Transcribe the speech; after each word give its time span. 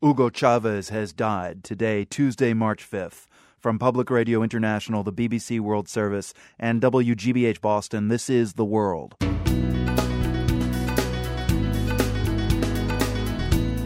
Hugo 0.00 0.30
Chavez 0.30 0.90
has 0.90 1.12
died 1.12 1.64
today, 1.64 2.04
Tuesday, 2.04 2.54
March 2.54 2.88
5th. 2.88 3.26
From 3.58 3.80
Public 3.80 4.10
Radio 4.10 4.44
International, 4.44 5.02
the 5.02 5.12
BBC 5.12 5.58
World 5.58 5.88
Service, 5.88 6.32
and 6.56 6.80
WGBH 6.80 7.60
Boston, 7.60 8.06
this 8.06 8.30
is 8.30 8.52
The 8.52 8.64
World. 8.64 9.16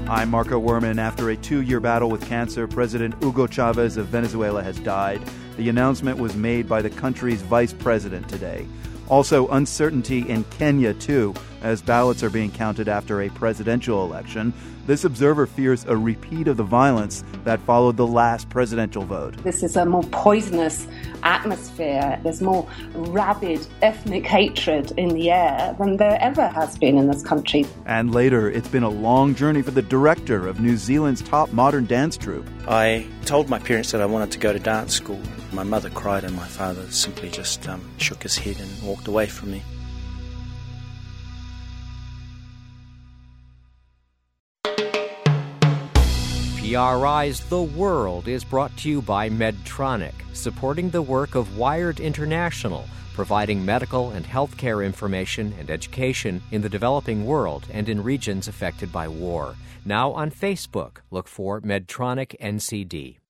I'm 0.06 0.28
Marco 0.28 0.60
Werman. 0.60 0.98
After 0.98 1.30
a 1.30 1.36
two 1.36 1.62
year 1.62 1.80
battle 1.80 2.10
with 2.10 2.28
cancer, 2.28 2.68
President 2.68 3.14
Hugo 3.24 3.46
Chavez 3.46 3.96
of 3.96 4.08
Venezuela 4.08 4.62
has 4.62 4.78
died. 4.80 5.22
The 5.56 5.70
announcement 5.70 6.18
was 6.18 6.36
made 6.36 6.68
by 6.68 6.82
the 6.82 6.90
country's 6.90 7.40
vice 7.40 7.72
president 7.72 8.28
today. 8.28 8.66
Also, 9.08 9.48
uncertainty 9.48 10.28
in 10.28 10.44
Kenya, 10.44 10.92
too, 10.92 11.32
as 11.62 11.80
ballots 11.80 12.22
are 12.22 12.30
being 12.30 12.50
counted 12.50 12.88
after 12.88 13.22
a 13.22 13.30
presidential 13.30 14.04
election. 14.04 14.52
This 14.84 15.04
observer 15.04 15.46
fears 15.46 15.84
a 15.84 15.96
repeat 15.96 16.48
of 16.48 16.56
the 16.56 16.64
violence 16.64 17.22
that 17.44 17.60
followed 17.60 17.96
the 17.96 18.06
last 18.06 18.48
presidential 18.48 19.04
vote. 19.04 19.36
This 19.44 19.62
is 19.62 19.76
a 19.76 19.84
more 19.84 20.02
poisonous 20.04 20.88
atmosphere. 21.22 22.18
There's 22.24 22.42
more 22.42 22.68
rabid 22.92 23.64
ethnic 23.80 24.26
hatred 24.26 24.92
in 24.96 25.10
the 25.10 25.30
air 25.30 25.76
than 25.78 25.98
there 25.98 26.18
ever 26.20 26.48
has 26.48 26.76
been 26.76 26.98
in 26.98 27.06
this 27.06 27.22
country. 27.22 27.64
And 27.86 28.12
later, 28.12 28.50
it's 28.50 28.68
been 28.68 28.82
a 28.82 28.90
long 28.90 29.36
journey 29.36 29.62
for 29.62 29.70
the 29.70 29.82
director 29.82 30.48
of 30.48 30.60
New 30.60 30.76
Zealand's 30.76 31.22
top 31.22 31.52
modern 31.52 31.86
dance 31.86 32.16
troupe. 32.16 32.48
I 32.66 33.06
told 33.24 33.48
my 33.48 33.60
parents 33.60 33.92
that 33.92 34.00
I 34.00 34.06
wanted 34.06 34.32
to 34.32 34.38
go 34.38 34.52
to 34.52 34.58
dance 34.58 34.94
school. 34.94 35.20
My 35.52 35.62
mother 35.62 35.90
cried, 35.90 36.24
and 36.24 36.34
my 36.34 36.46
father 36.48 36.90
simply 36.90 37.30
just 37.30 37.68
um, 37.68 37.88
shook 37.98 38.22
his 38.22 38.36
head 38.36 38.58
and 38.58 38.82
walked 38.82 39.06
away 39.06 39.26
from 39.26 39.52
me. 39.52 39.62
PRI's 46.72 47.40
The 47.40 47.62
World 47.62 48.28
is 48.28 48.44
brought 48.44 48.74
to 48.78 48.88
you 48.88 49.02
by 49.02 49.28
Medtronic, 49.28 50.14
supporting 50.32 50.88
the 50.88 51.02
work 51.02 51.34
of 51.34 51.58
Wired 51.58 52.00
International, 52.00 52.88
providing 53.12 53.62
medical 53.62 54.12
and 54.12 54.24
healthcare 54.24 54.82
information 54.82 55.52
and 55.58 55.70
education 55.70 56.42
in 56.50 56.62
the 56.62 56.70
developing 56.70 57.26
world 57.26 57.66
and 57.72 57.90
in 57.90 58.02
regions 58.02 58.48
affected 58.48 58.90
by 58.90 59.06
war. 59.06 59.54
Now 59.84 60.12
on 60.12 60.30
Facebook, 60.30 61.02
look 61.10 61.28
for 61.28 61.60
Medtronic 61.60 62.40
NCD. 62.40 63.21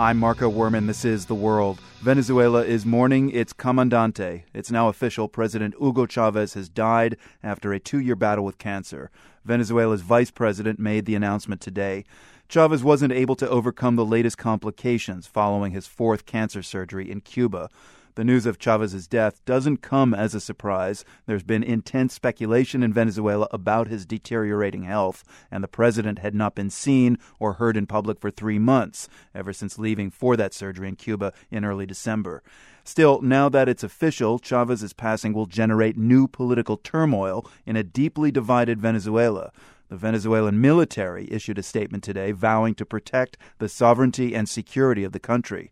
I'm 0.00 0.16
Marco 0.16 0.50
Werman. 0.50 0.86
This 0.86 1.04
is 1.04 1.26
The 1.26 1.34
World. 1.34 1.78
Venezuela 2.00 2.64
is 2.64 2.86
mourning 2.86 3.28
its 3.32 3.52
comandante. 3.52 4.44
It's 4.54 4.70
now 4.70 4.88
official. 4.88 5.28
President 5.28 5.74
Hugo 5.78 6.06
Chavez 6.06 6.54
has 6.54 6.70
died 6.70 7.18
after 7.42 7.74
a 7.74 7.78
two 7.78 7.98
year 8.00 8.16
battle 8.16 8.42
with 8.42 8.56
cancer. 8.56 9.10
Venezuela's 9.44 10.00
vice 10.00 10.30
president 10.30 10.78
made 10.78 11.04
the 11.04 11.14
announcement 11.14 11.60
today. 11.60 12.06
Chavez 12.48 12.82
wasn't 12.82 13.12
able 13.12 13.36
to 13.36 13.48
overcome 13.50 13.96
the 13.96 14.06
latest 14.06 14.38
complications 14.38 15.26
following 15.26 15.72
his 15.72 15.86
fourth 15.86 16.24
cancer 16.24 16.62
surgery 16.62 17.10
in 17.10 17.20
Cuba. 17.20 17.68
The 18.16 18.24
news 18.24 18.44
of 18.44 18.58
Chavez's 18.58 19.06
death 19.06 19.44
doesn't 19.44 19.82
come 19.82 20.14
as 20.14 20.34
a 20.34 20.40
surprise. 20.40 21.04
There's 21.26 21.44
been 21.44 21.62
intense 21.62 22.12
speculation 22.12 22.82
in 22.82 22.92
Venezuela 22.92 23.46
about 23.52 23.86
his 23.86 24.04
deteriorating 24.04 24.82
health, 24.82 25.22
and 25.48 25.62
the 25.62 25.68
president 25.68 26.18
had 26.18 26.34
not 26.34 26.56
been 26.56 26.70
seen 26.70 27.18
or 27.38 27.54
heard 27.54 27.76
in 27.76 27.86
public 27.86 28.18
for 28.18 28.30
three 28.30 28.58
months, 28.58 29.08
ever 29.32 29.52
since 29.52 29.78
leaving 29.78 30.10
for 30.10 30.36
that 30.36 30.52
surgery 30.52 30.88
in 30.88 30.96
Cuba 30.96 31.32
in 31.52 31.64
early 31.64 31.86
December. 31.86 32.42
Still, 32.82 33.20
now 33.20 33.48
that 33.48 33.68
it's 33.68 33.84
official, 33.84 34.40
Chavez's 34.40 34.92
passing 34.92 35.32
will 35.32 35.46
generate 35.46 35.96
new 35.96 36.26
political 36.26 36.76
turmoil 36.78 37.48
in 37.64 37.76
a 37.76 37.84
deeply 37.84 38.32
divided 38.32 38.80
Venezuela. 38.80 39.52
The 39.88 39.96
Venezuelan 39.96 40.60
military 40.60 41.28
issued 41.30 41.58
a 41.58 41.62
statement 41.62 42.02
today 42.02 42.32
vowing 42.32 42.74
to 42.74 42.84
protect 42.84 43.36
the 43.58 43.68
sovereignty 43.68 44.34
and 44.34 44.48
security 44.48 45.04
of 45.04 45.12
the 45.12 45.20
country. 45.20 45.70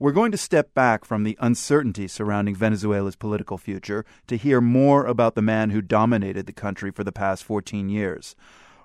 We're 0.00 0.12
going 0.12 0.30
to 0.30 0.38
step 0.38 0.74
back 0.74 1.04
from 1.04 1.24
the 1.24 1.36
uncertainty 1.40 2.06
surrounding 2.06 2.54
Venezuela's 2.54 3.16
political 3.16 3.58
future 3.58 4.04
to 4.28 4.36
hear 4.36 4.60
more 4.60 5.04
about 5.04 5.34
the 5.34 5.42
man 5.42 5.70
who 5.70 5.82
dominated 5.82 6.46
the 6.46 6.52
country 6.52 6.92
for 6.92 7.02
the 7.02 7.10
past 7.10 7.42
14 7.42 7.88
years. 7.88 8.36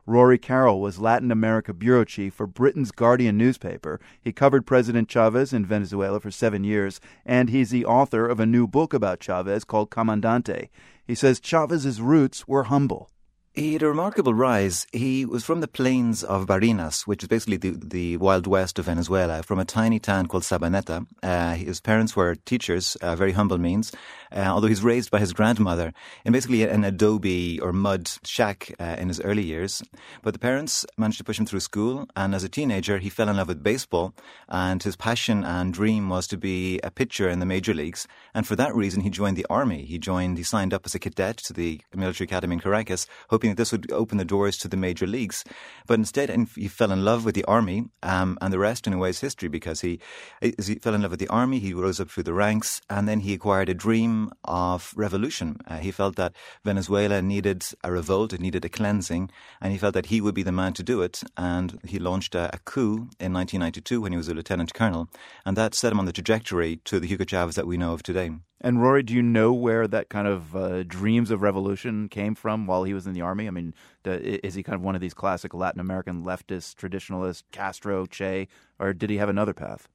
Rory 0.08 0.40
Carroll 0.40 0.82
was 0.82 0.98
Latin 0.98 1.32
America 1.32 1.72
bureau 1.72 2.04
chief 2.04 2.34
for 2.34 2.48
Britain's 2.48 2.90
Guardian 2.90 3.38
newspaper. 3.38 4.00
He 4.20 4.32
covered 4.32 4.66
President 4.66 5.08
Chavez 5.08 5.54
in 5.54 5.68
Venezuela 5.68 6.20
for 6.20 6.32
seven 6.32 6.64
years, 6.64 7.00
and 7.24 7.52
he's 7.52 7.70
the 7.70 7.86
author 7.86 8.28
of 8.28 8.40
a 8.40 8.48
new 8.48 8.66
book 8.66 8.92
about 8.92 9.20
Chavez 9.20 9.64
called 9.64 9.92
Comandante. 9.92 10.70
He 11.06 11.14
says 11.14 11.40
Chavez's 11.40 12.02
roots 12.02 12.48
were 12.48 12.64
humble. 12.64 13.12
He 13.56 13.74
had 13.74 13.84
a 13.84 13.88
remarkable 13.88 14.34
rise. 14.34 14.88
He 14.92 15.26
was 15.26 15.44
from 15.44 15.60
the 15.62 15.68
plains 15.68 16.24
of 16.24 16.48
Barinas, 16.48 17.06
which 17.06 17.22
is 17.22 17.30
basically 17.30 17.58
the, 17.58 17.70
the 17.70 18.18
wild 18.18 18.48
west 18.48 18.80
of 18.80 18.86
Venezuela, 18.86 19.44
from 19.44 19.60
a 19.60 19.66
tiny 19.66 20.00
town 20.00 20.26
called 20.26 20.42
Sabaneta. 20.42 21.06
Uh, 21.22 21.54
his 21.54 21.80
parents 21.80 22.16
were 22.16 22.34
teachers, 22.34 22.96
uh, 22.96 23.16
very 23.16 23.34
humble 23.34 23.60
means, 23.60 23.92
uh, 24.34 24.40
although 24.48 24.68
he's 24.68 24.84
raised 24.84 25.12
by 25.12 25.20
his 25.20 25.34
grandmother 25.34 25.94
in 26.26 26.34
basically 26.34 26.64
an 26.64 26.84
adobe 26.84 27.60
or 27.60 27.72
mud 27.72 28.10
shack 28.26 28.74
uh, 28.80 28.96
in 28.98 29.08
his 29.08 29.22
early 29.22 29.44
years. 29.44 29.84
But 30.22 30.34
the 30.34 30.40
parents 30.40 30.86
managed 30.98 31.20
to 31.20 31.24
push 31.24 31.40
him 31.40 31.46
through 31.46 31.60
school, 31.62 32.08
and 32.16 32.34
as 32.34 32.44
a 32.44 32.50
teenager, 32.50 32.98
he 32.98 33.10
fell 33.10 33.30
in 33.30 33.38
love 33.38 33.48
with 33.48 33.64
baseball, 33.64 34.14
and 34.50 34.82
his 34.82 34.96
passion 34.96 35.44
and 35.44 35.74
dream 35.74 36.10
was 36.10 36.28
to 36.28 36.38
be 36.38 36.80
a 36.84 36.92
pitcher 36.92 37.30
in 37.30 37.40
the 37.40 37.46
major 37.46 37.74
leagues. 37.74 38.08
And 38.34 38.48
for 38.48 38.56
that 38.56 38.76
reason, 38.76 39.02
he 39.02 39.10
joined 39.10 39.38
the 39.38 39.46
army. 39.50 39.86
He 39.86 39.98
joined, 39.98 40.38
he 40.38 40.44
signed 40.44 40.74
up 40.74 40.86
as 40.86 40.96
a 40.96 41.00
cadet 41.00 41.38
to 41.38 41.54
the 41.54 41.82
military 41.94 42.26
academy 42.26 42.56
in 42.56 42.60
Caracas, 42.60 43.06
hoping 43.30 43.52
that 43.52 43.58
this 43.58 43.72
would 43.72 43.92
open 43.92 44.18
the 44.18 44.26
doors 44.26 44.58
to 44.58 44.68
the 44.68 44.78
major 44.78 45.08
leagues. 45.08 45.44
But 45.88 46.00
instead, 46.00 46.30
he 46.56 46.68
fell 46.68 46.92
in 46.92 47.06
love 47.06 47.26
with 47.26 47.36
the 47.36 47.46
army, 47.46 47.86
um, 48.02 48.38
and 48.42 48.54
the 48.54 48.60
rest, 48.60 48.88
in 48.88 48.94
a 48.94 48.98
way, 48.98 49.10
is 49.10 49.20
history 49.20 49.50
because 49.50 49.82
he, 49.82 50.00
he 50.42 50.76
fell 50.76 50.96
in 50.96 51.02
love 51.02 51.12
with 51.12 51.20
the 51.20 51.28
army, 51.28 51.60
he 51.60 51.74
rose 51.74 52.00
up 52.00 52.10
through 52.10 52.24
the 52.24 52.34
ranks, 52.34 52.82
and 52.90 53.08
then 53.08 53.22
he 53.22 53.34
acquired 53.34 53.70
a 53.70 53.74
dream 53.74 54.23
of 54.44 54.94
revolution. 54.96 55.58
Uh, 55.68 55.78
he 55.78 55.92
felt 55.92 56.16
that 56.16 56.34
Venezuela 56.64 57.22
needed 57.22 57.66
a 57.84 57.92
revolt, 57.92 58.34
it 58.34 58.42
needed 58.42 58.66
a 58.66 58.70
cleansing, 58.70 59.30
and 59.62 59.72
he 59.72 59.78
felt 59.78 59.94
that 59.94 60.08
he 60.08 60.22
would 60.22 60.36
be 60.36 60.44
the 60.44 60.52
man 60.52 60.74
to 60.74 60.84
do 60.84 61.02
it. 61.02 61.24
And 61.38 61.80
he 61.86 62.00
launched 62.00 62.36
a, 62.36 62.54
a 62.54 62.60
coup 62.60 63.10
in 63.20 63.34
1992 63.34 64.02
when 64.02 64.12
he 64.12 64.18
was 64.18 64.28
a 64.28 64.34
lieutenant 64.34 64.74
colonel, 64.74 65.10
and 65.46 65.58
that 65.58 65.76
set 65.76 65.92
him 65.92 66.00
on 66.00 66.06
the 66.06 66.14
trajectory 66.14 66.78
to 66.86 67.00
the 67.00 67.08
Hugo 67.08 67.26
Chavez 67.26 67.56
that 67.56 67.68
we 67.68 67.78
know 67.78 67.94
of 67.94 68.04
today. 68.04 68.32
And 68.66 68.82
Rory, 68.82 69.04
do 69.04 69.14
you 69.14 69.22
know 69.22 69.52
where 69.52 69.90
that 69.90 70.08
kind 70.08 70.26
of 70.26 70.56
uh, 70.56 70.84
dreams 70.84 71.32
of 71.32 71.42
revolution 71.42 72.08
came 72.08 72.34
from 72.34 72.66
while 72.66 72.86
he 72.86 72.94
was 72.94 73.06
in 73.06 73.12
the 73.12 73.20
army? 73.20 73.46
I 73.46 73.52
mean, 73.52 73.74
is 74.06 74.54
he 74.54 74.64
kind 74.64 74.76
of 74.76 74.82
one 74.82 74.96
of 74.96 75.02
these 75.02 75.14
classic 75.14 75.54
Latin 75.54 75.82
American 75.82 76.24
leftist 76.24 76.76
traditionalists, 76.76 77.44
Castro, 77.52 78.06
Che, 78.06 78.48
or 78.80 78.94
did 78.94 79.10
he 79.10 79.18
have 79.18 79.28
another 79.28 79.54
path? 79.54 79.90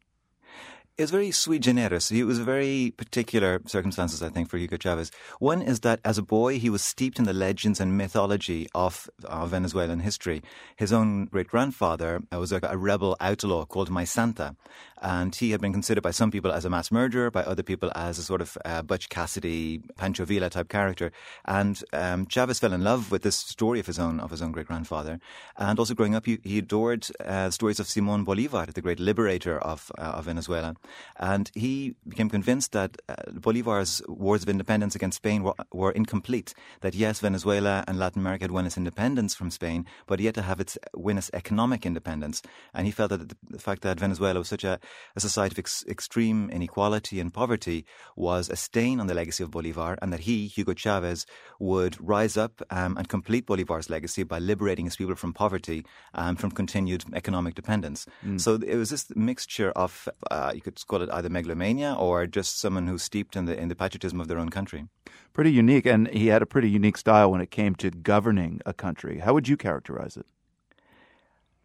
It 0.99 1.03
was 1.03 1.13
very 1.13 1.31
sui 1.31 1.61
generis. 1.61 2.11
It 2.11 2.25
was 2.25 2.41
very 2.41 2.93
particular 2.97 3.63
circumstances, 3.67 4.21
I 4.21 4.31
think, 4.31 4.49
for 4.49 4.59
Hugo 4.59 4.77
Chavez. 4.77 5.13
One 5.39 5.63
is 5.63 5.79
that 5.81 6.01
as 6.05 6.19
a 6.19 6.23
boy, 6.23 6.59
he 6.59 6.69
was 6.69 6.83
steeped 6.83 7.21
in 7.21 7.25
the 7.25 7.33
legends 7.33 7.79
and 7.79 7.97
mythology 7.97 8.67
of, 8.75 9.09
Venezuelan 9.23 10.01
history. 10.01 10.43
His 10.75 10.93
own 10.93 11.27
great 11.27 11.47
grandfather 11.47 12.23
uh, 12.33 12.41
was 12.41 12.51
a, 12.51 12.59
a, 12.65 12.77
rebel 12.77 13.17
outlaw 13.21 13.65
called 13.65 13.91
Maisanta, 13.91 14.57
and 15.03 15.35
he 15.35 15.51
had 15.51 15.61
been 15.61 15.73
considered 15.73 16.03
by 16.03 16.11
some 16.11 16.31
people 16.31 16.53
as 16.53 16.65
a 16.65 16.71
mass 16.71 16.91
murderer, 16.91 17.31
by 17.31 17.43
other 17.43 17.63
people 17.63 17.91
as 17.95 18.19
a 18.19 18.23
sort 18.23 18.41
of 18.41 18.59
uh, 18.65 18.83
Butch 18.83 19.09
Cassidy, 19.09 19.83
Pancho 19.97 20.25
Villa 20.25 20.51
type 20.51 20.69
character. 20.69 21.13
And 21.45 21.83
um, 21.93 22.27
Chavez 22.27 22.59
fell 22.59 22.73
in 22.73 22.83
love 22.83 23.11
with 23.11 23.23
this 23.23 23.37
story 23.37 23.81
of 23.81 23.87
his 23.87 23.99
own 23.99 24.21
of 24.21 24.31
his 24.31 24.43
own 24.43 24.53
great 24.53 24.67
grandfather. 24.67 25.21
And 25.57 25.79
also 25.79 25.95
growing 25.95 26.15
up, 26.15 26.27
he, 26.27 26.39
he 26.43 26.59
adored 26.59 27.07
uh, 27.25 27.51
stories 27.51 27.81
of 27.81 27.89
Simon 27.89 28.25
Bolivar, 28.25 28.67
the 28.67 28.81
great 28.81 29.01
liberator 29.01 29.59
of, 29.59 29.91
uh, 29.99 30.03
of 30.03 30.25
Venezuela. 30.27 30.75
And 31.17 31.51
he 31.55 31.95
became 32.07 32.29
convinced 32.29 32.73
that 32.73 32.97
uh, 33.09 33.15
Bolivar's 33.33 34.03
wars 34.09 34.43
of 34.43 34.49
independence 34.49 34.95
against 34.95 35.17
Spain 35.17 35.43
were, 35.43 35.55
were, 35.73 35.93
incomplete. 35.93 36.55
That 36.81 36.95
yes, 36.95 37.21
Venezuela 37.21 37.85
and 37.89 37.99
Latin 37.99 38.21
America 38.21 38.45
had 38.45 38.51
won 38.51 38.67
its 38.67 38.77
independence 38.77 39.35
from 39.35 39.51
Spain, 39.51 39.87
but 40.07 40.21
yet 40.21 40.35
to 40.35 40.43
have 40.43 40.61
its 40.61 40.79
win 40.95 41.19
its 41.19 41.31
economic 41.33 41.87
independence. 41.87 42.43
And 42.75 42.87
he 42.87 42.93
felt 42.93 43.11
that 43.11 43.29
the, 43.29 43.37
the 43.51 43.59
fact 43.59 43.83
that 43.83 43.99
Venezuela 43.99 44.39
was 44.39 44.49
such 44.49 44.65
a, 44.65 44.79
a 45.17 45.21
society 45.21 45.55
of 45.55 45.59
ex- 45.59 45.85
extreme 45.89 46.51
inequality 46.51 47.21
and 47.21 47.33
poverty 47.33 47.85
was 48.17 48.49
a 48.49 48.57
stain 48.57 49.01
on 49.01 49.07
the 49.07 49.15
legacy 49.15 49.45
of 49.45 49.51
Bolivar, 49.51 49.97
and 50.01 50.13
that 50.13 50.21
he, 50.21 50.47
Hugo 50.47 50.75
Chavez, 50.75 51.27
would 51.59 51.97
rise 52.01 52.37
up 52.37 52.63
um, 52.71 52.97
and 52.97 53.09
complete 53.09 53.47
Bolivar's 53.47 53.91
legacy 53.91 54.23
by 54.23 54.39
liberating 54.39 54.85
his 54.85 54.97
people 54.97 55.15
from 55.15 55.33
poverty 55.33 55.85
and 56.15 56.39
from 56.39 56.51
continued 56.51 57.05
economic 57.15 57.55
dependence. 57.55 58.07
Mm. 58.25 58.41
So 58.41 58.55
it 58.55 58.77
was 58.77 58.91
this 58.91 59.07
mixture 59.15 59.71
of, 59.73 60.09
uh, 60.31 60.53
you 60.55 60.61
could 60.61 60.81
call 60.87 61.03
it 61.03 61.11
either 61.11 61.29
megalomania 61.29 61.95
or 61.99 62.27
just 62.27 62.61
someone 62.61 62.87
who's 62.87 63.03
steeped 63.03 63.37
in 63.37 63.45
the 63.45 63.59
in 63.59 63.69
the 63.69 63.75
patriotism 63.75 64.21
of 64.21 64.29
their 64.29 64.39
own 64.39 64.49
country. 64.49 64.87
Pretty 65.33 65.53
unique, 65.53 65.87
and 65.87 66.09
he 66.09 66.29
had 66.29 66.43
a 66.43 66.47
pretty 66.47 66.71
unique 66.71 66.97
style 66.97 67.31
when 67.31 67.41
it 67.41 67.51
came 67.51 67.75
to 67.77 67.91
governing 67.91 68.61
a 68.67 68.73
country. 68.73 69.19
How 69.19 69.35
would 69.35 69.49
you 69.49 69.57
characterize 69.57 70.17
it? 70.17 70.27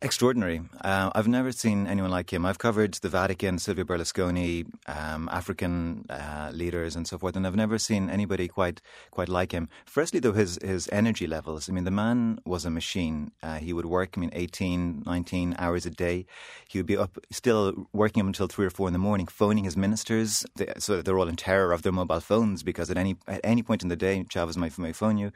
Extraordinary. 0.03 0.59
Uh, 0.81 1.11
I've 1.15 1.29
never 1.29 1.53
seen 1.53 1.87
anyone 1.87 2.11
like 2.11 2.33
him. 2.33 2.45
I've 2.45 2.59
covered 2.59 2.95
the 2.95 3.07
Vatican, 3.07 3.57
Silvio 3.57 3.85
Berlusconi, 3.85 4.65
um, 4.85 5.29
African 5.31 6.05
uh, 6.09 6.51
leaders, 6.53 6.97
and 6.97 7.07
so 7.07 7.17
forth, 7.17 7.37
and 7.37 7.47
I've 7.47 7.55
never 7.55 7.77
seen 7.77 8.09
anybody 8.09 8.49
quite 8.49 8.81
quite 9.11 9.29
like 9.29 9.53
him. 9.53 9.69
Firstly, 9.85 10.19
though, 10.19 10.33
his 10.33 10.59
his 10.61 10.89
energy 10.91 11.25
levels. 11.25 11.69
I 11.69 11.71
mean, 11.71 11.85
the 11.85 11.91
man 11.91 12.39
was 12.43 12.65
a 12.65 12.69
machine. 12.69 13.31
Uh, 13.41 13.59
he 13.59 13.71
would 13.71 13.85
work, 13.85 14.15
I 14.17 14.19
mean, 14.19 14.31
18, 14.33 15.03
19 15.05 15.55
hours 15.57 15.85
a 15.85 15.89
day. 15.89 16.25
He 16.67 16.79
would 16.79 16.85
be 16.85 16.97
up, 16.97 17.17
still 17.31 17.87
working 17.93 18.27
until 18.27 18.47
three 18.47 18.65
or 18.65 18.71
four 18.71 18.87
in 18.87 18.93
the 18.93 18.99
morning, 18.99 19.27
phoning 19.27 19.63
his 19.63 19.77
ministers, 19.77 20.45
so 20.79 20.97
that 20.97 21.05
they're 21.05 21.17
all 21.17 21.29
in 21.29 21.37
terror 21.37 21.71
of 21.71 21.83
their 21.83 21.93
mobile 21.93 22.19
phones 22.19 22.61
because 22.61 22.91
at 22.91 22.97
any 22.97 23.15
at 23.25 23.39
any 23.41 23.63
point 23.63 23.83
in 23.83 23.87
the 23.87 23.95
day, 23.95 24.25
Chavez 24.27 24.57
might, 24.57 24.77
might 24.77 24.97
phone 24.97 25.17
you. 25.17 25.31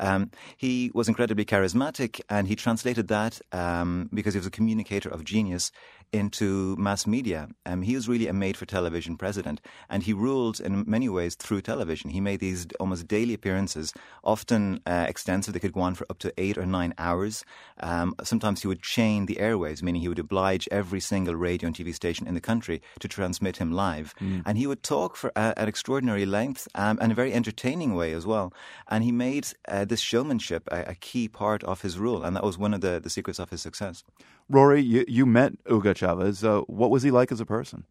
Um, 0.00 0.30
he 0.56 0.90
was 0.94 1.08
incredibly 1.08 1.44
charismatic, 1.44 2.20
and 2.28 2.48
he 2.48 2.56
translated 2.56 3.08
that. 3.08 3.40
Um, 3.52 4.05
because 4.12 4.34
he 4.34 4.38
was 4.38 4.46
a 4.46 4.50
communicator 4.50 5.08
of 5.08 5.24
genius 5.24 5.70
into 6.12 6.76
mass 6.76 7.06
media. 7.06 7.48
Um, 7.64 7.82
he 7.82 7.94
was 7.94 8.08
really 8.08 8.26
a 8.26 8.32
made 8.32 8.56
for 8.56 8.66
television 8.66 9.16
president, 9.16 9.60
and 9.88 10.02
he 10.02 10.12
ruled 10.12 10.60
in 10.60 10.84
many 10.86 11.08
ways 11.08 11.34
through 11.34 11.62
television. 11.62 12.10
He 12.10 12.20
made 12.20 12.40
these 12.40 12.66
almost 12.80 13.08
daily 13.08 13.34
appearances, 13.34 13.92
often 14.24 14.80
uh, 14.86 15.06
extensive. 15.08 15.54
They 15.54 15.60
could 15.60 15.72
go 15.72 15.80
on 15.80 15.94
for 15.94 16.06
up 16.10 16.18
to 16.20 16.32
eight 16.38 16.58
or 16.58 16.66
nine 16.66 16.94
hours. 16.98 17.44
Um, 17.80 18.14
sometimes 18.22 18.62
he 18.62 18.68
would 18.68 18.82
chain 18.82 19.26
the 19.26 19.36
airwaves, 19.36 19.82
meaning 19.82 20.00
he 20.00 20.08
would 20.08 20.18
oblige 20.18 20.68
every 20.70 21.00
single 21.00 21.34
radio 21.34 21.66
and 21.66 21.76
TV 21.76 21.94
station 21.94 22.26
in 22.26 22.34
the 22.34 22.40
country 22.40 22.82
to 23.00 23.08
transmit 23.08 23.58
him 23.58 23.72
live. 23.72 24.14
Mm. 24.20 24.42
And 24.46 24.58
he 24.58 24.66
would 24.66 24.82
talk 24.82 25.16
for 25.16 25.32
uh, 25.36 25.54
an 25.56 25.68
extraordinary 25.68 26.26
length 26.26 26.68
um, 26.74 26.98
and 27.00 27.12
a 27.12 27.14
very 27.14 27.32
entertaining 27.32 27.94
way 27.94 28.12
as 28.12 28.26
well. 28.26 28.52
And 28.88 29.04
he 29.04 29.12
made 29.12 29.48
uh, 29.68 29.84
this 29.84 30.00
showmanship 30.00 30.68
a, 30.70 30.90
a, 30.90 30.94
key 30.94 31.28
part 31.28 31.62
of 31.64 31.82
his 31.82 31.98
rule, 31.98 32.24
and 32.24 32.34
that 32.34 32.42
was 32.42 32.58
one 32.58 32.74
of 32.74 32.80
the, 32.80 33.00
the 33.00 33.10
secrets 33.10 33.38
of 33.38 33.50
his 33.50 33.62
success. 33.62 34.02
Rory, 34.48 34.80
you, 34.80 35.04
you 35.08 35.26
met 35.26 35.54
Hugo 35.66 35.92
Chavez. 35.92 36.44
Uh, 36.44 36.60
what 36.62 36.90
was 36.90 37.02
he 37.02 37.10
like 37.10 37.32
as 37.32 37.40
a 37.40 37.46
person? 37.46 37.84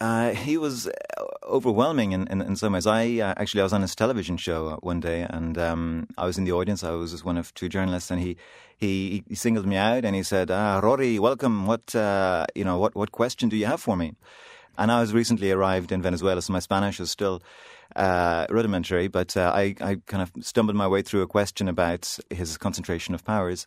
Uh, 0.00 0.32
he 0.34 0.58
was 0.58 0.88
uh, 0.88 0.90
overwhelming 1.44 2.12
in, 2.12 2.26
in, 2.26 2.42
in, 2.42 2.56
some 2.56 2.72
ways. 2.72 2.86
I 2.86 3.20
uh, 3.20 3.34
actually 3.36 3.60
I 3.60 3.64
was 3.64 3.72
on 3.72 3.80
his 3.80 3.94
television 3.94 4.36
show 4.36 4.68
uh, 4.68 4.76
one 4.76 5.00
day, 5.00 5.22
and 5.22 5.56
um, 5.56 6.08
I 6.18 6.26
was 6.26 6.36
in 6.36 6.44
the 6.44 6.52
audience. 6.52 6.84
I 6.84 6.90
was 6.90 7.24
one 7.24 7.38
of 7.38 7.54
two 7.54 7.68
journalists, 7.68 8.10
and 8.10 8.20
he 8.20 8.36
he, 8.76 9.24
he 9.28 9.34
singled 9.34 9.66
me 9.66 9.76
out 9.76 10.04
and 10.04 10.14
he 10.14 10.22
said, 10.22 10.50
ah, 10.50 10.80
"Rory, 10.82 11.18
welcome. 11.18 11.66
What 11.66 11.94
uh, 11.94 12.44
you 12.54 12.64
know? 12.64 12.76
What 12.76 12.94
what 12.94 13.12
question 13.12 13.48
do 13.48 13.56
you 13.56 13.66
have 13.66 13.80
for 13.80 13.96
me?" 13.96 14.14
And 14.76 14.90
I 14.90 15.00
was 15.00 15.14
recently 15.14 15.52
arrived 15.52 15.92
in 15.92 16.02
Venezuela, 16.02 16.42
so 16.42 16.52
my 16.52 16.58
Spanish 16.58 16.98
is 16.98 17.10
still 17.10 17.40
uh, 17.94 18.46
rudimentary, 18.50 19.06
but 19.06 19.36
uh, 19.36 19.52
I, 19.54 19.76
I 19.80 19.96
kind 20.06 20.22
of 20.22 20.44
stumbled 20.44 20.76
my 20.76 20.88
way 20.88 21.02
through 21.02 21.22
a 21.22 21.28
question 21.28 21.68
about 21.68 22.18
his 22.28 22.56
concentration 22.56 23.14
of 23.14 23.24
powers. 23.24 23.64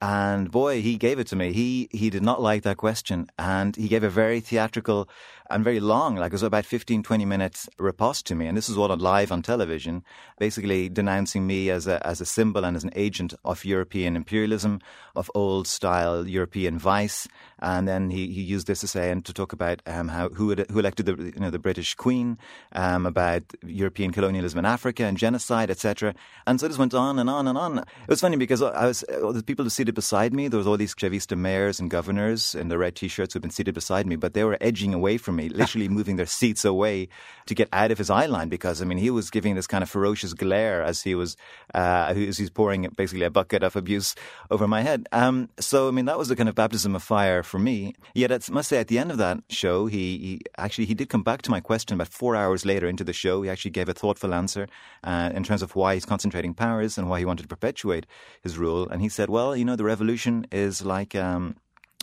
And 0.00 0.50
boy, 0.50 0.82
he 0.82 0.96
gave 0.96 1.18
it 1.18 1.26
to 1.28 1.36
me. 1.36 1.52
He 1.52 1.88
he 1.90 2.10
did 2.10 2.22
not 2.22 2.42
like 2.42 2.62
that 2.64 2.76
question, 2.76 3.28
and 3.38 3.74
he 3.76 3.88
gave 3.88 4.02
a 4.04 4.10
very 4.10 4.40
theatrical 4.40 5.08
and 5.50 5.62
very 5.62 5.80
long, 5.80 6.16
like 6.16 6.32
it 6.32 6.34
was 6.34 6.42
about 6.42 6.64
15, 6.64 7.02
20 7.02 7.24
minutes 7.24 7.68
riposte 7.78 8.26
to 8.26 8.34
me. 8.34 8.46
And 8.46 8.56
this 8.56 8.68
is 8.68 8.78
all 8.78 8.94
live 8.96 9.30
on 9.30 9.42
television, 9.42 10.02
basically 10.38 10.88
denouncing 10.88 11.46
me 11.46 11.70
as 11.70 11.86
a, 11.86 12.04
as 12.06 12.20
a 12.20 12.26
symbol 12.26 12.64
and 12.64 12.76
as 12.76 12.84
an 12.84 12.90
agent 12.94 13.34
of 13.44 13.64
European 13.64 14.16
imperialism, 14.16 14.80
of 15.14 15.30
old 15.34 15.66
style 15.66 16.26
European 16.26 16.78
vice. 16.78 17.28
And 17.58 17.86
then 17.86 18.10
he, 18.10 18.28
he 18.28 18.40
used 18.42 18.66
this 18.66 18.80
to 18.80 18.88
say 18.88 19.10
and 19.10 19.24
to 19.24 19.32
talk 19.32 19.52
about 19.52 19.82
um, 19.86 20.08
how 20.08 20.28
who, 20.30 20.50
had, 20.50 20.70
who 20.70 20.78
elected 20.78 21.06
the 21.06 21.16
you 21.16 21.40
know 21.40 21.50
the 21.50 21.58
British 21.58 21.94
Queen, 21.94 22.38
um, 22.72 23.06
about 23.06 23.42
European 23.64 24.12
colonialism 24.12 24.58
in 24.58 24.64
Africa 24.64 25.04
and 25.04 25.16
genocide, 25.16 25.70
etc. 25.70 26.14
And 26.46 26.58
so 26.60 26.68
this 26.68 26.78
went 26.78 26.94
on 26.94 27.18
and 27.18 27.28
on 27.28 27.48
and 27.48 27.56
on. 27.56 27.78
It 27.78 28.08
was 28.08 28.20
funny 28.20 28.36
because 28.36 28.62
I 28.62 28.86
was 28.86 29.04
the 29.08 29.42
people 29.44 29.64
who 29.64 29.70
seated 29.70 29.94
beside 29.94 30.32
me. 30.32 30.48
There 30.48 30.58
was 30.58 30.66
all 30.66 30.76
these 30.76 30.94
Chavista 30.94 31.36
mayors 31.36 31.80
and 31.80 31.90
governors 31.90 32.54
in 32.54 32.68
the 32.68 32.78
red 32.78 32.96
t-shirts 32.96 33.34
who 33.34 33.38
had 33.38 33.42
been 33.42 33.50
seated 33.50 33.74
beside 33.74 34.06
me, 34.06 34.16
but 34.16 34.34
they 34.34 34.44
were 34.44 34.58
edging 34.60 34.94
away 34.94 35.16
from 35.16 35.33
me, 35.34 35.48
literally 35.48 35.88
moving 35.88 36.16
their 36.16 36.26
seats 36.26 36.64
away 36.64 37.08
to 37.46 37.54
get 37.54 37.68
out 37.72 37.90
of 37.90 37.98
his 37.98 38.10
eye 38.10 38.26
line 38.26 38.48
because 38.48 38.80
I 38.80 38.84
mean 38.84 38.98
he 38.98 39.10
was 39.10 39.30
giving 39.30 39.54
this 39.54 39.66
kind 39.66 39.82
of 39.82 39.90
ferocious 39.90 40.32
glare 40.32 40.82
as 40.82 41.02
he 41.02 41.14
was 41.14 41.36
uh, 41.74 42.14
as 42.16 42.38
he's 42.38 42.50
pouring 42.50 42.88
basically 42.96 43.24
a 43.24 43.30
bucket 43.30 43.62
of 43.62 43.76
abuse 43.76 44.14
over 44.50 44.66
my 44.66 44.82
head. 44.82 45.06
Um, 45.12 45.50
so 45.58 45.88
I 45.88 45.90
mean 45.90 46.06
that 46.06 46.18
was 46.18 46.30
a 46.30 46.36
kind 46.36 46.48
of 46.48 46.54
baptism 46.54 46.94
of 46.94 47.02
fire 47.02 47.42
for 47.42 47.58
me. 47.58 47.94
Yet 48.14 48.32
I 48.32 48.38
must 48.50 48.68
say 48.68 48.78
at 48.78 48.88
the 48.88 48.98
end 48.98 49.10
of 49.10 49.18
that 49.18 49.38
show, 49.50 49.86
he, 49.86 50.18
he 50.18 50.40
actually 50.56 50.86
he 50.86 50.94
did 50.94 51.08
come 51.08 51.22
back 51.22 51.42
to 51.42 51.50
my 51.50 51.60
question 51.60 51.94
about 51.94 52.08
four 52.08 52.36
hours 52.36 52.64
later 52.64 52.88
into 52.88 53.04
the 53.04 53.12
show. 53.12 53.42
He 53.42 53.50
actually 53.50 53.72
gave 53.72 53.88
a 53.88 53.94
thoughtful 53.94 54.32
answer 54.32 54.68
uh, 55.02 55.30
in 55.34 55.44
terms 55.44 55.62
of 55.62 55.76
why 55.76 55.94
he's 55.94 56.06
concentrating 56.06 56.54
powers 56.54 56.96
and 56.96 57.08
why 57.08 57.18
he 57.18 57.24
wanted 57.24 57.42
to 57.42 57.48
perpetuate 57.48 58.06
his 58.42 58.56
rule. 58.58 58.88
And 58.88 59.02
he 59.02 59.08
said, 59.08 59.28
well, 59.28 59.56
you 59.56 59.64
know, 59.64 59.76
the 59.76 59.84
revolution 59.84 60.46
is 60.50 60.84
like 60.84 61.14
um, 61.14 61.56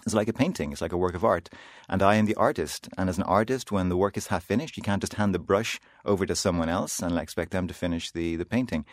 it's 0.06 0.15
like 0.15 0.27
a 0.27 0.33
painting, 0.33 0.71
it's 0.71 0.81
like 0.81 0.92
a 0.92 0.98
work 0.98 1.15
of 1.15 1.24
art. 1.24 1.50
And 1.88 2.01
I 2.01 2.15
am 2.15 2.25
the 2.25 2.36
artist. 2.36 2.89
And 2.98 3.09
as 3.09 3.18
an 3.18 3.24
artist, 3.24 3.71
when 3.71 3.89
the 3.89 3.98
work 3.98 4.18
is 4.18 4.27
half 4.27 4.44
finished, 4.44 4.77
you 4.77 4.83
can't 4.83 5.01
just 5.01 5.15
hand 5.15 5.33
the 5.36 5.39
brush 5.39 5.80
over 6.06 6.25
to 6.25 6.36
someone 6.36 6.69
else 6.69 7.00
and 7.00 7.18
expect 7.18 7.51
them 7.51 7.68
to 7.68 7.74
finish 7.74 8.12
the, 8.12 8.36
the 8.36 8.45
painting. 8.45 8.86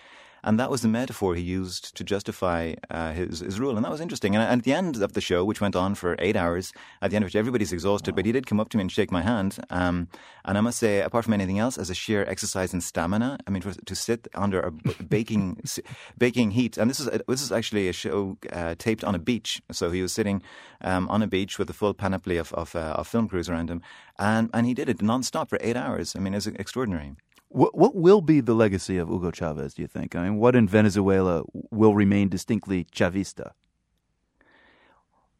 And 0.45 0.59
that 0.59 0.71
was 0.71 0.83
the 0.83 0.89
metaphor 0.89 1.35
he 1.35 1.43
used 1.43 1.97
to 1.97 2.05
justify 2.05 2.75
uh, 2.91 3.13
his, 3.13 3.41
his 3.41 3.59
rule. 3.59 3.77
And 3.77 3.85
that 3.85 3.91
was 3.91 4.01
interesting. 4.01 4.37
And 4.37 4.45
at 4.45 4.65
the 4.65 4.73
end 4.73 5.03
of 5.03 5.13
the 5.13 5.21
show, 5.21 5.45
which 5.45 5.61
went 5.61 5.77
on 5.77 5.95
for 5.95 6.17
eight 6.19 6.37
hours, 6.37 6.73
at 7.03 7.11
the 7.11 7.17
end 7.17 7.25
of 7.25 7.29
which 7.29 7.37
everybody's 7.37 7.73
exhausted, 7.73 8.13
wow. 8.13 8.17
but 8.17 8.27
he 8.27 8.33
did 8.33 8.47
come 8.47 8.61
up 8.61 8.69
to 8.71 8.77
me 8.77 8.83
and 8.83 8.93
shake 8.93 9.11
my 9.11 9.23
hand. 9.23 9.59
Um, 9.71 10.09
and 10.45 10.57
I 10.57 10.61
must 10.61 10.79
say, 10.79 11.01
apart 11.01 11.25
from 11.25 11.35
anything 11.35 11.59
else, 11.59 11.77
as 11.77 11.91
a 11.91 11.95
sheer 11.95 12.25
exercise 12.25 12.73
in 12.73 12.81
stamina, 12.81 13.39
I 13.47 13.51
mean, 13.51 13.63
to 13.63 13.95
sit 13.95 14.29
under 14.35 14.61
a 14.61 14.71
baking, 14.71 15.61
baking 16.19 16.53
heat. 16.53 16.79
And 16.79 16.89
this 16.89 17.01
is, 17.01 17.09
this 17.27 17.43
is 17.43 17.53
actually 17.53 17.89
a 17.89 17.93
show 17.93 18.39
uh, 18.53 18.75
taped 18.79 19.05
on 19.05 19.15
a 19.15 19.19
beach. 19.19 19.61
So 19.73 19.91
he 19.91 20.03
was 20.03 20.13
sitting 20.13 20.43
um, 20.81 21.09
on 21.09 21.23
a 21.23 21.27
beach 21.27 21.59
with 21.59 21.69
a 21.71 21.75
full 21.75 21.95
panoply 21.95 22.37
of, 22.37 22.53
of, 22.55 22.75
uh, 22.77 22.95
of 22.97 23.09
film 23.09 23.29
crews 23.29 23.49
around 23.49 23.71
him. 23.71 23.83
And, 24.19 24.51
and 24.53 24.67
he 24.67 24.75
did 24.75 24.89
it 24.89 24.99
nonstop 24.99 25.49
for 25.49 25.59
eight 25.61 25.77
hours. 25.77 26.15
I 26.17 26.21
mean, 26.21 26.35
it 26.35 26.39
was 26.39 26.47
extraordinary. 26.47 27.15
What, 27.49 27.77
what 27.77 27.95
will 27.95 28.21
be 28.21 28.41
the 28.41 28.55
legacy 28.55 28.99
of 28.99 29.09
Hugo 29.09 29.31
Chavez, 29.31 29.75
do 29.75 29.83
you 29.83 29.89
think? 29.89 30.15
I 30.15 30.25
mean, 30.25 30.37
what 30.39 30.55
in 30.55 30.69
Venezuela 30.69 31.45
will 31.71 31.95
remain 31.95 32.29
distinctly 32.29 32.85
Chavista? 32.85 33.53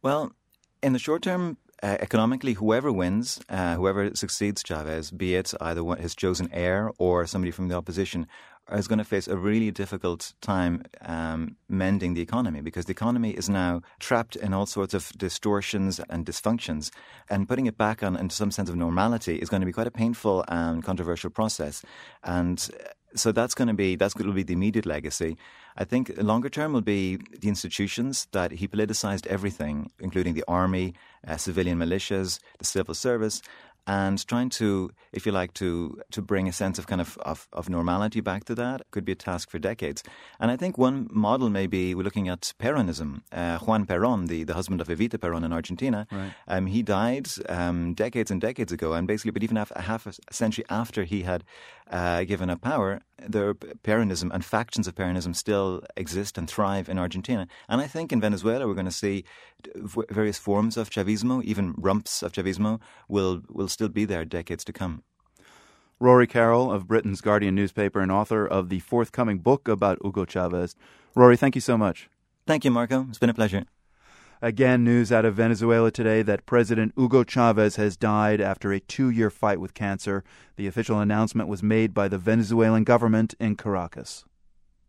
Well, 0.01 0.31
in 0.81 0.93
the 0.93 0.99
short 0.99 1.21
term, 1.21 1.57
uh, 1.83 1.97
economically, 1.99 2.53
whoever 2.53 2.91
wins, 2.91 3.39
uh, 3.47 3.75
whoever 3.75 4.13
succeeds 4.15 4.63
Chavez, 4.63 5.11
be 5.11 5.35
it 5.35 5.53
either 5.61 5.83
his 5.95 6.15
chosen 6.15 6.49
heir 6.51 6.91
or 6.97 7.25
somebody 7.25 7.51
from 7.51 7.67
the 7.67 7.75
opposition, 7.75 8.27
is 8.71 8.87
going 8.87 8.99
to 8.99 9.05
face 9.05 9.27
a 9.27 9.37
really 9.37 9.71
difficult 9.71 10.33
time 10.41 10.83
um, 11.01 11.55
mending 11.67 12.13
the 12.13 12.21
economy 12.21 12.61
because 12.61 12.85
the 12.85 12.91
economy 12.91 13.31
is 13.31 13.49
now 13.49 13.81
trapped 13.99 14.35
in 14.35 14.53
all 14.53 14.65
sorts 14.65 14.93
of 14.93 15.11
distortions 15.17 15.99
and 16.09 16.25
dysfunctions. 16.25 16.91
And 17.29 17.47
putting 17.47 17.65
it 17.65 17.77
back 17.77 18.03
on 18.03 18.15
into 18.15 18.35
some 18.35 18.51
sense 18.51 18.69
of 18.69 18.75
normality 18.75 19.37
is 19.37 19.49
going 19.49 19.61
to 19.61 19.65
be 19.65 19.73
quite 19.73 19.87
a 19.87 19.91
painful 19.91 20.45
and 20.47 20.83
controversial 20.83 21.29
process. 21.29 21.83
And 22.23 22.69
so 23.15 23.31
that's 23.31 23.55
going 23.55 23.67
to 23.67 23.73
be 23.73 23.95
that's 23.95 24.13
going 24.13 24.27
to 24.27 24.33
be 24.33 24.43
the 24.43 24.53
immediate 24.53 24.85
legacy. 24.85 25.37
I 25.77 25.83
think 25.83 26.11
longer 26.21 26.49
term 26.49 26.73
will 26.73 26.81
be 26.81 27.17
the 27.39 27.47
institutions 27.47 28.27
that 28.33 28.51
he 28.51 28.67
politicized 28.67 29.25
everything, 29.27 29.91
including 29.99 30.33
the 30.33 30.43
army, 30.47 30.93
uh, 31.27 31.37
civilian 31.37 31.77
militias, 31.79 32.39
the 32.59 32.65
civil 32.65 32.93
service, 32.93 33.41
and 33.89 34.27
trying 34.27 34.49
to, 34.49 34.91
if 35.11 35.25
you 35.25 35.31
like, 35.31 35.51
to 35.55 35.99
to 36.11 36.21
bring 36.21 36.47
a 36.47 36.53
sense 36.53 36.77
of 36.77 36.85
kind 36.85 37.01
of, 37.01 37.17
of, 37.25 37.47
of 37.51 37.69
normality 37.69 38.21
back 38.21 38.45
to 38.45 38.53
that 38.53 38.83
could 38.91 39.03
be 39.03 39.13
a 39.13 39.15
task 39.15 39.49
for 39.49 39.57
decades. 39.57 40.03
And 40.39 40.51
I 40.51 40.57
think 40.57 40.77
one 40.77 41.07
model 41.11 41.49
may 41.49 41.65
be 41.65 41.95
we're 41.95 42.03
looking 42.03 42.29
at 42.29 42.53
Peronism. 42.59 43.23
Uh, 43.31 43.57
Juan 43.57 43.87
Perón, 43.87 44.27
the, 44.27 44.43
the 44.43 44.53
husband 44.53 44.79
of 44.79 44.89
Evita 44.89 45.17
Perón 45.17 45.43
in 45.43 45.51
Argentina, 45.51 46.05
right. 46.11 46.33
um, 46.47 46.67
he 46.67 46.83
died 46.83 47.29
um, 47.49 47.95
decades 47.95 48.29
and 48.29 48.39
decades 48.39 48.71
ago, 48.71 48.93
and 48.93 49.07
basically, 49.07 49.31
but 49.31 49.41
even 49.41 49.57
half, 49.57 49.71
half 49.75 50.05
a 50.05 50.13
century 50.31 50.65
after 50.69 51.03
he 51.03 51.23
had 51.23 51.43
uh, 51.89 52.23
given 52.23 52.49
a 52.49 52.57
power, 52.57 53.01
the 53.17 53.55
Peronism 53.83 54.29
and 54.33 54.45
factions 54.45 54.87
of 54.87 54.95
Peronism 54.95 55.35
still 55.35 55.81
exist 55.97 56.37
and 56.37 56.49
thrive 56.49 56.87
in 56.87 56.99
Argentina. 56.99 57.47
And 57.67 57.81
I 57.81 57.87
think 57.87 58.11
in 58.11 58.21
Venezuela 58.21 58.67
we're 58.67 58.73
going 58.73 58.85
to 58.85 58.91
see 58.91 59.23
various 59.75 60.37
forms 60.37 60.77
of 60.77 60.89
Chavismo, 60.89 61.43
even 61.43 61.73
rumps 61.77 62.21
of 62.21 62.31
Chavismo, 62.31 62.79
will 63.07 63.41
will 63.49 63.67
still 63.67 63.89
be 63.89 64.05
there 64.05 64.25
decades 64.25 64.63
to 64.65 64.73
come. 64.73 65.03
Rory 65.99 66.27
Carroll 66.27 66.71
of 66.71 66.87
Britain's 66.87 67.21
Guardian 67.21 67.55
newspaper 67.55 67.99
and 67.99 68.11
author 68.11 68.47
of 68.47 68.69
the 68.69 68.79
forthcoming 68.79 69.39
book 69.39 69.67
about 69.67 69.99
Hugo 70.01 70.25
Chavez. 70.25 70.75
Rory, 71.13 71.35
thank 71.35 71.55
you 71.55 71.61
so 71.61 71.77
much. 71.77 72.09
Thank 72.47 72.63
you, 72.63 72.71
Marco. 72.71 73.05
It's 73.09 73.19
been 73.19 73.29
a 73.29 73.33
pleasure. 73.33 73.65
Again, 74.41 74.85
news 74.85 75.11
out 75.11 75.25
of 75.25 75.35
Venezuela 75.35 75.91
today 75.91 76.21
that 76.21 76.45
President 76.45 76.93
Hugo 76.95 77.25
Chavez 77.25 77.75
has 77.75 77.97
died 77.97 78.39
after 78.39 78.71
a 78.71 78.79
two 78.79 79.09
year 79.09 79.29
fight 79.29 79.59
with 79.59 79.73
cancer. 79.73 80.23
The 80.55 80.65
official 80.65 81.01
announcement 81.01 81.49
was 81.49 81.61
made 81.61 81.93
by 81.93 82.07
the 82.07 82.17
Venezuelan 82.17 82.85
government 82.85 83.35
in 83.37 83.57
Caracas. 83.57 84.23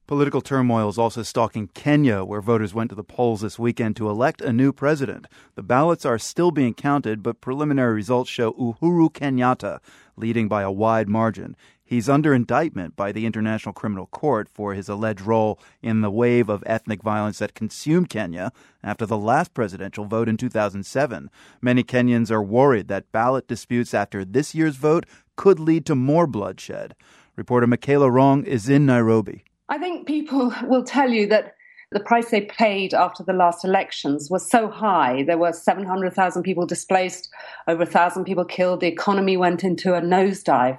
Political 0.07 0.43
turmoil 0.43 0.89
is 0.89 0.99
also 0.99 1.25
stalking 1.25 1.69
Kenya, 1.69 2.23
where 2.23 2.41
voters 2.41 2.75
went 2.75 2.91
to 2.91 2.97
the 2.97 3.03
polls 3.03 3.41
this 3.41 3.59
weekend 3.59 3.97
to 3.97 4.09
elect 4.09 4.41
a 4.41 4.53
new 4.53 4.73
president. 4.73 5.27
The 5.57 5.65
ballots 5.65 6.05
are 6.05 6.19
still 6.19 6.53
being 6.53 6.75
counted, 6.75 7.21
but 7.21 7.41
preliminary 7.41 7.95
results 7.95 8.31
show 8.31 8.53
Uhuru 8.53 9.13
Kenyatta 9.13 9.81
leading 10.17 10.47
by 10.47 10.63
a 10.63 10.71
wide 10.71 11.09
margin. 11.09 11.57
He's 11.91 12.09
under 12.09 12.33
indictment 12.33 12.95
by 12.95 13.11
the 13.11 13.27
International 13.27 13.73
Criminal 13.73 14.07
Court 14.07 14.49
for 14.49 14.75
his 14.75 14.89
alleged 14.89 15.23
role 15.23 15.59
in 15.83 16.03
the 16.03 16.11
wave 16.11 16.49
of 16.49 16.63
ethnic 16.65 17.03
violence 17.03 17.41
that 17.41 17.53
consumed 17.53 18.09
Kenya 18.09 18.53
after 18.81 19.07
the 19.07 19.19
last 19.19 19.55
presidential 19.55 20.05
vote 20.05 20.29
in 20.29 20.37
2007. 20.37 21.29
Many 21.61 21.83
Kenyans 21.83 22.31
are 22.31 22.45
worried 22.45 22.87
that 22.87 23.11
ballot 23.11 23.49
disputes 23.49 23.93
after 23.93 24.25
this 24.25 24.55
year's 24.55 24.77
vote 24.77 25.05
could 25.35 25.59
lead 25.59 25.85
to 25.87 25.97
more 25.97 26.29
bloodshed. 26.29 26.95
Reporter 27.35 27.67
Michaela 27.67 28.09
Wrong 28.09 28.45
is 28.45 28.69
in 28.69 28.87
Nairobi. 28.87 29.43
I 29.69 29.79
think 29.79 30.07
people 30.07 30.55
will 30.69 30.85
tell 30.85 31.11
you 31.11 31.27
that 31.27 31.57
the 31.91 31.99
price 31.99 32.31
they 32.31 32.43
paid 32.43 32.95
after 32.95 33.25
the 33.25 33.33
last 33.33 33.65
elections 33.65 34.31
was 34.31 34.49
so 34.49 34.69
high. 34.69 35.25
There 35.25 35.39
were 35.39 35.53
700,000 35.53 36.45
people 36.45 36.67
displaced, 36.67 37.29
over 37.67 37.83
1,000 37.83 38.25
people 38.25 38.45
killed. 38.45 38.79
The 38.79 38.87
economy 38.87 39.37
went 39.37 39.65
into 39.65 39.95
a 39.95 40.01
nosedive. 40.01 40.79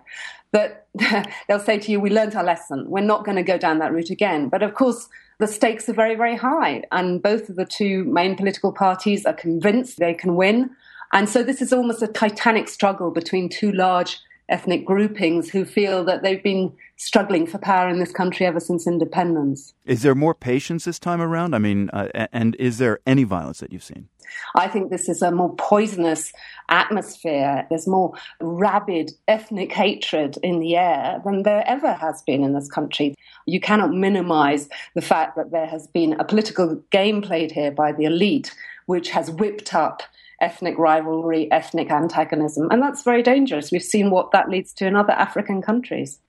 But 0.52 0.88
they'll 1.48 1.60
say 1.60 1.80
to 1.80 1.92
you, 1.92 2.00
We 2.00 2.10
learned 2.10 2.36
our 2.36 2.44
lesson. 2.44 2.90
We're 2.90 3.02
not 3.02 3.26
going 3.26 3.38
to 3.38 3.44
go 3.44 3.58
down 3.58 3.80
that 3.80 3.94
route 3.94 4.10
again. 4.10 4.50
But 4.50 4.64
of 4.64 4.74
course, 4.74 5.08
the 5.40 5.48
stakes 5.48 5.90
are 5.90 5.94
very, 5.94 6.16
very 6.16 6.36
high. 6.36 6.84
And 6.92 7.22
both 7.22 7.50
of 7.50 7.56
the 7.56 7.66
two 7.66 8.04
main 8.06 8.36
political 8.36 8.72
parties 8.72 9.26
are 9.26 9.34
convinced 9.34 9.98
they 9.98 10.14
can 10.14 10.36
win. 10.36 10.70
And 11.14 11.28
so 11.28 11.44
this 11.44 11.62
is 11.62 11.74
almost 11.74 12.02
a 12.02 12.08
titanic 12.08 12.70
struggle 12.70 13.12
between 13.12 13.50
two 13.50 13.72
large 13.72 14.20
ethnic 14.52 14.86
groupings 14.86 15.50
who 15.50 15.66
feel 15.66 16.04
that 16.04 16.22
they've 16.22 16.44
been 16.44 16.72
struggling 16.98 17.48
for 17.48 17.58
power 17.58 17.90
in 17.90 18.00
this 18.00 18.12
country 18.12 18.46
ever 18.46 18.60
since 18.60 18.86
independence. 18.86 19.74
Is 19.86 20.04
there 20.04 20.14
more 20.14 20.36
patience 20.36 20.86
this 20.86 21.00
time 21.00 21.22
around? 21.22 21.56
I 21.56 21.58
mean, 21.58 21.90
uh, 21.92 22.28
and 22.32 22.56
is 22.58 22.78
there 22.78 23.00
any 23.08 23.24
violence 23.24 23.60
that 23.60 23.72
you've 23.72 23.84
seen? 23.84 24.10
I 24.56 24.68
think 24.68 24.90
this 24.90 25.10
is 25.10 25.22
a 25.22 25.32
more 25.32 25.54
poisonous 25.56 26.32
atmosphere. 26.70 27.66
There's 27.70 27.88
more 27.88 28.14
rabid 28.40 29.12
ethnic 29.28 29.72
hatred 29.72 30.38
in 30.44 30.60
the 30.60 30.78
air 30.78 31.22
than 31.26 31.44
there 31.44 31.64
ever 31.68 31.94
has 31.94 32.22
been 32.22 32.44
in 32.44 32.54
this 32.54 32.70
country. 32.70 33.16
You 33.46 33.60
cannot 33.60 33.94
minimize 33.94 34.70
the 34.96 35.02
fact 35.02 35.36
that 35.36 35.52
there 35.52 35.66
has 35.66 35.88
been 35.88 36.14
a 36.14 36.24
political 36.24 36.76
game 36.92 37.22
played 37.22 37.52
here 37.52 37.72
by 37.72 37.92
the 37.92 38.06
elite, 38.06 38.54
which 38.86 39.10
has 39.10 39.32
whipped 39.32 39.74
up 39.74 40.04
ethnic 40.42 40.78
rivalry, 40.78 41.50
ethnic 41.52 41.90
antagonism. 41.90 42.68
And 42.72 42.82
that's 42.82 43.04
very 43.04 43.24
dangerous. 43.24 43.72
We've 43.72 43.82
seen 43.82 44.10
what 44.10 44.32
that 44.32 44.50
leads 44.50 44.74
to 44.74 44.88
in 44.88 44.96
other 44.96 45.14
African 45.14 45.62
countries. 45.62 46.20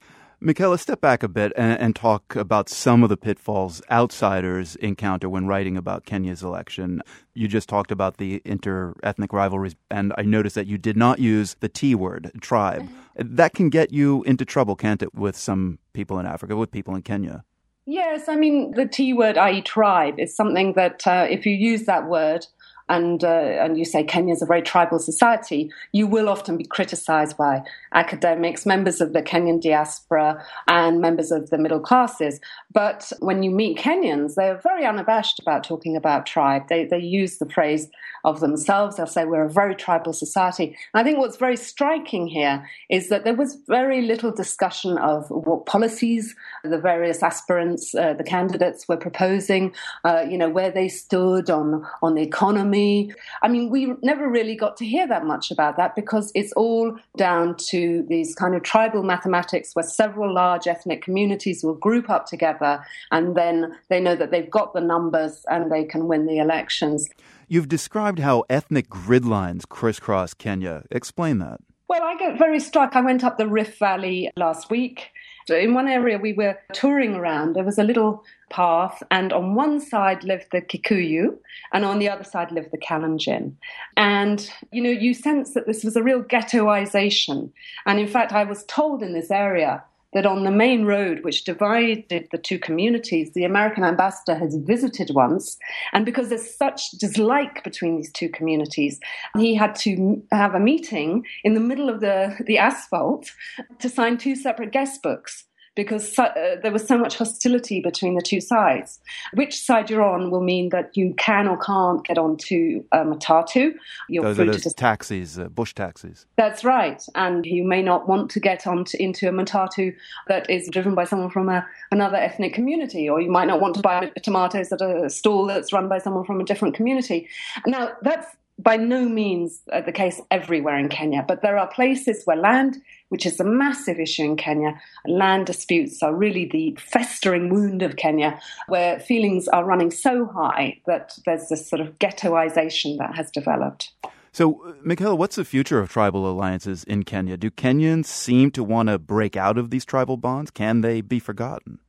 Michaela, 0.45 0.76
step 0.76 1.00
back 1.00 1.23
a 1.23 1.28
bit 1.28 1.52
and, 1.57 1.81
and, 1.81 1.95
talk 1.95 2.35
about 2.35 2.69
some 2.69 3.04
of 3.04 3.09
the 3.09 3.16
pitfalls 3.16 3.81
outsiders 3.88 4.75
encounter 4.76 5.28
when 5.28 5.47
writing 5.47 5.76
about 5.76 6.04
Kenya's 6.04 6.42
election. 6.42 7.00
You 7.33 7.47
just 7.47 7.69
talked 7.69 7.92
about 7.92 8.16
the 8.16 8.42
inter-ethnic 8.45 9.33
rivalries, 9.33 9.76
and 9.88 10.12
I 10.19 10.23
noticed 10.23 10.57
that 10.57 10.66
you 10.66 10.78
did 10.78 10.97
not 10.97 11.21
use 11.21 11.54
the 11.61 11.69
T 11.69 11.95
word, 11.95 12.33
tribe. 12.40 12.88
That 13.14 13.54
can 13.54 13.69
get 13.69 13.92
you 13.92 14.25
into 14.25 14.45
trouble, 14.45 14.75
can't 14.75 15.00
it, 15.00 15.14
with 15.14 15.37
some 15.37 15.78
people 15.92 16.19
in 16.19 16.26
Africa, 16.26 16.57
with 16.57 16.73
people 16.73 16.97
in 16.97 17.02
Kenya? 17.02 17.45
Yes, 17.87 18.28
I 18.28 18.35
mean, 18.35 18.73
the 18.73 18.87
T 18.87 19.12
word, 19.12 19.38
i.e., 19.38 19.62
tribe, 19.62 20.19
is 20.19 20.35
something 20.35 20.73
that 20.73 21.07
uh, 21.07 21.28
if 21.31 21.47
you 21.47 21.52
use 21.52 21.85
that 21.85 22.09
word, 22.09 22.47
and 22.92 23.25
uh, 23.25 23.64
and 23.64 23.78
you 23.78 23.87
say 23.87 24.04
Kenya 24.04 24.34
is 24.34 24.42
a 24.42 24.46
very 24.46 24.61
tribal 24.61 24.99
society, 24.99 25.70
you 25.92 26.06
will 26.06 26.28
often 26.28 26.58
be 26.58 26.64
criticised 26.64 27.37
by 27.38 27.62
academics, 27.94 28.66
members 28.66 29.00
of 29.00 29.14
the 29.14 29.22
Kenyan 29.22 29.61
diaspora, 29.62 30.44
and 30.68 31.00
members 31.00 31.32
of 31.32 31.49
the 31.49 31.58
middle 31.58 31.80
classes. 31.80 32.38
But 32.70 33.11
when 33.20 33.42
you 33.42 33.50
meet 33.50 33.78
Kenyans, 33.78 34.34
they're 34.34 34.61
very 34.62 34.84
unabashed 34.84 35.38
about 35.38 35.64
talking 35.64 35.96
about 35.96 36.26
tribe. 36.26 36.68
They 36.68 36.84
they 36.84 36.99
use 36.99 37.38
the 37.38 37.49
phrase 37.49 37.88
of 38.24 38.40
themselves. 38.40 38.96
They'll 38.96 39.06
say 39.06 39.24
we're 39.24 39.44
a 39.44 39.50
very 39.50 39.74
tribal 39.74 40.12
society. 40.12 40.76
And 40.92 41.00
I 41.00 41.02
think 41.02 41.18
what's 41.18 41.36
very 41.36 41.56
striking 41.56 42.26
here 42.26 42.68
is 42.88 43.08
that 43.08 43.24
there 43.24 43.34
was 43.34 43.56
very 43.66 44.02
little 44.02 44.30
discussion 44.30 44.98
of 44.98 45.28
what 45.30 45.66
policies 45.66 46.34
the 46.64 46.78
various 46.78 47.22
aspirants, 47.22 47.94
uh, 47.94 48.14
the 48.14 48.24
candidates, 48.24 48.88
were 48.88 48.96
proposing. 48.96 49.74
Uh, 50.04 50.24
you 50.28 50.38
know 50.38 50.48
where 50.48 50.70
they 50.70 50.88
stood 50.88 51.50
on 51.50 51.86
on 52.02 52.14
the 52.14 52.22
economy. 52.22 53.12
I 53.42 53.48
mean, 53.48 53.70
we 53.70 53.94
never 54.02 54.28
really 54.28 54.56
got 54.56 54.76
to 54.78 54.86
hear 54.86 55.06
that 55.08 55.24
much 55.24 55.50
about 55.50 55.76
that 55.76 55.96
because 55.96 56.30
it's 56.34 56.52
all 56.52 56.96
down 57.16 57.56
to 57.70 58.04
these 58.08 58.34
kind 58.34 58.54
of 58.54 58.62
tribal 58.62 59.02
mathematics 59.02 59.74
where 59.74 59.82
several 59.82 60.32
large 60.32 60.66
ethnic 60.66 61.02
communities 61.02 61.62
will 61.62 61.74
group 61.74 62.08
up 62.08 62.26
together 62.26 62.84
and 63.10 63.36
then 63.36 63.76
they 63.88 64.00
know 64.00 64.14
that 64.14 64.30
they've 64.30 64.50
got 64.50 64.74
the 64.74 64.80
numbers 64.80 65.44
and 65.48 65.70
they 65.70 65.84
can 65.84 66.08
win 66.08 66.26
the 66.26 66.38
elections. 66.38 67.08
You've 67.52 67.68
described 67.68 68.21
how 68.21 68.44
ethnic 68.49 68.88
grid 68.88 69.26
lines 69.26 69.66
crisscross 69.66 70.32
Kenya. 70.32 70.85
Explain 70.90 71.38
that. 71.40 71.61
Well, 71.87 72.02
I 72.02 72.16
get 72.16 72.38
very 72.38 72.59
struck. 72.59 72.97
I 72.97 73.02
went 73.02 73.23
up 73.23 73.37
the 73.37 73.47
Rift 73.47 73.78
Valley 73.78 74.30
last 74.37 74.71
week. 74.71 75.11
In 75.50 75.75
one 75.75 75.87
area 75.87 76.16
we 76.16 76.32
were 76.32 76.59
touring 76.73 77.14
around, 77.14 77.54
there 77.54 77.62
was 77.62 77.76
a 77.76 77.85
little 77.85 78.25
path, 78.49 79.02
and 79.11 79.35
on 79.35 79.54
one 79.54 79.80
side 79.80 80.25
lived 80.25 80.47
the 80.50 80.62
Kikuyu, 80.62 81.37
and 81.75 81.85
on 81.85 81.99
the 81.99 82.09
other 82.09 82.25
side 82.25 82.52
lived 82.52 82.71
the 82.73 82.78
Kalenjin. 82.78 83.52
And, 83.99 84.50
you 84.71 84.82
know, 84.82 84.88
you 84.88 85.12
sense 85.12 85.52
that 85.52 85.66
this 85.66 85.85
was 85.85 85.94
a 85.94 86.02
real 86.02 86.23
ghettoization. 86.23 87.52
And 87.85 88.00
in 88.00 88.09
fact, 88.09 88.32
I 88.32 88.44
was 88.44 88.64
told 88.64 89.02
in 89.02 89.12
this 89.12 89.30
area 89.30 89.85
that 90.12 90.26
on 90.26 90.45
the 90.45 90.50
main 90.50 90.85
road 90.85 91.25
which 91.25 91.45
divided 91.45 92.28
the 92.31 92.38
two 92.38 92.59
communities, 92.59 93.33
the 93.33 93.45
American 93.45 93.85
ambassador 93.85 94.35
has 94.35 94.57
visited 94.57 95.11
once. 95.14 95.57
And 95.92 96.04
because 96.04 96.28
there's 96.28 96.54
such 96.54 96.90
dislike 96.92 97.64
between 97.64 97.97
these 97.97 98.12
two 98.12 98.28
communities, 98.28 99.00
he 99.37 99.54
had 99.54 99.75
to 99.76 100.23
have 100.31 100.54
a 100.54 100.61
meeting 100.61 101.25
in 101.45 101.54
the 101.54 101.61
middle 101.61 101.88
of 101.88 102.00
the, 102.00 102.37
the 102.47 102.59
asphalt 102.59 103.33
to 103.78 103.88
sign 103.88 104.19
two 104.19 104.37
separate 104.37 104.73
guest 104.73 105.02
books 105.02 105.45
because 105.74 106.14
so, 106.14 106.24
uh, 106.24 106.56
there 106.62 106.72
was 106.72 106.86
so 106.86 106.98
much 106.98 107.16
hostility 107.16 107.80
between 107.80 108.14
the 108.14 108.22
two 108.22 108.40
sides. 108.40 109.00
Which 109.34 109.58
side 109.58 109.90
you're 109.90 110.02
on 110.02 110.30
will 110.30 110.42
mean 110.42 110.68
that 110.70 110.96
you 110.96 111.14
can 111.16 111.48
or 111.48 111.56
can't 111.58 112.04
get 112.04 112.18
onto 112.18 112.84
a 112.92 112.98
matatu. 112.98 113.72
You're 114.08 114.24
Those 114.24 114.40
are 114.40 114.44
those 114.44 114.62
just... 114.64 114.76
taxis, 114.76 115.38
uh, 115.38 115.48
bush 115.48 115.74
taxis. 115.74 116.26
That's 116.36 116.64
right, 116.64 117.02
and 117.14 117.46
you 117.46 117.64
may 117.64 117.82
not 117.82 118.08
want 118.08 118.30
to 118.32 118.40
get 118.40 118.66
onto 118.66 118.96
into 118.98 119.28
a 119.28 119.32
matatu 119.32 119.94
that 120.28 120.48
is 120.50 120.68
driven 120.70 120.94
by 120.94 121.04
someone 121.04 121.30
from 121.30 121.48
a, 121.48 121.66
another 121.90 122.16
ethnic 122.16 122.52
community, 122.52 123.08
or 123.08 123.20
you 123.20 123.30
might 123.30 123.46
not 123.46 123.60
want 123.60 123.74
to 123.76 123.80
buy 123.80 124.10
tomatoes 124.22 124.72
at 124.72 124.82
a 124.82 125.08
stall 125.08 125.46
that's 125.46 125.72
run 125.72 125.88
by 125.88 125.98
someone 125.98 126.24
from 126.24 126.40
a 126.40 126.44
different 126.44 126.74
community. 126.74 127.28
Now 127.66 127.92
that's 128.02 128.26
by 128.58 128.76
no 128.76 129.08
means 129.08 129.62
uh, 129.72 129.80
the 129.80 129.92
case 129.92 130.20
everywhere 130.30 130.76
in 130.78 130.88
Kenya, 130.88 131.24
but 131.26 131.42
there 131.42 131.58
are 131.58 131.66
places 131.66 132.22
where 132.24 132.36
land, 132.36 132.78
which 133.12 133.26
is 133.26 133.38
a 133.38 133.45
massive 133.45 134.00
issue 134.00 134.23
in 134.23 134.37
Kenya, 134.38 134.81
land 135.07 135.45
disputes 135.45 136.02
are 136.02 136.14
really 136.14 136.47
the 136.47 136.75
festering 136.81 137.50
wound 137.50 137.83
of 137.83 137.97
Kenya, 137.97 138.40
where 138.69 138.99
feelings 139.00 139.49
are 139.49 139.66
running 139.66 139.90
so 139.90 140.25
high 140.25 140.81
that 140.87 141.19
there's 141.26 141.47
this 141.50 141.69
sort 141.69 141.81
of 141.83 141.99
ghettoization 141.99 142.97
that 142.97 143.14
has 143.14 143.31
developed. 143.31 143.92
So, 144.33 144.66
uh, 144.66 144.73
Michaela, 144.83 145.14
what's 145.14 145.37
the 145.37 145.45
future 145.45 145.78
of 145.78 145.90
tribal 145.90 146.26
alliances 146.26 146.85
in 146.85 147.02
Kenya? 147.02 147.37
Do 147.37 147.50
Kenyans 147.50 148.07
seem 148.07 148.50
to 148.52 148.64
want 148.64 148.88
to 148.88 148.99
break 148.99 149.37
out 149.37 149.59
of 149.59 149.69
these 149.69 149.85
tribal 149.85 150.16
bonds? 150.16 150.50
Can 150.50 150.81
they 150.81 151.02
be 151.02 151.19
forgotten? 151.19 151.81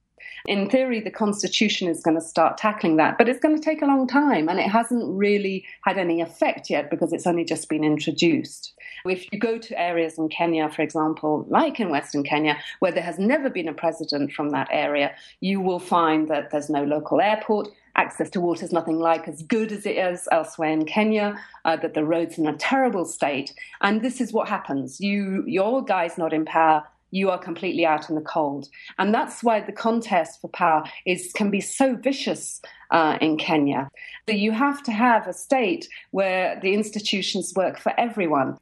In 0.46 0.70
theory, 0.70 1.00
the 1.00 1.10
Constitution 1.10 1.88
is 1.88 2.04
going 2.04 2.18
to 2.18 2.22
start 2.22 2.58
tackling 2.58 2.98
that, 2.98 3.18
but 3.18 3.30
it's 3.30 3.40
going 3.40 3.56
to 3.56 3.64
take 3.64 3.82
a 3.82 3.86
long 3.86 4.08
time 4.08 4.50
and 4.50 4.60
it 4.60 4.70
hasn't 4.70 5.06
really 5.18 5.66
had 5.84 5.98
any 5.98 6.20
effect 6.20 6.70
yet 6.70 6.90
because 6.90 7.14
it's 7.14 7.26
only 7.26 7.46
just 7.46 7.70
been 7.70 7.86
introduced. 7.86 8.74
If 9.06 9.34
you 9.34 9.40
go 9.40 9.58
to 9.58 9.78
areas 9.78 10.18
in 10.18 10.30
Kenya, 10.30 10.70
for 10.70 10.82
example, 10.82 11.46
like 11.50 11.82
in 11.82 11.90
Western 11.90 12.24
Kenya, 12.24 12.58
where 12.80 12.94
there 12.94 13.04
has 13.04 13.20
never 13.20 13.50
been 13.50 13.68
a 13.68 13.74
president 13.74 14.32
from 14.32 14.52
that 14.52 14.70
area, 14.72 15.14
you 15.42 15.60
will 15.60 15.80
find 15.80 16.30
that 16.30 16.52
there's 16.52 16.70
no 16.70 16.86
local 16.86 17.20
airport, 17.20 17.68
access 17.98 18.30
to 18.30 18.40
water 18.40 18.64
is 18.64 18.72
nothing 18.72 19.00
like 19.00 19.28
as 19.28 19.44
good 19.44 19.74
as 19.74 19.86
it 19.86 19.98
is 19.98 20.30
elsewhere 20.32 20.70
in 20.70 20.86
Kenya, 20.86 21.38
uh, 21.66 21.76
that 21.76 21.96
the 21.96 22.06
roads 22.06 22.38
in 22.38 22.48
a 22.48 22.56
terrible 22.56 23.04
state. 23.04 23.54
And 23.82 24.02
this 24.02 24.22
is 24.22 24.32
what 24.32 24.48
happens. 24.48 25.02
You, 25.02 25.44
your 25.48 25.84
guy's 25.84 26.18
not 26.18 26.32
in 26.32 26.46
power 26.46 26.84
you 27.12 27.30
are 27.30 27.38
completely 27.38 27.86
out 27.86 28.10
in 28.10 28.16
the 28.16 28.22
cold. 28.22 28.68
And 28.98 29.14
that's 29.14 29.44
why 29.44 29.60
the 29.60 29.72
contest 29.72 30.42
for 30.42 30.48
power 30.48 30.84
is 31.06 31.32
can 31.36 31.52
be 31.52 31.62
so 31.62 31.96
vicious 31.96 32.60
uh, 32.90 33.20
in 33.22 33.38
Kenya. 33.38 33.88
So 34.28 34.34
you 34.34 34.52
have 34.52 34.82
to 34.82 34.92
have 34.92 35.28
a 35.28 35.34
state 35.34 35.88
where 36.10 36.60
the 36.60 36.74
institutions 36.74 37.54
work 37.56 37.78
for 37.78 37.94
everyone. 38.00 38.58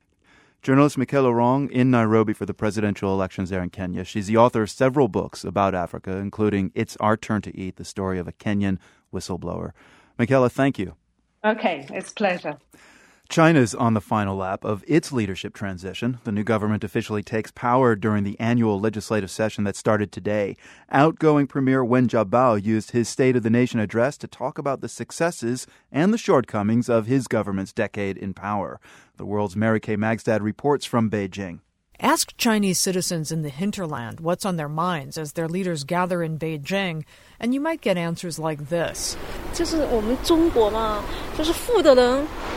Journalist 0.62 0.96
Michaela 0.96 1.34
Wrong 1.34 1.72
in 1.72 1.90
Nairobi 1.90 2.34
for 2.34 2.46
the 2.46 2.54
presidential 2.54 3.12
elections 3.12 3.50
there 3.50 3.64
in 3.64 3.72
Kenya. 3.72 4.04
She's 4.04 4.28
the 4.28 4.38
author 4.38 4.62
of 4.62 4.70
several 4.70 5.08
books 5.08 5.44
about 5.44 5.74
Africa, 5.74 6.18
including 6.18 6.72
It's 6.76 6.96
Our 6.98 7.18
Turn 7.18 7.42
to 7.42 7.58
Eat, 7.58 7.78
the 7.78 7.84
story 7.84 8.20
of 8.20 8.28
a 8.28 8.32
Kenyan 8.32 8.78
whistleblower. 9.12 9.72
Michaela, 10.20 10.52
thank 10.52 10.78
you. 10.78 10.94
Okay, 11.44 11.88
it's 11.90 12.12
a 12.12 12.60
pleasure. 13.32 13.48
China's 13.48 13.74
on 13.76 13.94
the 13.94 14.02
final 14.02 14.36
lap 14.36 14.64
of 14.64 14.84
its 14.88 15.12
leadership 15.12 15.54
transition. 15.54 16.20
The 16.24 16.32
new 16.32 16.44
government 16.44 16.84
officially 16.84 17.24
takes 17.24 17.52
power 17.52 17.96
during 17.96 18.24
the 18.24 18.40
annual 18.40 18.80
legislative 18.80 19.32
session 19.32 19.64
that 19.64 19.76
started 19.76 20.12
today. 20.12 20.58
Outgoing 20.90 21.48
Premier 21.48 21.84
Wen 21.84 22.08
Jiabao 22.08 22.64
used 22.64 22.92
his 22.92 23.10
State 23.10 23.36
of 23.36 23.44
the 23.44 23.50
Nation 23.50 23.80
address 23.80 24.18
to 24.18 24.28
talk 24.28 24.58
about 24.58 24.82
the 24.82 24.90
successes 24.90 25.66
and 25.92 26.14
the 26.14 26.18
shortcomings 26.18 26.90
of 26.90 27.08
his 27.08 27.28
government's 27.28 27.74
decade 27.74 28.18
in 28.18 28.34
power. 28.34 28.80
The 29.18 29.26
world's 29.26 29.56
Mary 29.56 29.80
Kay 29.80 29.96
Magstad 29.96 30.42
reports 30.42 30.86
from 30.86 31.10
Beijing. 31.10 31.60
Ask 32.04 32.36
Chinese 32.36 32.80
citizens 32.80 33.32
in 33.32 33.44
the 33.44 33.50
hinterland 33.50 34.22
what's 34.22 34.44
on 34.44 34.58
their 34.58 34.68
minds 34.68 35.20
as 35.20 35.34
their 35.34 35.48
leaders 35.48 35.84
gather 35.84 36.24
in 36.24 36.40
Beijing, 36.40 37.04
and 37.40 37.54
you 37.54 37.62
might 37.62 37.80
get 37.80 37.96
answers 37.96 38.40
like 38.40 38.70
this. 38.70 39.16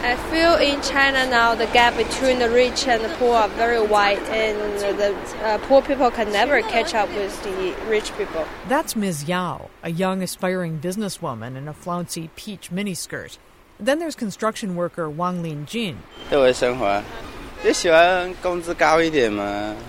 I 0.02 0.16
feel 0.30 0.54
in 0.54 0.80
China 0.80 1.28
now 1.28 1.54
the 1.54 1.66
gap 1.66 1.94
between 1.94 2.38
the 2.38 2.48
rich 2.48 2.88
and 2.88 3.04
the 3.04 3.10
poor 3.16 3.34
are 3.34 3.48
very 3.50 3.86
wide, 3.86 4.16
and 4.30 4.80
the 4.98 5.14
uh, 5.44 5.58
poor 5.68 5.82
people 5.82 6.10
can 6.10 6.32
never 6.32 6.62
catch 6.62 6.94
up 6.94 7.10
with 7.10 7.42
the 7.42 7.76
rich 7.86 8.16
people. 8.16 8.46
That's 8.68 8.96
Ms. 8.96 9.28
Yao, 9.28 9.68
a 9.82 9.90
young 9.90 10.22
aspiring 10.22 10.80
businesswoman 10.80 11.54
in 11.54 11.68
a 11.68 11.74
flouncy 11.74 12.30
peach 12.34 12.70
miniskirt. 12.70 13.36
Then 13.78 13.98
there's 13.98 14.16
construction 14.16 14.74
worker 14.74 15.10
Wang 15.10 15.42
Linjin. 15.42 15.96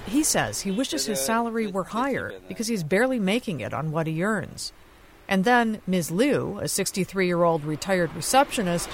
He 0.08 0.24
says 0.24 0.62
he 0.62 0.72
wishes 0.72 1.08
his 1.08 1.20
salary 1.20 1.68
were 1.68 1.84
higher 1.84 2.32
because 2.48 2.68
he's 2.68 2.84
barely 2.84 3.20
making 3.20 3.60
it 3.60 3.74
on 3.74 3.92
what 3.92 4.08
he 4.08 4.24
earns. 4.24 4.72
And 5.28 5.44
then 5.44 5.82
Ms. 5.86 6.10
Liu, 6.10 6.58
a 6.62 6.70
63 6.70 7.28
year 7.28 7.44
old 7.44 7.66
retired 7.66 8.16
receptionist, 8.16 8.88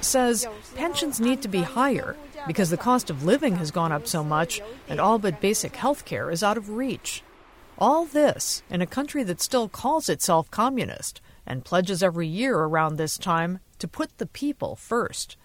says 0.00 0.46
pensions 0.74 1.20
need 1.20 1.42
to 1.42 1.48
be 1.48 1.60
higher 1.60 2.16
because 2.46 2.70
the 2.70 2.78
cost 2.78 3.10
of 3.10 3.24
living 3.24 3.56
has 3.56 3.70
gone 3.70 3.92
up 3.92 4.06
so 4.06 4.24
much 4.24 4.62
and 4.88 4.98
all 4.98 5.18
but 5.18 5.42
basic 5.42 5.76
health 5.76 6.06
care 6.06 6.30
is 6.30 6.42
out 6.42 6.56
of 6.56 6.70
reach. 6.70 7.22
All 7.76 8.06
this 8.06 8.62
in 8.70 8.80
a 8.80 8.86
country 8.86 9.24
that 9.24 9.42
still 9.42 9.68
calls 9.68 10.08
itself 10.08 10.50
communist 10.50 11.20
and 11.46 11.66
pledges 11.66 12.02
every 12.02 12.26
year 12.26 12.56
around 12.56 12.96
this 12.96 13.18
time 13.18 13.60
to 13.78 13.88
put 13.88 14.18
the 14.18 14.26
people 14.26 14.76
first. 14.76 15.36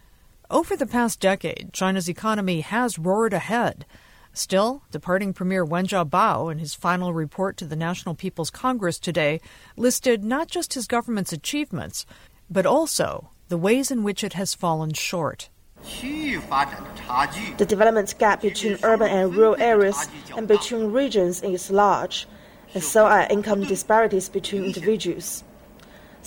Over 0.51 0.75
the 0.75 0.87
past 0.87 1.19
decade, 1.19 1.69
China's 1.73 2.09
economy 2.09 2.61
has 2.61 2.97
roared 2.97 3.33
ahead. 3.33 3.85
Still, 4.33 4.83
departing 4.89 5.33
Premier 5.33 5.63
Wen 5.63 5.85
Jiabao 5.85 6.51
in 6.51 6.59
his 6.59 6.73
final 6.73 7.13
report 7.13 7.57
to 7.57 7.65
the 7.65 7.75
National 7.75 8.15
People's 8.15 8.49
Congress 8.49 8.97
today 8.97 9.41
listed 9.77 10.23
not 10.23 10.47
just 10.47 10.73
his 10.73 10.87
government's 10.87 11.33
achievements, 11.33 12.05
but 12.49 12.65
also 12.65 13.29
the 13.49 13.57
ways 13.57 13.91
in 13.91 14.03
which 14.03 14.23
it 14.23 14.33
has 14.33 14.55
fallen 14.55 14.93
short. 14.93 15.49
The 15.83 17.65
development 17.67 18.15
gap 18.17 18.41
between 18.41 18.77
urban 18.83 19.09
and 19.09 19.35
rural 19.35 19.55
areas 19.59 20.07
and 20.35 20.47
between 20.47 20.91
regions 20.91 21.41
is 21.41 21.69
large, 21.69 22.27
and 22.73 22.83
so 22.83 23.05
are 23.05 23.27
income 23.29 23.63
disparities 23.63 24.29
between 24.29 24.65
individuals 24.65 25.43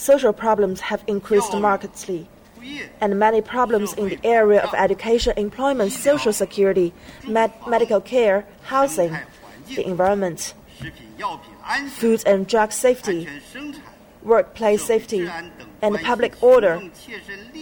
social 0.02 0.32
problems 0.32 0.80
have 0.80 1.02
increased 1.06 1.54
markedly, 1.54 2.28
and 3.00 3.18
many 3.18 3.40
problems 3.40 3.92
in 3.94 4.08
the 4.08 4.18
area 4.24 4.62
of 4.62 4.74
education, 4.74 5.32
employment, 5.36 5.92
social 5.92 6.32
security, 6.32 6.92
med- 7.26 7.52
medical 7.66 8.00
care, 8.00 8.44
housing, 8.62 9.16
the 9.74 9.86
environment, 9.86 10.54
food 11.90 12.22
and 12.26 12.46
drug 12.46 12.72
safety, 12.72 13.28
workplace 14.22 14.84
safety, 14.84 15.28
and 15.80 15.98
public 16.00 16.42
order 16.42 16.82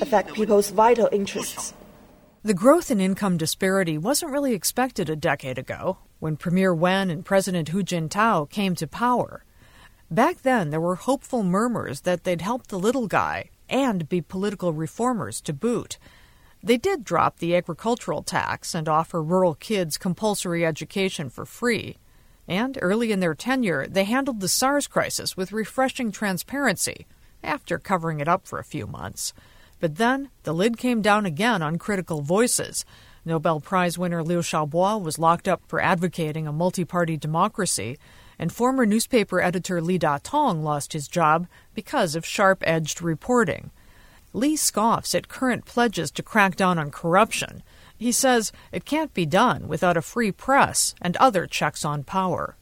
affect 0.01 0.35
people's 0.35 0.71
vital 0.71 1.09
interests. 1.13 1.75
The 2.43 2.55
growth 2.55 2.91
in 2.91 3.01
income 3.01 3.37
disparity 3.37 3.99
wasn't 3.99 4.33
really 4.33 4.55
expected 4.55 5.11
a 5.11 5.17
decade 5.17 5.59
ago 5.59 5.99
when 6.21 6.37
Premier 6.37 6.75
Wen 6.75 7.11
and 7.11 7.23
President 7.23 7.69
Hu 7.69 7.83
Jintao 7.83 8.49
came 8.49 8.75
to 8.77 8.87
power. 8.87 9.45
Back 10.11 10.43
then, 10.43 10.71
there 10.71 10.81
were 10.81 10.97
hopeful 10.97 11.45
murmurs 11.45 12.01
that 12.01 12.25
they'd 12.25 12.41
help 12.41 12.67
the 12.67 12.81
little 12.81 13.07
guy 13.07 13.51
and 13.69 14.09
be 14.09 14.21
political 14.21 14.73
reformers 14.73 15.41
to 15.43 15.53
boot. 15.53 15.99
They 16.63 16.77
did 16.77 17.05
drop 17.05 17.39
the 17.39 17.55
agricultural 17.55 18.23
tax 18.23 18.75
and 18.75 18.89
offer 18.89 19.23
rural 19.23 19.55
kids 19.55 19.97
compulsory 19.97 20.67
education 20.67 21.31
for 21.31 21.47
free. 21.47 21.97
And 22.49 22.77
early 22.83 23.13
in 23.13 23.21
their 23.21 23.37
tenure, 23.37 23.87
they 23.87 24.03
handled 24.03 24.41
the 24.41 24.49
SARS 24.49 24.89
crisis 24.89 25.37
with 25.37 25.53
refreshing 25.53 26.11
transparency, 26.11 27.07
after 27.45 27.79
covering 27.79 28.19
it 28.19 28.29
up 28.29 28.47
for 28.47 28.59
a 28.59 28.65
few 28.65 28.89
months. 28.89 29.33
But 29.79 29.97
then 29.97 30.31
the 30.43 30.53
lid 30.53 30.77
came 30.77 31.01
down 31.01 31.25
again 31.25 31.63
on 31.63 31.79
critical 31.79 32.21
voices. 32.21 32.85
Nobel 33.25 33.61
Prize 33.61 33.97
winner 33.97 34.23
Liu 34.23 34.41
Xiaobo 34.41 35.01
was 35.01 35.19
locked 35.19 35.47
up 35.47 35.63
for 35.69 35.81
advocating 35.81 36.47
a 36.47 36.53
multi 36.53 36.85
party 36.85 37.17
democracy, 37.17 37.97
and 38.41 38.51
former 38.51 38.87
newspaper 38.87 39.43
editor 39.43 39.83
Li 39.83 39.99
Datong 39.99 40.63
lost 40.63 40.95
his 40.95 41.07
job 41.07 41.47
because 41.75 42.17
of 42.17 42.25
sharp 42.25 42.63
edged 42.67 43.03
reporting. 43.03 43.71
Li 44.33 44.57
scoffs 44.57 45.15
at 45.15 45.29
current 45.29 45.67
pledges 45.67 46.11
to 46.11 46.23
crack 46.23 46.57
down 46.57 46.79
on 46.79 46.91
corruption. 46.91 47.63
He 47.99 48.11
says 48.11 48.51
it 48.73 48.87
can't 48.87 49.13
be 49.13 49.27
done 49.27 49.69
without 49.69 49.99
a 49.99 50.03
free 50.03 50.33
press 50.33 50.95
and 51.03 51.19
other 51.19 51.47
checks 51.47 51.85
on 51.85 52.03
power. 52.03 52.57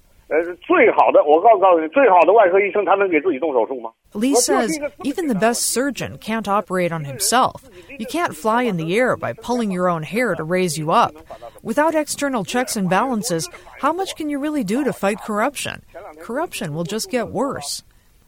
Li 4.13 4.35
says 4.35 4.79
even 5.03 5.27
the 5.27 5.35
best 5.35 5.63
surgeon 5.63 6.19
can't 6.19 6.47
operate 6.47 6.93
on 6.93 7.05
himself. 7.05 7.69
You 7.99 8.05
can't 8.05 8.37
fly 8.37 8.65
in 8.65 8.77
the 8.77 8.95
air 8.97 9.17
by 9.17 9.33
pulling 9.33 9.71
your 9.71 9.89
own 9.89 10.03
hair 10.03 10.35
to 10.35 10.45
raise 10.45 10.77
you 10.77 10.91
up. 10.91 11.15
Without 11.63 11.95
external 11.95 12.45
checks 12.45 12.77
and 12.77 12.91
balances, 12.91 13.49
how 13.79 13.93
much 13.93 14.17
can 14.17 14.29
you 14.29 14.39
really 14.39 14.65
do 14.65 14.85
to 14.85 14.93
fight 14.93 15.19
corruption? 15.23 15.83
Corruption 16.21 16.75
will 16.75 16.85
just 16.85 17.11
get 17.11 17.29
worse. 17.29 17.83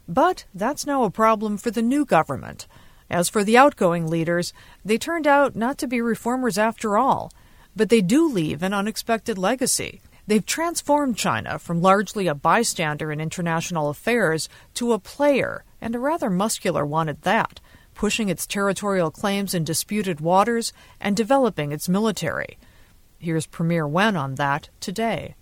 But 0.08 0.44
that's 0.54 0.86
now 0.86 1.04
a 1.04 1.10
problem 1.10 1.58
for 1.58 1.70
the 1.70 1.82
new 1.82 2.04
government. 2.06 2.66
As 3.10 3.28
for 3.28 3.44
the 3.44 3.58
outgoing 3.58 4.06
leaders, 4.06 4.52
they 4.84 4.96
turned 4.96 5.26
out 5.26 5.54
not 5.54 5.76
to 5.78 5.86
be 5.86 6.00
reformers 6.00 6.56
after 6.56 6.96
all. 6.96 7.30
But 7.76 7.90
they 7.90 8.00
do 8.00 8.26
leave 8.26 8.62
an 8.62 8.72
unexpected 8.72 9.36
legacy. 9.36 10.00
They've 10.30 10.46
transformed 10.46 11.16
China 11.16 11.58
from 11.58 11.82
largely 11.82 12.28
a 12.28 12.36
bystander 12.36 13.10
in 13.10 13.20
international 13.20 13.88
affairs 13.88 14.48
to 14.74 14.92
a 14.92 15.00
player, 15.00 15.64
and 15.80 15.92
a 15.92 15.98
rather 15.98 16.30
muscular 16.30 16.86
one 16.86 17.08
at 17.08 17.22
that, 17.22 17.58
pushing 17.96 18.28
its 18.28 18.46
territorial 18.46 19.10
claims 19.10 19.54
in 19.54 19.64
disputed 19.64 20.20
waters 20.20 20.72
and 21.00 21.16
developing 21.16 21.72
its 21.72 21.88
military. 21.88 22.58
Here's 23.18 23.48
Premier 23.48 23.88
Wen 23.88 24.14
on 24.16 24.36
that 24.36 24.68
today. 24.78 25.34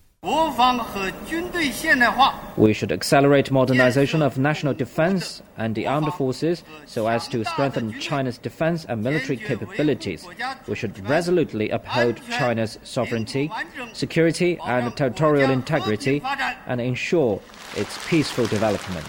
We 2.56 2.72
should 2.72 2.90
accelerate 2.90 3.52
modernization 3.52 4.20
of 4.20 4.36
national 4.36 4.74
defense 4.74 5.42
and 5.56 5.76
the 5.76 5.86
armed 5.86 6.12
forces 6.14 6.64
so 6.86 7.06
as 7.06 7.28
to 7.28 7.44
strengthen 7.44 8.00
China's 8.00 8.36
defense 8.36 8.84
and 8.84 9.04
military 9.04 9.36
capabilities. 9.36 10.26
We 10.66 10.74
should 10.74 11.08
resolutely 11.08 11.70
uphold 11.70 12.20
China's 12.30 12.80
sovereignty, 12.82 13.48
security, 13.92 14.58
and 14.66 14.96
territorial 14.96 15.52
integrity 15.52 16.20
and 16.66 16.80
ensure 16.80 17.40
its 17.76 17.96
peaceful 18.08 18.46
development. 18.46 19.06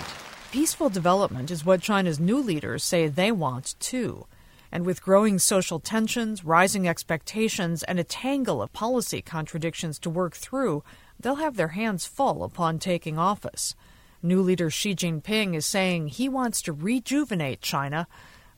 Peaceful 0.51 0.89
development 0.89 1.49
is 1.49 1.65
what 1.65 1.81
China's 1.81 2.19
new 2.19 2.37
leaders 2.37 2.83
say 2.83 3.07
they 3.07 3.31
want 3.31 3.73
too. 3.79 4.27
And 4.71 4.85
with 4.85 5.01
growing 5.01 5.39
social 5.39 5.79
tensions, 5.79 6.45
rising 6.45 6.87
expectations, 6.87 7.83
and 7.83 7.99
a 7.99 8.03
tangle 8.03 8.61
of 8.61 8.71
policy 8.71 9.21
contradictions 9.21 9.97
to 9.99 10.09
work 10.09 10.35
through, 10.35 10.83
they'll 11.19 11.35
have 11.35 11.55
their 11.55 11.69
hands 11.69 12.05
full 12.05 12.43
upon 12.43 12.79
taking 12.79 13.17
office. 13.17 13.75
New 14.21 14.41
leader 14.41 14.69
Xi 14.69 14.93
Jinping 14.93 15.55
is 15.55 15.65
saying 15.65 16.07
he 16.07 16.27
wants 16.29 16.61
to 16.63 16.73
rejuvenate 16.73 17.61
China. 17.61 18.07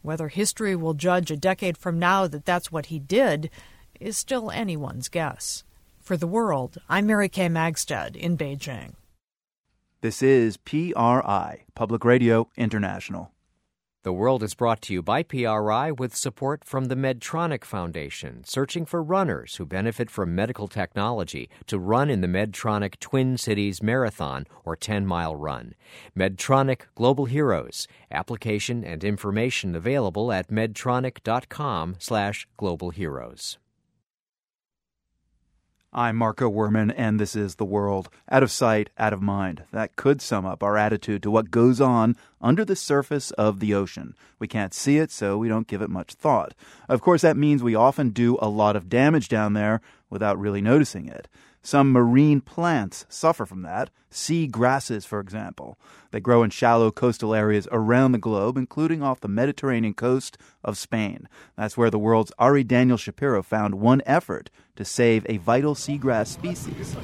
Whether 0.02 0.28
history 0.28 0.76
will 0.76 0.95
judge 0.95 1.32
a 1.32 1.38
decade 1.38 1.78
from 1.78 2.00
now 2.00 2.28
that 2.28 2.45
that's 2.45 2.71
what 2.71 2.88
he 2.88 3.00
did 3.00 3.50
is 4.00 4.17
still 4.17 4.50
anyone's 4.52 5.08
guess. 5.08 5.63
For 6.00 6.17
the 6.17 6.28
world, 6.28 6.78
I'm 6.89 7.06
Mary 7.06 7.30
Kay 7.30 7.47
Magstad 7.47 8.15
in 8.15 8.38
Beijing. 8.38 8.95
This 10.02 10.24
is 10.24 10.58
PRI, 10.58 11.63
Public 11.76 12.04
Radio 12.04 12.50
International. 12.58 13.32
The 14.03 14.11
World 14.11 14.41
is 14.41 14.55
brought 14.55 14.81
to 14.83 14.93
you 14.93 15.03
by 15.03 15.21
PRI 15.21 15.91
with 15.91 16.15
support 16.15 16.65
from 16.65 16.85
the 16.85 16.95
Medtronic 16.95 17.63
Foundation, 17.63 18.43
searching 18.43 18.83
for 18.83 19.03
runners 19.03 19.57
who 19.57 19.65
benefit 19.67 20.09
from 20.09 20.33
medical 20.33 20.67
technology 20.67 21.51
to 21.67 21.77
run 21.77 22.09
in 22.09 22.21
the 22.21 22.27
Medtronic 22.27 22.99
Twin 22.99 23.37
Cities 23.37 23.83
Marathon 23.83 24.47
or 24.65 24.75
10 24.75 25.05
mile 25.05 25.35
run. 25.35 25.75
Medtronic 26.17 26.87
Global 26.95 27.25
Heroes. 27.25 27.87
Application 28.09 28.83
and 28.83 29.03
information 29.03 29.75
available 29.75 30.31
at 30.31 30.47
medtronic.com 30.47 31.97
slash 31.99 32.47
global 32.57 32.89
heroes. 32.89 33.59
I'm 35.93 36.15
Marco 36.15 36.49
Werman, 36.49 36.93
and 36.95 37.19
this 37.19 37.36
is 37.36 37.56
The 37.56 37.65
World. 37.65 38.08
Out 38.30 38.43
of 38.43 38.49
sight, 38.49 38.89
out 38.97 39.12
of 39.12 39.21
mind. 39.21 39.63
That 39.73 39.97
could 39.97 40.21
sum 40.21 40.45
up 40.45 40.63
our 40.63 40.77
attitude 40.77 41.21
to 41.23 41.32
what 41.32 41.51
goes 41.51 41.82
on 41.82 42.15
under 42.39 42.63
the 42.63 42.77
surface 42.77 43.32
of 43.32 43.60
the 43.60 43.73
ocean. 43.73 44.15
We 44.39 44.47
can't 44.47 44.73
see 44.73 44.99
it, 44.99 45.12
so 45.12 45.38
we 45.38 45.49
don't 45.49 45.67
give 45.67 45.82
it 45.82 45.89
much 45.89 46.13
thought. 46.13 46.54
Of 46.88 47.01
course, 47.01 47.23
that 47.23 47.36
means 47.36 47.62
we 47.62 47.75
often 47.75 48.12
do 48.12 48.38
a 48.41 48.47
lot 48.47 48.77
of 48.77 48.88
damage 48.88 49.27
down 49.27 49.51
there 49.51 49.82
without 50.10 50.39
really 50.39 50.62
noticing 50.62 51.10
it. 51.10 51.27
Some 51.63 51.91
marine 51.91 52.41
plants 52.41 53.06
suffer 53.08 53.45
from 53.45 53.62
that, 53.62 53.91
sea 54.10 54.47
grasses, 54.47 55.06
for 55.06 55.19
example. 55.19 55.78
They 56.12 56.19
grow 56.19 56.43
in 56.43 56.50
shallow 56.50 56.91
coastal 56.91 57.36
areas 57.36 57.67
around 57.71 58.12
the 58.12 58.17
globe, 58.17 58.58
including 58.58 59.04
off 59.04 59.19
the 59.19 59.28
Mediterranean 59.28 59.93
coast 59.93 60.38
of 60.63 60.78
Spain. 60.78 61.30
That's 61.56 61.78
where 61.78 61.91
the 61.91 62.00
world's 62.00 62.32
Ari 62.39 62.63
Daniel 62.63 62.97
Shapiro 62.97 63.43
found 63.43 63.76
one 63.76 64.02
effort 64.06 64.50
to 64.76 64.84
save 64.84 65.26
a 65.30 65.38
vital 65.38 65.76
seagrass 65.76 66.28
species. 66.28 66.95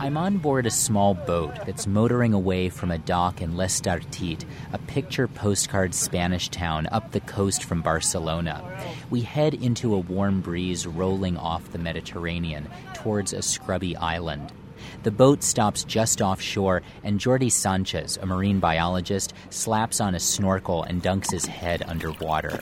I'm 0.00 0.16
on 0.16 0.38
board 0.38 0.64
a 0.64 0.70
small 0.70 1.12
boat 1.12 1.54
that's 1.66 1.86
motoring 1.86 2.32
away 2.32 2.70
from 2.70 2.90
a 2.90 2.96
dock 2.96 3.42
in 3.42 3.58
L'estartit, 3.58 4.46
a 4.72 4.78
picture 4.78 5.28
postcard 5.28 5.92
Spanish 5.92 6.48
town 6.48 6.86
up 6.90 7.12
the 7.12 7.20
coast 7.20 7.64
from 7.64 7.82
Barcelona. 7.82 8.64
We 9.10 9.20
head 9.20 9.52
into 9.52 9.94
a 9.94 9.98
warm 9.98 10.40
breeze 10.40 10.86
rolling 10.86 11.36
off 11.36 11.70
the 11.72 11.78
Mediterranean 11.78 12.66
towards 12.94 13.34
a 13.34 13.42
scrubby 13.42 13.94
island. 13.94 14.50
The 15.02 15.10
boat 15.10 15.42
stops 15.42 15.84
just 15.84 16.22
offshore, 16.22 16.80
and 17.04 17.20
Jordi 17.20 17.52
Sanchez, 17.52 18.16
a 18.16 18.24
marine 18.24 18.58
biologist, 18.58 19.34
slaps 19.50 20.00
on 20.00 20.14
a 20.14 20.20
snorkel 20.20 20.82
and 20.82 21.02
dunks 21.02 21.30
his 21.30 21.44
head 21.44 21.82
underwater. 21.86 22.58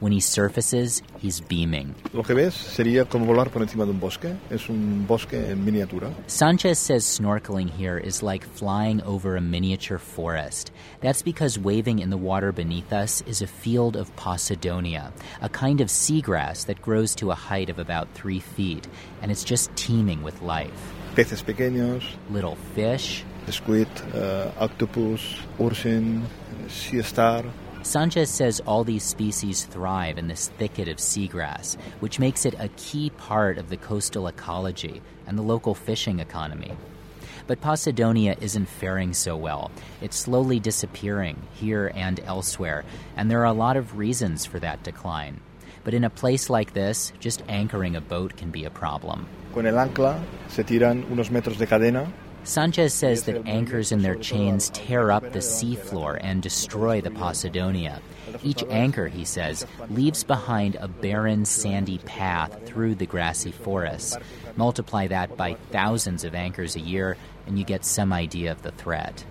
When 0.00 0.12
he 0.12 0.20
surfaces, 0.20 1.02
he's 1.18 1.40
beaming. 1.40 1.94
Lo 2.12 2.22
que 2.22 2.34
ves 2.34 2.54
sería 2.54 3.04
como 3.08 3.26
volar 3.26 3.50
por 3.50 3.62
encima 3.62 3.84
de 3.84 3.92
un 3.92 4.00
bosque. 4.00 4.36
Es 4.50 4.68
un 4.68 5.06
bosque 5.06 5.34
en 5.50 5.64
miniatura. 5.64 6.10
Sanchez 6.26 6.78
says 6.78 7.04
snorkeling 7.04 7.70
here 7.70 7.96
is 7.96 8.22
like 8.22 8.44
flying 8.44 9.00
over 9.02 9.36
a 9.36 9.40
miniature 9.40 9.98
forest. 9.98 10.72
That's 11.00 11.22
because 11.22 11.58
waving 11.58 12.00
in 12.00 12.10
the 12.10 12.16
water 12.16 12.52
beneath 12.52 12.92
us 12.92 13.22
is 13.26 13.40
a 13.40 13.46
field 13.46 13.96
of 13.96 14.14
Posidonia, 14.16 15.12
a 15.40 15.48
kind 15.48 15.80
of 15.80 15.88
seagrass 15.88 16.66
that 16.66 16.82
grows 16.82 17.14
to 17.16 17.30
a 17.30 17.34
height 17.36 17.70
of 17.70 17.78
about 17.78 18.08
three 18.14 18.40
feet, 18.40 18.86
and 19.22 19.30
it's 19.30 19.44
just 19.44 19.74
teeming 19.76 20.22
with 20.22 20.42
life. 20.42 20.92
Peces 21.14 21.42
pequeños, 21.42 22.02
Little 22.30 22.56
fish, 22.74 23.24
squid, 23.48 23.88
uh, 24.12 24.50
octopus, 24.58 25.20
urchin, 25.60 26.26
sea 26.68 27.02
star. 27.02 27.44
Sanchez 27.84 28.30
says 28.30 28.60
all 28.60 28.82
these 28.82 29.04
species 29.04 29.66
thrive 29.66 30.16
in 30.16 30.26
this 30.26 30.48
thicket 30.48 30.88
of 30.88 30.96
seagrass, 30.96 31.76
which 32.00 32.18
makes 32.18 32.46
it 32.46 32.54
a 32.58 32.70
key 32.78 33.10
part 33.10 33.58
of 33.58 33.68
the 33.68 33.76
coastal 33.76 34.26
ecology 34.26 35.02
and 35.26 35.36
the 35.36 35.42
local 35.42 35.74
fishing 35.74 36.18
economy. 36.18 36.72
But 37.46 37.60
Posidonia 37.60 38.40
isn't 38.40 38.70
faring 38.70 39.12
so 39.12 39.36
well. 39.36 39.70
It's 40.00 40.16
slowly 40.16 40.58
disappearing 40.60 41.42
here 41.52 41.92
and 41.94 42.20
elsewhere, 42.20 42.84
and 43.18 43.30
there 43.30 43.42
are 43.42 43.44
a 43.44 43.52
lot 43.52 43.76
of 43.76 43.98
reasons 43.98 44.46
for 44.46 44.58
that 44.60 44.82
decline. 44.82 45.42
But 45.84 45.92
in 45.92 46.04
a 46.04 46.10
place 46.10 46.48
like 46.48 46.72
this, 46.72 47.12
just 47.20 47.42
anchoring 47.48 47.96
a 47.96 48.00
boat 48.00 48.38
can 48.38 48.50
be 48.50 48.64
a 48.64 48.70
problem. 48.70 49.26
Con 49.52 49.66
el 49.66 49.74
ancla 49.74 50.22
se 50.48 50.64
tiran 50.64 51.04
unos 51.10 51.28
metros 51.28 51.58
de 51.58 51.66
cadena 51.66 52.10
Sanchez 52.44 52.92
says 52.92 53.24
that 53.24 53.46
anchors 53.46 53.90
in 53.90 54.02
their 54.02 54.16
chains 54.16 54.68
tear 54.70 55.10
up 55.10 55.32
the 55.32 55.38
seafloor 55.38 56.18
and 56.20 56.42
destroy 56.42 57.00
the 57.00 57.10
Posidonia. 57.10 58.00
Each 58.42 58.62
anchor, 58.68 59.08
he 59.08 59.24
says, 59.24 59.66
leaves 59.88 60.24
behind 60.24 60.76
a 60.76 60.86
barren, 60.86 61.46
sandy 61.46 61.98
path 61.98 62.66
through 62.66 62.96
the 62.96 63.06
grassy 63.06 63.50
forests. 63.50 64.16
Multiply 64.56 65.06
that 65.06 65.36
by 65.38 65.54
thousands 65.72 66.22
of 66.22 66.34
anchors 66.34 66.76
a 66.76 66.80
year, 66.80 67.16
and 67.46 67.58
you 67.58 67.64
get 67.64 67.84
some 67.84 68.12
idea 68.12 68.52
of 68.52 68.62
the 68.62 68.72
threat. 68.72 69.24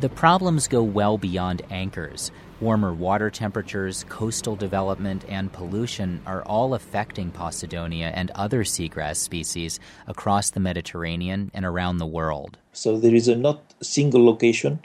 The 0.00 0.08
problems 0.08 0.66
go 0.66 0.82
well 0.82 1.18
beyond 1.18 1.62
anchors. 1.70 2.32
Warmer 2.62 2.94
water 2.94 3.28
temperatures, 3.28 4.04
coastal 4.08 4.54
development, 4.54 5.24
and 5.28 5.52
pollution 5.52 6.22
are 6.24 6.44
all 6.44 6.74
affecting 6.74 7.32
Posidonia 7.32 8.12
and 8.14 8.30
other 8.36 8.62
seagrass 8.62 9.16
species 9.16 9.80
across 10.06 10.50
the 10.50 10.60
Mediterranean 10.60 11.50
and 11.54 11.64
around 11.64 11.98
the 11.98 12.06
world. 12.06 12.58
So 12.72 13.00
there 13.00 13.16
is 13.16 13.26
not 13.26 13.36
a 13.36 13.40
not 13.40 13.74
single 13.80 14.24
location 14.24 14.78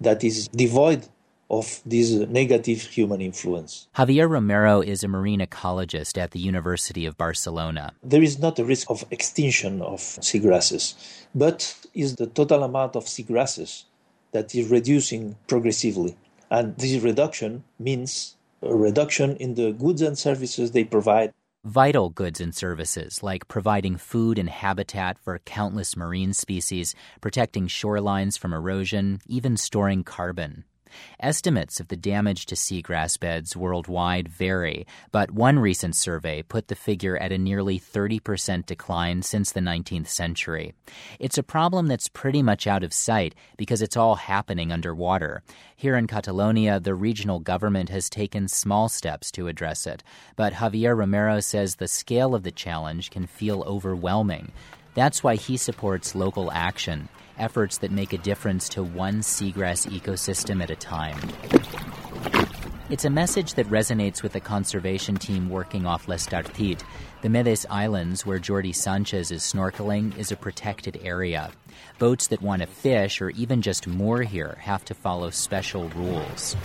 that 0.00 0.22
is 0.22 0.46
devoid 0.46 1.08
of 1.50 1.80
this 1.84 2.12
negative 2.12 2.82
human 2.82 3.20
influence. 3.20 3.88
Javier 3.96 4.30
Romero 4.30 4.80
is 4.80 5.02
a 5.02 5.08
marine 5.08 5.40
ecologist 5.40 6.16
at 6.16 6.30
the 6.30 6.38
University 6.38 7.06
of 7.06 7.18
Barcelona. 7.18 7.92
There 8.04 8.22
is 8.22 8.38
not 8.38 8.60
a 8.60 8.64
risk 8.64 8.88
of 8.88 9.04
extinction 9.10 9.82
of 9.82 9.98
seagrasses, 9.98 10.94
but 11.34 11.74
is 11.92 12.14
the 12.14 12.28
total 12.28 12.62
amount 12.62 12.94
of 12.94 13.06
seagrasses 13.06 13.82
that 14.30 14.54
is 14.54 14.70
reducing 14.70 15.34
progressively. 15.48 16.16
And 16.50 16.76
this 16.76 17.02
reduction 17.02 17.64
means 17.78 18.36
a 18.62 18.74
reduction 18.74 19.36
in 19.36 19.54
the 19.54 19.72
goods 19.72 20.02
and 20.02 20.18
services 20.18 20.70
they 20.72 20.84
provide. 20.84 21.32
Vital 21.64 22.10
goods 22.10 22.40
and 22.40 22.54
services, 22.54 23.22
like 23.22 23.48
providing 23.48 23.96
food 23.96 24.38
and 24.38 24.48
habitat 24.48 25.18
for 25.18 25.40
countless 25.40 25.96
marine 25.96 26.32
species, 26.32 26.94
protecting 27.20 27.66
shorelines 27.66 28.38
from 28.38 28.52
erosion, 28.52 29.20
even 29.26 29.56
storing 29.56 30.04
carbon. 30.04 30.64
Estimates 31.20 31.80
of 31.80 31.88
the 31.88 31.96
damage 31.96 32.46
to 32.46 32.54
seagrass 32.54 33.18
beds 33.18 33.56
worldwide 33.56 34.28
vary, 34.28 34.86
but 35.12 35.30
one 35.30 35.58
recent 35.58 35.96
survey 35.96 36.42
put 36.42 36.68
the 36.68 36.74
figure 36.74 37.16
at 37.16 37.32
a 37.32 37.38
nearly 37.38 37.78
30% 37.78 38.66
decline 38.66 39.22
since 39.22 39.52
the 39.52 39.60
19th 39.60 40.08
century. 40.08 40.74
It's 41.18 41.38
a 41.38 41.42
problem 41.42 41.86
that's 41.86 42.08
pretty 42.08 42.42
much 42.42 42.66
out 42.66 42.82
of 42.82 42.92
sight 42.92 43.34
because 43.56 43.82
it's 43.82 43.96
all 43.96 44.16
happening 44.16 44.72
underwater. 44.72 45.42
Here 45.74 45.96
in 45.96 46.06
Catalonia, 46.06 46.80
the 46.80 46.94
regional 46.94 47.40
government 47.40 47.88
has 47.90 48.08
taken 48.08 48.48
small 48.48 48.88
steps 48.88 49.30
to 49.32 49.48
address 49.48 49.86
it, 49.86 50.02
but 50.36 50.54
Javier 50.54 50.96
Romero 50.96 51.40
says 51.40 51.76
the 51.76 51.88
scale 51.88 52.34
of 52.34 52.42
the 52.42 52.50
challenge 52.50 53.10
can 53.10 53.26
feel 53.26 53.62
overwhelming. 53.66 54.52
That's 54.96 55.22
why 55.22 55.36
he 55.36 55.58
supports 55.58 56.14
local 56.14 56.50
action 56.50 57.10
efforts 57.38 57.78
that 57.78 57.90
make 57.90 58.14
a 58.14 58.18
difference 58.18 58.66
to 58.70 58.82
one 58.82 59.20
seagrass 59.20 59.86
ecosystem 59.86 60.62
at 60.62 60.70
a 60.70 60.76
time. 60.76 61.18
It's 62.88 63.04
a 63.04 63.10
message 63.10 63.54
that 63.54 63.66
resonates 63.66 64.22
with 64.22 64.32
the 64.32 64.40
conservation 64.40 65.16
team 65.16 65.50
working 65.50 65.84
off 65.84 66.08
L'estartit. 66.08 66.82
The 67.20 67.28
Medes 67.28 67.66
Islands, 67.68 68.24
where 68.24 68.38
Jordi 68.38 68.74
Sanchez 68.74 69.30
is 69.30 69.42
snorkeling, 69.42 70.16
is 70.16 70.32
a 70.32 70.36
protected 70.36 70.98
area. 71.02 71.50
Boats 71.98 72.28
that 72.28 72.40
want 72.40 72.62
to 72.62 72.66
fish 72.66 73.20
or 73.20 73.28
even 73.30 73.60
just 73.60 73.86
moor 73.86 74.22
here 74.22 74.56
have 74.60 74.82
to 74.86 74.94
follow 74.94 75.28
special 75.28 75.90
rules. 75.90 76.56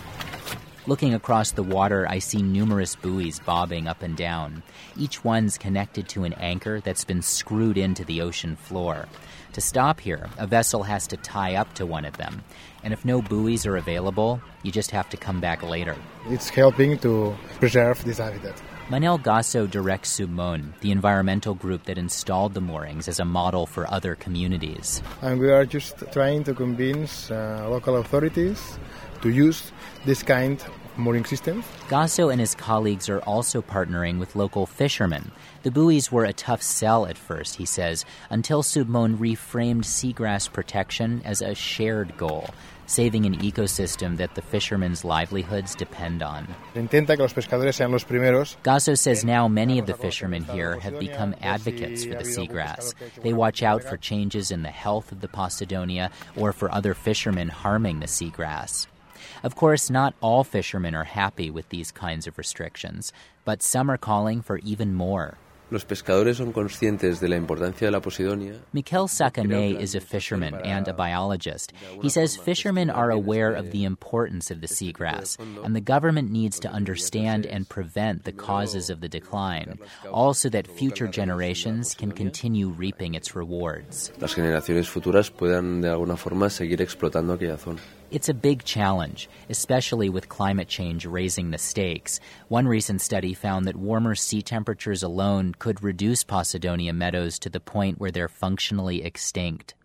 Looking 0.88 1.14
across 1.14 1.52
the 1.52 1.62
water, 1.62 2.08
I 2.10 2.18
see 2.18 2.42
numerous 2.42 2.96
buoys 2.96 3.40
bobbing 3.40 3.88
up 3.88 4.02
and 4.02 4.18
down. 4.18 4.64
Each 4.98 5.24
one's 5.24 5.60
connected 5.60 6.10
to 6.10 6.24
an 6.24 6.34
anchor 6.34 6.82
that's 6.82 7.04
been 7.04 7.22
screwed 7.22 7.78
into 7.78 8.04
the 8.04 8.22
ocean 8.22 8.56
floor. 8.56 9.06
To 9.54 9.62
stop 9.62 10.00
here, 10.00 10.32
a 10.40 10.48
vessel 10.48 10.82
has 10.82 11.06
to 11.08 11.18
tie 11.18 11.54
up 11.54 11.72
to 11.74 11.86
one 11.86 12.04
of 12.04 12.18
them. 12.18 12.42
And 12.84 12.94
if 12.94 13.06
no 13.06 13.22
buoys 13.22 13.68
are 13.68 13.78
available, 13.78 14.42
you 14.64 14.72
just 14.72 14.90
have 14.90 15.08
to 15.10 15.18
come 15.18 15.40
back 15.40 15.62
later. 15.62 15.96
It's 16.30 16.50
helping 16.50 16.98
to 17.00 17.36
preserve 17.60 18.04
this 18.04 18.18
habitat. 18.18 18.60
Manel 18.90 19.22
Gasso 19.22 19.70
directs 19.70 20.20
Submon, 20.20 20.74
the 20.82 20.92
environmental 20.92 21.54
group 21.54 21.84
that 21.84 22.00
installed 22.00 22.56
the 22.56 22.60
moorings 22.60 23.08
as 23.08 23.20
a 23.20 23.26
model 23.26 23.68
for 23.68 23.90
other 23.94 24.16
communities. 24.16 25.04
And 25.22 25.40
we 25.40 25.52
are 25.52 25.66
just 25.66 26.04
trying 26.12 26.44
to 26.46 26.56
convince 26.56 27.30
uh, 27.30 27.68
local 27.70 27.98
authorities 27.98 28.80
to 29.22 29.30
use 29.30 29.72
this 30.06 30.24
kind 30.24 30.60
of 30.62 30.98
mooring 30.98 31.26
systems. 31.26 31.66
Gasso 31.88 32.32
and 32.32 32.40
his 32.40 32.56
colleagues 32.56 33.10
are 33.10 33.20
also 33.20 33.62
partnering 33.62 34.20
with 34.20 34.36
local 34.36 34.66
fishermen. 34.66 35.32
The 35.64 35.72
buoys 35.72 36.12
were 36.12 36.26
a 36.26 36.34
tough 36.34 36.62
sell 36.62 37.06
at 37.06 37.18
first, 37.18 37.56
he 37.56 37.66
says, 37.66 38.06
until 38.30 38.64
Submon 38.64 39.18
reframed 39.18 39.84
seagrass 39.84 40.52
protection 40.52 41.22
as 41.24 41.42
a 41.42 41.56
shared 41.56 42.18
goal, 42.18 42.50
saving 42.88 43.26
an 43.26 43.38
ecosystem 43.40 44.18
that 44.18 44.36
the 44.36 44.42
fishermen's 44.42 45.06
livelihoods 45.06 45.76
depend 45.76 46.22
on. 46.22 46.48
Gasso 48.64 48.98
says 48.98 49.24
now 49.24 49.48
many 49.48 49.80
of 49.80 49.86
the 49.86 49.94
fishermen 49.94 50.44
here 50.44 50.80
have 50.80 51.00
become 51.00 51.36
advocates 51.42 52.04
for 52.04 52.16
the 52.16 52.24
seagrass. 52.24 52.94
They 53.22 53.34
watch 53.34 53.64
out 53.64 53.84
for 53.84 53.98
changes 53.98 54.52
in 54.52 54.64
the 54.64 54.70
health 54.70 55.12
of 55.12 55.22
the 55.22 55.28
Posidonia 55.28 56.12
or 56.36 56.52
for 56.52 56.72
other 56.72 56.94
fishermen 56.94 57.50
harming 57.50 58.00
the 58.00 58.08
seagrass. 58.08 58.88
Of 59.44 59.56
course, 59.56 59.90
not 59.90 60.14
all 60.22 60.44
fishermen 60.44 60.94
are 60.94 61.04
happy 61.04 61.50
with 61.50 61.70
these 61.70 61.92
kinds 61.92 62.28
of 62.28 62.38
restrictions, 62.38 63.12
but 63.44 63.64
some 63.64 63.90
are 63.90 63.98
calling 63.98 64.42
for 64.42 64.60
even 64.60 64.94
more. 64.94 65.38
Los 65.72 65.86
pescadores 65.86 66.36
son 66.36 66.52
conscientes 66.52 67.22
de 67.22 67.30
la 67.30 67.38
importancia 67.38 67.88
de 67.88 67.92
la 67.92 68.02
Posidonia. 68.02 68.60
Mikel 68.74 69.08
Sakane 69.08 69.80
is 69.80 69.96
a 69.96 70.02
fisherman 70.02 70.54
and 70.66 70.86
a 70.90 70.94
biologist. 70.94 71.72
He 72.02 72.10
says 72.10 72.36
fishermen 72.36 72.90
are 72.90 73.10
aware 73.10 73.54
of 73.54 73.72
the 73.72 73.86
importance 73.86 74.52
of 74.52 74.60
the 74.60 74.68
seagrass, 74.68 75.40
and 75.64 75.74
the 75.74 75.80
government 75.80 76.30
needs 76.30 76.60
to 76.60 76.68
understand 76.70 77.46
and 77.46 77.70
prevent 77.70 78.26
the 78.26 78.34
causes 78.34 78.90
of 78.90 79.00
the 79.00 79.08
decline, 79.08 79.80
all 80.12 80.34
so 80.34 80.50
that 80.50 80.68
future 80.68 81.08
generations 81.08 81.96
can 81.96 82.12
continue 82.12 82.68
reaping 82.68 83.16
its 83.16 83.34
rewards. 83.34 84.12
Las 84.20 84.36
generaciones 84.36 84.90
futuras 84.90 85.32
puedan 85.32 85.80
de 85.80 85.90
alguna 85.90 86.18
forma 86.18 86.50
seguir 86.50 86.82
explotando 86.82 87.32
aquella 87.32 87.58
zona. 87.58 87.80
It's 88.12 88.28
a 88.28 88.34
big 88.34 88.66
challenge, 88.66 89.30
especially 89.50 90.10
with 90.10 90.28
climate 90.28 90.68
change 90.68 91.06
raising 91.06 91.52
the 91.52 91.58
stakes. 91.58 92.20
One 92.50 92.68
recent 92.68 93.00
study 93.00 93.34
found 93.34 93.68
that 93.68 93.78
warmer 93.78 94.16
sea 94.16 94.42
temperatures 94.42 95.02
alone 95.02 95.56
could 95.58 95.82
reduce 95.82 96.26
Posidonia 96.26 96.94
meadows 96.94 97.40
to 97.40 97.50
the 97.50 97.62
point 97.62 98.02
where 98.02 98.12
they're 98.12 98.28
functionally 98.28 99.02
extinct. 99.06 99.76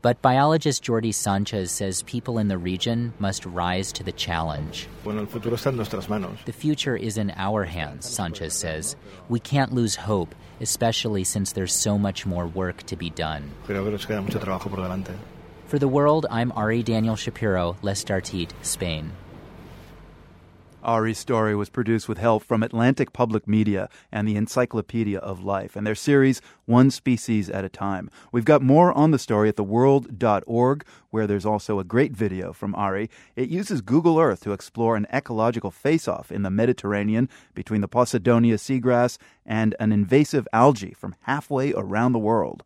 But 0.00 0.22
biologist 0.22 0.84
Jordi 0.84 1.12
Sanchez 1.12 1.72
says 1.72 2.02
people 2.02 2.38
in 2.38 2.46
the 2.46 2.58
region 2.58 3.14
must 3.18 3.44
rise 3.44 3.90
to 3.94 4.04
the 4.04 4.12
challenge. 4.12 4.86
The 6.44 6.52
future 6.52 6.94
is 6.94 7.18
in 7.18 7.32
our 7.36 7.64
hands, 7.64 8.08
Sanchez 8.08 8.54
says. 8.54 8.94
We 9.28 9.40
can't 9.40 9.72
lose 9.72 9.96
hope, 9.96 10.36
especially 10.60 11.24
since 11.24 11.50
there's 11.50 11.74
so 11.74 11.98
much 11.98 12.26
more 12.26 12.46
work 12.46 12.84
to 12.84 12.96
be 12.96 13.10
done. 13.10 13.50
For 15.72 15.78
the 15.78 15.88
world, 15.88 16.26
I'm 16.28 16.52
Ari 16.52 16.82
Daniel 16.82 17.16
Shapiro, 17.16 17.78
L'Estartit, 17.80 18.50
Spain. 18.60 19.12
Ari's 20.82 21.16
story 21.16 21.56
was 21.56 21.70
produced 21.70 22.10
with 22.10 22.18
help 22.18 22.44
from 22.44 22.62
Atlantic 22.62 23.14
Public 23.14 23.48
Media 23.48 23.88
and 24.12 24.28
the 24.28 24.36
Encyclopedia 24.36 25.18
of 25.18 25.42
Life 25.42 25.74
and 25.74 25.86
their 25.86 25.94
series 25.94 26.42
One 26.66 26.90
Species 26.90 27.48
at 27.48 27.64
a 27.64 27.70
Time. 27.70 28.10
We've 28.32 28.44
got 28.44 28.60
more 28.60 28.92
on 28.92 29.12
the 29.12 29.18
story 29.18 29.48
at 29.48 29.56
theworld.org, 29.56 30.84
where 31.08 31.26
there's 31.26 31.46
also 31.46 31.78
a 31.78 31.84
great 31.84 32.12
video 32.12 32.52
from 32.52 32.74
Ari. 32.74 33.08
It 33.34 33.48
uses 33.48 33.80
Google 33.80 34.20
Earth 34.20 34.40
to 34.42 34.52
explore 34.52 34.94
an 34.94 35.06
ecological 35.10 35.70
face 35.70 36.06
off 36.06 36.30
in 36.30 36.42
the 36.42 36.50
Mediterranean 36.50 37.30
between 37.54 37.80
the 37.80 37.88
Posidonia 37.88 38.58
seagrass 38.58 39.16
and 39.46 39.74
an 39.80 39.90
invasive 39.90 40.46
algae 40.52 40.92
from 40.92 41.14
halfway 41.22 41.72
around 41.72 42.12
the 42.12 42.18
world. 42.18 42.62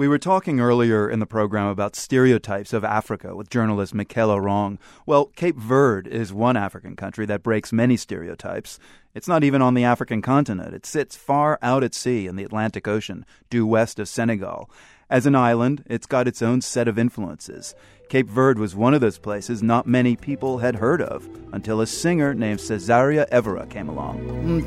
We 0.00 0.08
were 0.08 0.16
talking 0.18 0.60
earlier 0.60 1.10
in 1.10 1.18
the 1.18 1.26
program 1.26 1.66
about 1.66 1.94
stereotypes 1.94 2.72
of 2.72 2.84
Africa 2.84 3.36
with 3.36 3.50
journalist 3.50 3.92
Michaela 3.92 4.40
Wrong. 4.40 4.78
Well, 5.04 5.26
Cape 5.26 5.58
Verde 5.58 6.10
is 6.10 6.32
one 6.32 6.56
African 6.56 6.96
country 6.96 7.26
that 7.26 7.42
breaks 7.42 7.70
many 7.70 7.98
stereotypes. 7.98 8.78
It's 9.12 9.28
not 9.28 9.44
even 9.44 9.60
on 9.60 9.74
the 9.74 9.84
African 9.84 10.22
continent. 10.22 10.72
It 10.72 10.86
sits 10.86 11.16
far 11.16 11.58
out 11.60 11.84
at 11.84 11.92
sea 11.92 12.26
in 12.26 12.36
the 12.36 12.44
Atlantic 12.44 12.88
Ocean, 12.88 13.26
due 13.50 13.66
west 13.66 13.98
of 13.98 14.08
Senegal. 14.08 14.70
As 15.10 15.26
an 15.26 15.34
island, 15.34 15.84
it's 15.86 16.06
got 16.06 16.26
its 16.26 16.40
own 16.40 16.62
set 16.62 16.88
of 16.88 16.98
influences. 16.98 17.74
Cape 18.08 18.30
Verde 18.30 18.58
was 18.58 18.74
one 18.74 18.94
of 18.94 19.02
those 19.02 19.18
places 19.18 19.62
not 19.62 19.86
many 19.86 20.16
people 20.16 20.60
had 20.60 20.76
heard 20.76 21.02
of 21.02 21.28
until 21.52 21.78
a 21.78 21.86
singer 21.86 22.32
named 22.32 22.60
Cesaria 22.60 23.26
Evora 23.30 23.66
came 23.66 23.90
along. 23.90 24.64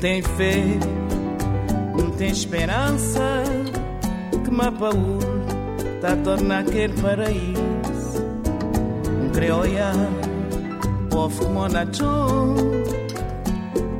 Mapaú 4.50 5.18
tá 6.00 6.12
a 6.12 6.16
tornar 6.16 6.60
aquele 6.60 6.92
paraíso. 7.00 8.24
Um 9.22 9.30
creolha, 9.30 9.92
povo 11.10 11.48
monachon, 11.50 12.54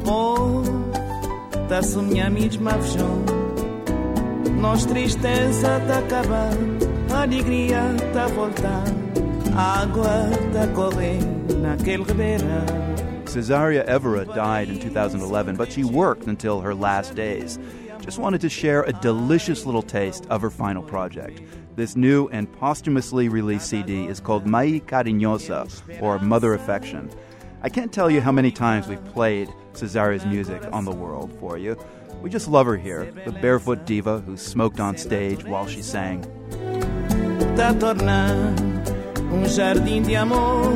povo 0.05 0.65
tá 1.69 1.83
sonhando 1.83 2.61
mavjão. 2.61 3.25
Nós 4.61 4.85
tristeza 4.87 5.81
tá 5.87 5.99
acabando, 5.99 6.87
alegria 7.13 7.83
tá 8.13 8.27
voltando, 8.29 9.57
água 9.57 10.31
tá 10.53 10.67
correndo 10.75 11.59
naquele 11.61 12.03
ribeirão. 12.05 12.85
Cesaria 13.27 13.85
Evora 13.89 14.25
died 14.25 14.71
in 14.71 14.79
2011, 14.79 15.57
but 15.57 15.73
she 15.73 15.83
worked 15.83 16.29
until 16.29 16.61
her 16.61 16.73
last 16.75 17.17
days 17.17 17.59
just 18.05 18.19
wanted 18.19 18.43
to 18.43 18.51
share 18.51 18.83
a 18.83 18.93
delicious 18.93 19.65
little 19.65 19.83
taste 19.83 20.27
of 20.27 20.43
her 20.43 20.51
final 20.51 20.83
project. 20.83 21.41
This 21.75 21.97
new 21.97 22.29
and 22.29 22.53
posthumously 22.53 23.31
released 23.31 23.71
CD 23.71 24.05
is 24.05 24.21
called 24.21 24.45
Mãe 24.45 24.83
Carinhosa, 24.85 26.03
or 26.03 26.19
Mother 26.19 26.53
Affection. 26.53 27.11
I 27.63 27.71
can't 27.71 27.91
tell 27.91 28.11
you 28.11 28.21
how 28.21 28.31
many 28.31 28.51
times 28.51 28.89
we've 28.89 29.05
played 29.07 29.49
Cesaria's 29.73 30.27
music 30.27 30.63
on 30.71 30.85
the 30.85 30.93
world 30.93 31.35
for 31.41 31.57
you. 31.57 31.79
We 32.21 32.29
just 32.29 32.47
love 32.47 32.67
her 32.67 32.77
here, 32.77 33.11
the 33.25 33.33
barefoot 33.33 33.87
diva 33.87 34.21
who 34.21 34.37
smoked 34.37 34.81
on 34.81 34.99
stage 34.99 35.43
while 35.45 35.67
she 35.67 35.81
sang. 35.81 36.27
um 39.31 40.03
de 40.03 40.17
amor. 40.17 40.75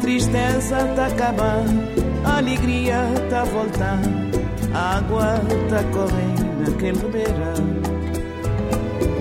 Tristeza 0.00 0.76
tá 0.96 1.06
acabando, 1.06 1.80
alegria 2.24 3.04
tá 3.30 3.44
voltando. 3.44 4.43
A 4.74 4.96
água 4.96 5.40
tá 5.70 5.84
correndo 5.92 6.68
naquele 6.68 6.98
ribeirão. 6.98 7.54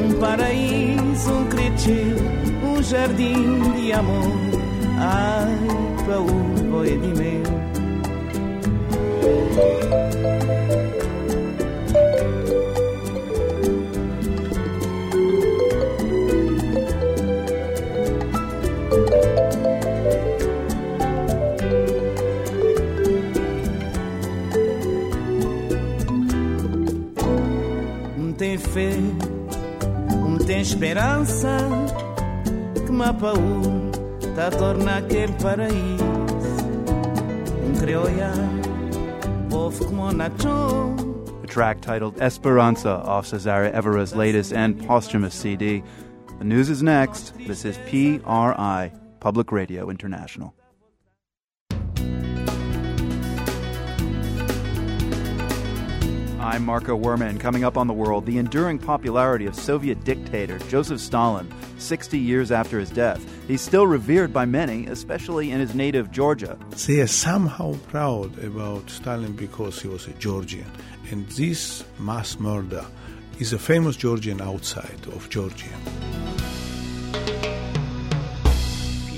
Um 0.03 0.19
paraíso, 0.19 1.31
um 1.31 1.45
cretil, 1.47 2.17
um 2.63 2.81
jardim 2.81 3.71
de 3.75 3.93
amor. 3.93 4.33
Ai, 4.97 5.55
para 6.05 6.19
o 6.19 6.25
boi 6.71 6.97
de 6.97 7.07
mel. 7.07 7.43
Fé, 28.73 28.89
um 30.15 30.37
tem 30.39 30.61
esperança 30.61 31.57
que 32.85 32.91
Mapaú 32.91 33.91
a 34.35 34.49
tornar 34.49 34.97
aquele 34.97 35.31
paraíso. 35.33 36.03
Um 37.67 37.79
creolha, 37.79 38.31
povo 39.49 39.85
como. 39.85 40.07
A 40.07 41.47
track 41.47 41.81
titled 41.81 42.19
Esperanza 42.19 43.03
off 43.05 43.29
Cesaria 43.29 43.71
Evora's 43.73 44.15
latest 44.15 44.51
and 44.51 44.83
posthumous 44.87 45.35
CD. 45.35 45.83
The 46.39 46.43
news 46.43 46.69
is 46.69 46.81
next. 46.81 47.35
This 47.45 47.63
is 47.63 47.77
PRI, 47.89 48.91
Public 49.19 49.51
Radio 49.51 49.91
International. 49.91 50.51
I'm 56.43 56.65
Marco 56.65 56.99
Werman. 56.99 57.39
Coming 57.39 57.63
up 57.63 57.77
on 57.77 57.87
the 57.87 57.93
world, 57.93 58.25
the 58.25 58.37
enduring 58.37 58.77
popularity 58.77 59.45
of 59.45 59.55
Soviet 59.55 60.03
dictator 60.03 60.59
Joseph 60.67 60.99
Stalin 60.99 61.49
60 61.77 62.19
years 62.19 62.51
after 62.51 62.79
his 62.79 62.89
death. 62.89 63.25
He's 63.47 63.61
still 63.61 63.87
revered 63.87 64.33
by 64.33 64.43
many, 64.43 64.87
especially 64.87 65.51
in 65.51 65.61
his 65.61 65.73
native 65.73 66.11
Georgia. 66.11 66.57
They 66.85 66.99
are 66.99 67.07
somehow 67.07 67.75
proud 67.87 68.37
about 68.43 68.89
Stalin 68.89 69.31
because 69.37 69.81
he 69.81 69.87
was 69.87 70.05
a 70.07 70.13
Georgian. 70.13 70.69
And 71.11 71.25
this 71.29 71.85
mass 71.97 72.37
murder 72.37 72.85
is 73.39 73.53
a 73.53 73.57
famous 73.57 73.95
Georgian 73.95 74.41
outside 74.41 75.07
of 75.13 75.29
Georgia. 75.29 75.71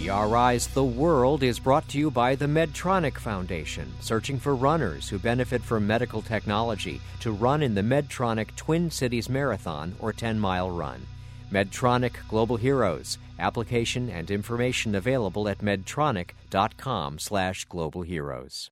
PRI's 0.05 0.67
The 0.67 0.83
World 0.83 1.41
is 1.41 1.57
brought 1.57 1.87
to 1.89 1.97
you 1.97 2.11
by 2.11 2.35
the 2.35 2.45
Medtronic 2.45 3.17
Foundation, 3.17 3.91
searching 4.01 4.37
for 4.37 4.53
runners 4.55 5.09
who 5.09 5.17
benefit 5.17 5.63
from 5.63 5.87
medical 5.87 6.21
technology 6.21 7.01
to 7.21 7.31
run 7.31 7.63
in 7.63 7.73
the 7.73 7.81
Medtronic 7.81 8.55
Twin 8.55 8.91
Cities 8.91 9.29
Marathon 9.29 9.95
or 9.99 10.13
10 10.13 10.39
mile 10.39 10.69
run. 10.69 11.03
Medtronic 11.51 12.13
Global 12.29 12.55
Heroes. 12.55 13.17
Application 13.39 14.11
and 14.11 14.29
information 14.29 14.93
available 14.93 15.49
at 15.49 15.59
medtronic.com 15.59 17.17
slash 17.17 17.65
global 17.65 18.03
heroes. 18.03 18.69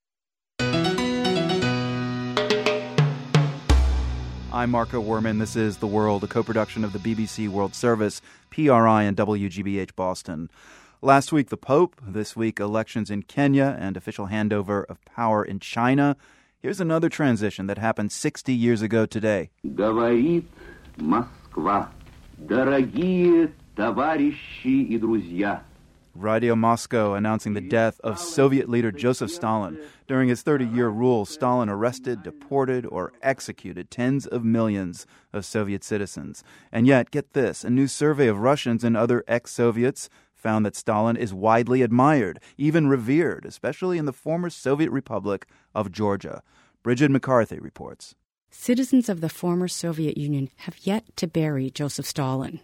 I'm 4.52 4.70
Marco 4.70 5.02
Werman. 5.02 5.40
This 5.40 5.56
is 5.56 5.78
The 5.78 5.88
World, 5.88 6.22
a 6.22 6.28
co-production 6.28 6.84
of 6.84 6.92
the 6.92 7.00
BBC 7.00 7.48
World 7.48 7.74
Service, 7.74 8.22
PRI, 8.50 9.02
and 9.02 9.16
WGBH 9.16 9.96
Boston. 9.96 10.48
Last 11.03 11.31
week, 11.31 11.49
the 11.49 11.57
Pope. 11.57 11.95
This 12.05 12.35
week, 12.35 12.59
elections 12.59 13.09
in 13.09 13.23
Kenya 13.23 13.77
and 13.79 13.95
official 13.95 14.27
handover 14.27 14.85
of 14.89 15.03
power 15.05 15.43
in 15.43 15.59
China. 15.59 16.17
Here's 16.59 16.81
another 16.81 17.07
transition 17.07 17.67
that 17.67 17.77
happened 17.77 18.11
60 18.11 18.53
years 18.53 18.81
ago 18.81 19.05
today. 19.05 19.49
Говорит 19.63 20.45
Москва. 20.97 21.89
Дорогие 22.37 23.53
товарищи 23.75 24.83
и 24.83 24.97
друзья. 24.97 25.63
Radio 26.15 26.53
Moscow 26.53 27.13
announcing 27.13 27.53
the 27.53 27.61
death 27.61 27.99
of 28.03 28.19
Soviet 28.19 28.67
leader 28.67 28.91
Joseph 28.91 29.31
Stalin. 29.31 29.79
During 30.05 30.27
his 30.27 30.41
30 30.41 30.65
year 30.65 30.89
rule, 30.89 31.25
Stalin 31.25 31.69
arrested, 31.69 32.23
deported, 32.23 32.85
or 32.85 33.13
executed 33.21 33.89
tens 33.89 34.27
of 34.27 34.43
millions 34.43 35.07
of 35.31 35.45
Soviet 35.45 35.83
citizens. 35.83 36.43
And 36.73 36.85
yet, 36.85 37.11
get 37.11 37.31
this 37.33 37.63
a 37.63 37.69
new 37.69 37.87
survey 37.87 38.27
of 38.27 38.39
Russians 38.39 38.83
and 38.83 38.97
other 38.97 39.23
ex 39.29 39.51
Soviets 39.51 40.09
found 40.44 40.66
that 40.66 40.76
Stalin 40.76 41.16
is 41.16 41.32
widely 41.32 41.80
admired, 41.80 42.38
even 42.58 42.86
revered, 42.86 43.46
especially 43.46 43.96
in 43.96 44.04
the 44.04 44.12
former 44.12 44.50
Soviet 44.50 44.90
Republic 44.90 45.46
of 45.74 45.90
Georgia. 45.90 46.42
Bridget 46.82 47.10
McCarthy 47.10 47.58
reports. 47.58 48.14
Citizens 48.50 49.08
of 49.08 49.22
the 49.22 49.30
former 49.30 49.68
Soviet 49.68 50.18
Union 50.18 50.50
have 50.58 50.86
yet 50.86 51.04
to 51.16 51.26
bury 51.26 51.70
Joseph 51.70 52.06
Stalin. 52.06 52.60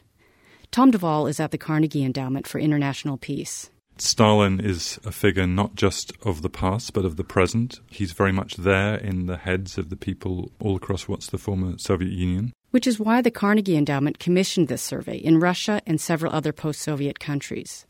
Tom 0.71 0.91
de 0.91 0.99
Waal 0.99 1.27
is 1.27 1.41
at 1.41 1.51
the 1.51 1.59
Carnegie 1.59 2.05
Endowment 2.05 2.47
for 2.47 2.61
International 2.61 3.17
Peace. 3.17 3.71
Stalin 3.97 4.61
is 4.61 5.01
a 5.05 5.11
figure 5.11 5.47
not 5.47 5.75
just 5.75 6.13
of 6.23 6.43
the 6.43 6.51
past, 6.51 6.93
but 6.93 7.05
of 7.05 7.17
the 7.17 7.25
present. 7.25 7.81
He's 7.91 8.13
very 8.13 8.33
much 8.33 8.57
there 8.57 8.95
in 8.95 9.27
the 9.27 9.39
heads 9.39 9.79
of 9.79 9.89
the 9.89 9.97
people 9.97 10.53
all 10.61 10.77
across 10.77 11.09
what's 11.09 11.29
the 11.29 11.39
former 11.39 11.77
Soviet 11.79 12.13
Union. 12.13 12.53
Which 12.71 12.87
is 12.87 13.01
why 13.01 13.21
the 13.21 13.31
Carnegie 13.31 13.77
Endowment 13.77 14.19
commissioned 14.19 14.69
this 14.69 14.83
survey 14.83 15.17
in 15.17 15.41
Russia 15.41 15.81
and 15.87 16.01
several 16.01 16.33
other 16.33 16.53
post 16.53 16.81
Soviet 16.81 17.19
countries. 17.19 17.87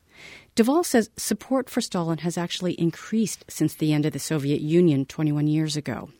de 0.54 0.64
Waal 0.64 0.84
says 0.84 1.10
support 1.16 1.68
for 1.68 1.80
Stalin 1.80 2.18
has 2.18 2.38
actually 2.38 2.72
increased 2.80 3.44
since 3.48 3.74
the 3.74 3.92
end 3.92 4.06
of 4.06 4.12
the 4.12 4.18
Soviet 4.18 4.60
Union 4.60 5.04
21 5.04 5.46
years 5.46 5.76
ago. 5.76 6.10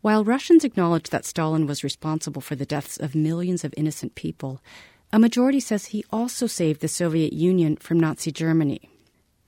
While 0.00 0.24
Russians 0.24 0.64
acknowledge 0.64 1.10
that 1.10 1.24
Stalin 1.24 1.66
was 1.66 1.84
responsible 1.84 2.40
for 2.40 2.54
the 2.54 2.66
deaths 2.66 2.96
of 2.96 3.14
millions 3.14 3.64
of 3.64 3.74
innocent 3.76 4.14
people, 4.14 4.60
a 5.12 5.18
majority 5.18 5.60
says 5.60 5.86
he 5.86 6.04
also 6.10 6.46
saved 6.46 6.80
the 6.80 6.88
Soviet 6.88 7.32
Union 7.32 7.76
from 7.76 8.00
Nazi 8.00 8.32
Germany. 8.32 8.88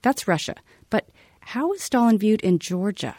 That's 0.01 0.27
Russia. 0.27 0.55
But 0.89 1.09
how 1.39 1.73
is 1.73 1.81
Stalin 1.81 2.17
viewed 2.17 2.41
in 2.41 2.59
Georgia? 2.59 3.15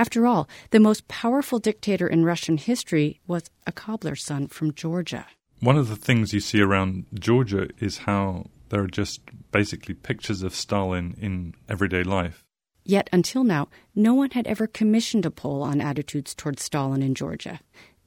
After 0.00 0.26
all, 0.26 0.48
the 0.70 0.80
most 0.80 1.08
powerful 1.08 1.58
dictator 1.58 2.06
in 2.06 2.24
Russian 2.24 2.56
history 2.56 3.20
was 3.26 3.50
a 3.66 3.72
cobbler's 3.72 4.24
son 4.24 4.46
from 4.46 4.72
Georgia. 4.72 5.26
One 5.60 5.76
of 5.76 5.90
the 5.90 5.94
things 6.06 6.32
you 6.32 6.40
see 6.40 6.62
around 6.62 7.04
Georgia 7.12 7.68
is 7.80 7.98
how 7.98 8.46
there 8.70 8.80
are 8.80 8.86
just 8.86 9.20
basically 9.52 9.92
pictures 9.92 10.42
of 10.42 10.54
Stalin 10.54 11.14
in 11.20 11.52
everyday 11.68 12.02
life. 12.02 12.46
Yet 12.82 13.10
until 13.12 13.44
now, 13.44 13.68
no 13.94 14.14
one 14.14 14.30
had 14.30 14.46
ever 14.46 14.66
commissioned 14.66 15.26
a 15.26 15.30
poll 15.30 15.62
on 15.62 15.82
attitudes 15.82 16.34
towards 16.34 16.62
Stalin 16.62 17.02
in 17.02 17.14
Georgia. 17.14 17.60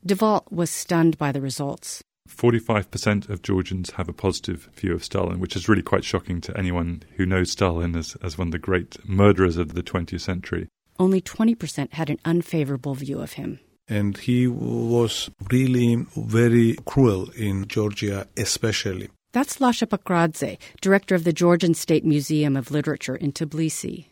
de 0.03 0.15
Waal 0.15 0.47
was 0.49 0.71
stunned 0.71 1.19
by 1.19 1.31
the 1.31 1.41
results. 1.41 2.03
45% 2.27 3.29
of 3.29 3.43
Georgians 3.43 3.91
have 3.91 4.09
a 4.09 4.13
positive 4.13 4.67
view 4.73 4.95
of 4.95 5.03
Stalin, 5.03 5.39
which 5.39 5.55
is 5.55 5.69
really 5.69 5.83
quite 5.83 6.03
shocking 6.03 6.41
to 6.41 6.57
anyone 6.57 7.03
who 7.17 7.27
knows 7.27 7.51
Stalin 7.51 7.95
as, 7.95 8.17
as 8.23 8.35
one 8.35 8.47
of 8.47 8.51
the 8.51 8.57
great 8.57 8.97
murderers 9.07 9.57
of 9.57 9.75
the 9.75 9.83
20th 9.83 10.21
century. 10.21 10.67
Only 10.99 11.21
20% 11.21 11.93
had 11.93 12.09
an 12.09 12.19
unfavorable 12.25 12.95
view 12.95 13.19
of 13.19 13.33
him. 13.33 13.59
And 13.87 14.17
he 14.17 14.47
was 14.47 15.29
really 15.51 16.05
very 16.15 16.77
cruel 16.85 17.29
in 17.31 17.67
Georgia, 17.67 18.27
especially. 18.37 19.09
That's 19.33 19.57
Lasha 19.57 19.87
Bakradze, 19.87 20.57
director 20.81 21.15
of 21.15 21.23
the 21.23 21.33
Georgian 21.33 21.73
State 21.73 22.05
Museum 22.05 22.55
of 22.55 22.71
Literature 22.71 23.15
in 23.15 23.33
Tbilisi. 23.33 24.05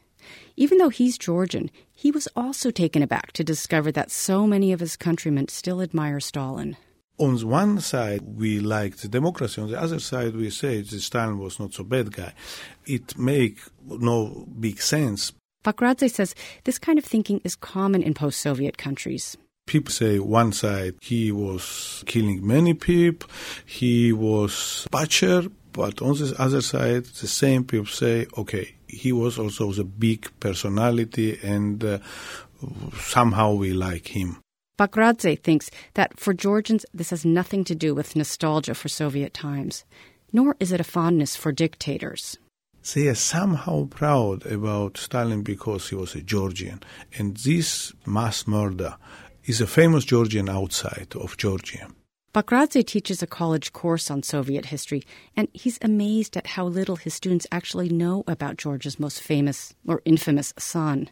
Even 0.58 0.78
though 0.78 0.90
he's 0.90 1.18
Georgian, 1.18 1.72
he 1.94 2.12
was 2.12 2.28
also 2.36 2.72
taken 2.72 3.02
aback 3.02 3.32
to 3.34 3.44
discover 3.44 3.92
that 3.92 4.12
so 4.12 4.46
many 4.46 4.72
of 4.72 4.80
his 4.80 4.98
countrymen 4.98 5.48
still 5.48 5.82
admire 5.82 6.20
Stalin 6.20 6.76
on 7.22 7.38
one 7.48 7.80
side 7.80 8.22
we 8.24 8.60
liked 8.60 9.10
democracy, 9.12 9.62
on 9.62 9.70
the 9.70 9.80
other 9.80 10.00
side 10.00 10.36
we 10.36 10.50
say 10.50 10.82
that 10.82 11.02
Stalin 11.02 11.38
was 11.38 11.60
not 11.60 11.74
so 11.74 11.84
bad 11.84 12.12
guy. 12.12 12.34
It 12.86 13.18
make 13.18 13.60
no 13.86 14.48
big 14.60 14.82
sense. 14.82 15.32
Bakradze 15.64 16.10
says 16.10 16.36
this 16.64 16.80
kind 16.80 16.98
of 16.98 17.06
thinking 17.06 17.42
is 17.44 17.56
common 17.56 18.02
in 18.02 18.14
post-Soviet 18.14 18.78
countries. 18.78 19.38
People 19.68 19.92
say 19.92 20.20
one 20.20 20.52
side 20.52 20.96
he 21.02 21.32
was 21.32 22.04
killing 22.08 22.46
many 22.46 22.74
people, 22.74 23.30
he 23.66 24.12
was 24.12 24.88
butcher, 24.92 25.44
but 25.72 26.02
on 26.02 26.18
the 26.18 26.36
other 26.40 26.62
side 26.62 27.06
the 27.06 27.28
same 27.28 27.64
people 27.64 27.86
say, 27.86 28.26
okay, 28.38 28.74
he 28.88 29.12
was 29.12 29.38
also 29.38 29.72
the 29.72 29.84
big 29.84 30.28
personality 30.40 31.40
and 31.44 31.84
uh, 31.84 32.00
somehow 32.98 33.54
we 33.54 33.72
like 33.72 34.08
him. 34.08 34.38
Bakradze 34.78 35.40
thinks 35.44 35.70
that 35.94 36.20
for 36.20 36.34
Georgians, 36.34 36.86
this 36.92 37.12
has 37.12 37.24
nothing 37.24 37.64
to 37.66 37.76
do 37.76 37.94
with 37.94 38.16
nostalgia 38.16 38.74
for 38.74 38.90
Soviet 38.90 39.32
times, 39.32 39.86
nor 40.34 40.56
is 40.60 40.72
it 40.72 40.82
a 40.82 40.84
fondness 40.84 41.36
for 41.36 41.52
dictators. 41.52 42.40
They 42.94 43.08
are 43.08 43.16
somehow 43.16 43.86
proud 43.86 44.46
about 44.46 44.98
Stalin 44.98 45.44
because 45.44 45.90
he 45.90 45.96
was 45.96 46.16
a 46.16 46.22
Georgian. 46.22 46.82
And 47.18 47.38
this 47.38 47.94
mass 48.06 48.48
murder 48.48 48.98
is 49.46 49.62
a 49.62 49.68
famous 49.68 50.04
Georgian 50.04 50.50
outside 50.50 51.14
of 51.16 51.38
Georgia. 51.38 51.88
Bakradze 52.34 52.86
teaches 52.86 53.22
a 53.22 53.28
college 53.28 53.72
course 53.74 54.10
on 54.10 54.24
Soviet 54.24 54.68
history, 54.68 55.04
and 55.36 55.48
he's 55.54 55.78
amazed 55.82 56.38
at 56.38 56.48
how 56.48 56.66
little 56.66 56.96
his 56.96 57.14
students 57.14 57.46
actually 57.52 57.90
know 57.90 58.24
about 58.26 58.58
Georgia's 58.58 59.00
most 59.00 59.22
famous 59.22 59.76
or 59.86 60.02
infamous 60.06 60.54
son. 60.58 61.10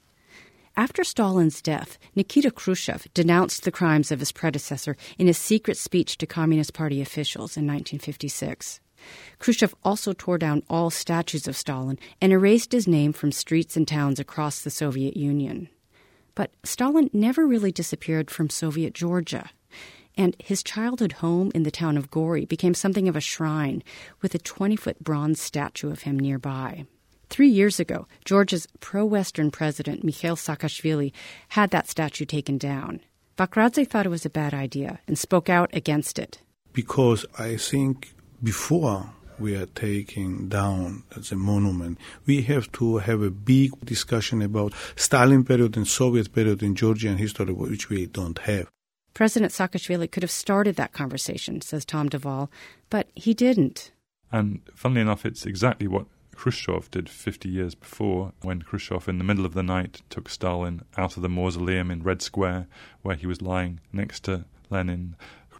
After 0.77 1.03
Stalin's 1.03 1.61
death, 1.61 1.97
Nikita 2.15 2.51
Khrushchev 2.51 3.05
denounced 3.13 3.63
the 3.63 3.71
crimes 3.71 4.11
of 4.11 4.19
his 4.19 4.31
predecessor 4.31 4.95
in 5.17 5.27
a 5.27 5.33
secret 5.33 5.77
speech 5.77 6.17
to 6.17 6.25
Communist 6.25 6.73
Party 6.73 7.01
officials 7.01 7.57
in 7.57 7.67
1956. 7.67 8.79
Khrushchev 9.39 9.73
also 9.83 10.13
tore 10.13 10.37
down 10.37 10.63
all 10.69 10.89
statues 10.89 11.47
of 11.47 11.55
Stalin 11.55 11.99
and 12.21 12.31
erased 12.31 12.71
his 12.71 12.87
name 12.87 13.13
from 13.13 13.31
streets 13.31 13.75
and 13.77 13.87
towns 13.87 14.19
across 14.19 14.61
the 14.61 14.69
Soviet 14.69 15.15
Union. 15.15 15.69
But 16.35 16.51
Stalin 16.63 17.09
never 17.13 17.45
really 17.45 17.71
disappeared 17.71 18.31
from 18.31 18.49
Soviet 18.49 18.93
Georgia. 18.93 19.49
And 20.15 20.35
his 20.39 20.63
childhood 20.63 21.13
home 21.13 21.51
in 21.55 21.63
the 21.63 21.71
town 21.71 21.97
of 21.97 22.11
Gori 22.11 22.45
became 22.45 22.73
something 22.73 23.07
of 23.07 23.15
a 23.15 23.21
shrine 23.21 23.83
with 24.21 24.35
a 24.35 24.39
20 24.39 24.75
foot 24.75 25.03
bronze 25.03 25.41
statue 25.41 25.91
of 25.91 26.01
him 26.01 26.19
nearby. 26.19 26.85
Three 27.29 27.47
years 27.47 27.79
ago, 27.79 28.07
Georgia's 28.25 28.67
pro 28.79 29.05
Western 29.05 29.51
president, 29.51 30.03
Mikhail 30.03 30.35
Saakashvili, 30.35 31.11
had 31.49 31.69
that 31.71 31.87
statue 31.87 32.25
taken 32.25 32.57
down. 32.57 33.01
Bakradze 33.37 33.87
thought 33.87 34.05
it 34.05 34.09
was 34.09 34.25
a 34.25 34.29
bad 34.29 34.53
idea 34.53 34.99
and 35.07 35.17
spoke 35.17 35.47
out 35.47 35.69
against 35.73 36.19
it. 36.19 36.39
Because 36.73 37.25
I 37.37 37.55
think 37.55 38.13
before 38.41 39.09
we 39.39 39.55
are 39.55 39.67
taking 39.67 40.49
down 40.49 41.03
the 41.15 41.35
monument, 41.35 41.97
we 42.25 42.41
have 42.43 42.71
to 42.73 42.97
have 42.97 43.21
a 43.21 43.31
big 43.31 43.71
discussion 43.85 44.41
about 44.41 44.73
Stalin 44.95 45.43
period 45.45 45.77
and 45.77 45.87
Soviet 45.87 46.33
period 46.33 46.61
in 46.61 46.75
Georgian 46.75 47.17
history, 47.17 47.53
which 47.53 47.89
we 47.89 48.05
don't 48.05 48.39
have. 48.39 48.69
President 49.13 49.51
Saakashvili 49.51 50.11
could 50.11 50.23
have 50.23 50.31
started 50.31 50.75
that 50.75 50.93
conversation, 50.93 51.61
says 51.61 51.85
Tom 51.85 52.09
de 52.09 52.19
Waal, 52.19 52.49
but 52.89 53.07
he 53.15 53.33
didn't. 53.33 53.91
And 54.31 54.61
funnily 54.75 55.01
enough, 55.01 55.25
it's 55.25 55.45
exactly 55.45 55.87
what 55.87 56.05
Khrushchev 56.35 56.89
did 56.91 57.09
50 57.09 57.49
years 57.49 57.75
before, 57.75 58.31
when 58.43 58.61
Khrushchev, 58.61 59.09
in 59.09 59.17
the 59.17 59.23
middle 59.23 59.45
of 59.45 59.53
the 59.53 59.63
night, 59.63 60.01
took 60.09 60.29
Stalin 60.29 60.83
out 60.97 61.17
of 61.17 61.23
the 61.23 61.29
mausoleum 61.29 61.91
in 61.91 62.03
Red 62.03 62.21
Square, 62.21 62.67
where 63.01 63.15
he 63.15 63.27
was 63.27 63.41
lying 63.41 63.81
next 63.91 64.23
to 64.25 64.45
Lenin. 64.69 65.15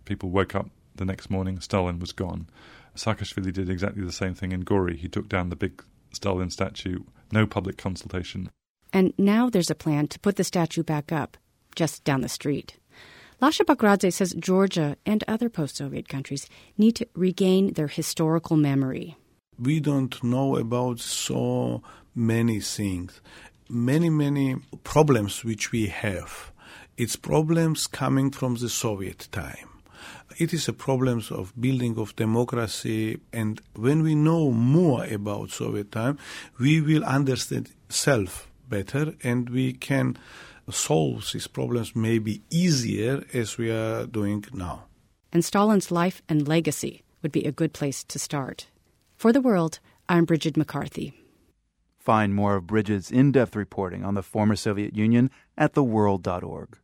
People 0.06 0.30
woke 0.30 0.56
up 0.56 0.70
the 1.00 1.06
next 1.06 1.32
morning, 1.32 1.60
Stalin 1.60 1.98
was 1.98 2.12
gone. 2.12 2.48
Saakashvili 2.96 3.52
did 3.52 3.70
exactly 3.70 4.04
the 4.04 4.12
same 4.12 4.36
thing 4.36 4.52
in 4.52 4.62
Gori. 4.62 4.96
He 4.96 5.08
took 5.08 5.28
down 5.28 5.50
the 5.50 5.56
big 5.56 5.84
Stalin 6.14 6.52
statue, 6.52 7.00
no 7.32 7.48
public 7.48 7.78
consultation. 7.78 8.52
And 8.94 9.14
now 9.18 9.50
there's 9.50 9.72
a 9.72 9.76
plan 9.76 10.08
to 10.10 10.20
put 10.20 10.36
the 10.36 10.44
statue 10.44 10.84
back 10.84 11.12
up, 11.12 11.38
just 11.76 12.04
down 12.04 12.22
the 12.22 12.30
street. 12.30 12.78
Lasha 13.42 13.66
Bakradze 13.66 14.14
says 14.14 14.36
Georgia 14.38 14.98
and 15.06 15.24
other 15.28 15.50
post 15.50 15.78
Soviet 15.78 16.08
countries 16.08 16.48
need 16.78 16.96
to 16.98 17.08
regain 17.16 17.74
their 17.74 17.88
historical 17.88 18.58
memory 18.58 19.18
we 19.60 19.80
don't 19.80 20.24
know 20.24 20.56
about 20.56 21.00
so 21.00 21.84
many 22.16 22.60
things, 22.60 23.22
many, 23.70 24.10
many 24.10 24.56
problems 24.84 25.44
which 25.44 25.72
we 25.72 25.88
have. 25.88 26.52
It's 26.98 27.16
problems 27.16 27.88
coming 27.88 28.32
from 28.32 28.56
the 28.56 28.70
Soviet 28.70 29.28
time. 29.32 29.79
It 30.38 30.54
is 30.54 30.68
a 30.68 30.74
problem 30.74 31.22
of 31.32 31.54
building 31.60 31.98
of 31.98 32.16
democracy, 32.16 33.20
and 33.34 33.62
when 33.76 34.04
we 34.04 34.16
know 34.16 34.52
more 34.52 35.04
about 35.06 35.52
Soviet 35.52 35.92
time, 35.92 36.18
we 36.60 36.82
will 36.82 37.04
understand 37.04 37.72
self 37.90 38.48
better, 38.70 39.16
and 39.24 39.50
we 39.50 39.74
can 39.74 40.18
solve 40.70 41.30
these 41.34 41.48
problems 41.48 41.96
maybe 41.96 42.42
easier 42.50 43.24
as 43.34 43.58
we 43.58 43.72
are 43.72 44.06
doing 44.06 44.46
now. 44.54 44.86
And 45.34 45.44
Stalin's 45.44 45.92
life 45.92 46.22
and 46.30 46.48
legacy 46.48 47.04
would 47.22 47.32
be 47.32 47.44
a 47.44 47.52
good 47.52 47.74
place 47.74 48.04
to 48.06 48.20
start. 48.20 48.68
For 49.18 49.34
the 49.34 49.42
World, 49.42 49.80
I'm 50.08 50.26
Bridget 50.26 50.56
McCarthy. 50.56 51.14
Find 51.98 52.34
more 52.34 52.56
of 52.56 52.68
Bridget's 52.68 53.12
in 53.12 53.32
depth 53.32 53.56
reporting 53.56 54.06
on 54.06 54.14
the 54.14 54.24
former 54.24 54.56
Soviet 54.56 54.96
Union 54.96 55.30
at 55.58 55.74
theworld.org. 55.74 56.78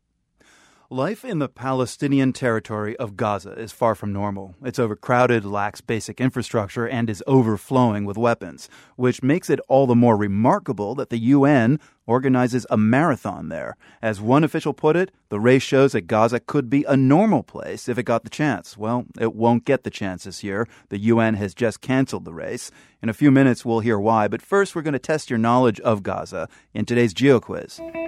Life 0.95 1.25
in 1.25 1.39
the 1.39 1.49
Palestinian 1.49 2.31
territory 2.31 2.95
of 2.95 3.17
Gaza 3.17 3.51
is 3.51 3.73
far 3.73 3.95
from 3.95 4.13
normal. 4.13 4.55
It's 4.63 4.79
overcrowded, 4.79 5.43
lacks 5.43 5.81
basic 5.81 6.21
infrastructure, 6.21 6.87
and 6.87 7.09
is 7.09 7.21
overflowing 7.27 8.05
with 8.05 8.17
weapons, 8.17 8.69
which 8.95 9.21
makes 9.21 9.49
it 9.49 9.59
all 9.67 9.87
the 9.87 9.93
more 9.93 10.15
remarkable 10.15 10.95
that 10.95 11.09
the 11.09 11.17
UN 11.17 11.81
organizes 12.05 12.65
a 12.69 12.77
marathon 12.77 13.49
there. 13.49 13.75
As 14.01 14.21
one 14.21 14.45
official 14.45 14.73
put 14.73 14.95
it, 14.95 15.11
the 15.27 15.37
race 15.37 15.63
shows 15.63 15.91
that 15.91 16.07
Gaza 16.07 16.39
could 16.39 16.69
be 16.69 16.85
a 16.85 16.95
normal 16.95 17.43
place 17.43 17.89
if 17.89 17.97
it 17.97 18.03
got 18.03 18.23
the 18.23 18.29
chance. 18.29 18.77
Well, 18.77 19.03
it 19.19 19.35
won't 19.35 19.65
get 19.65 19.83
the 19.83 19.89
chance 19.89 20.23
this 20.23 20.45
year. 20.45 20.65
The 20.87 20.99
UN 20.99 21.33
has 21.33 21.53
just 21.53 21.81
canceled 21.81 22.23
the 22.23 22.33
race. 22.33 22.71
In 23.01 23.09
a 23.09 23.13
few 23.13 23.31
minutes, 23.31 23.65
we'll 23.65 23.81
hear 23.81 23.99
why, 23.99 24.29
but 24.29 24.41
first, 24.41 24.73
we're 24.73 24.81
going 24.81 24.93
to 24.93 24.99
test 24.99 25.29
your 25.29 25.39
knowledge 25.39 25.81
of 25.81 26.03
Gaza 26.03 26.47
in 26.73 26.85
today's 26.85 27.13
GeoQuiz. 27.13 28.04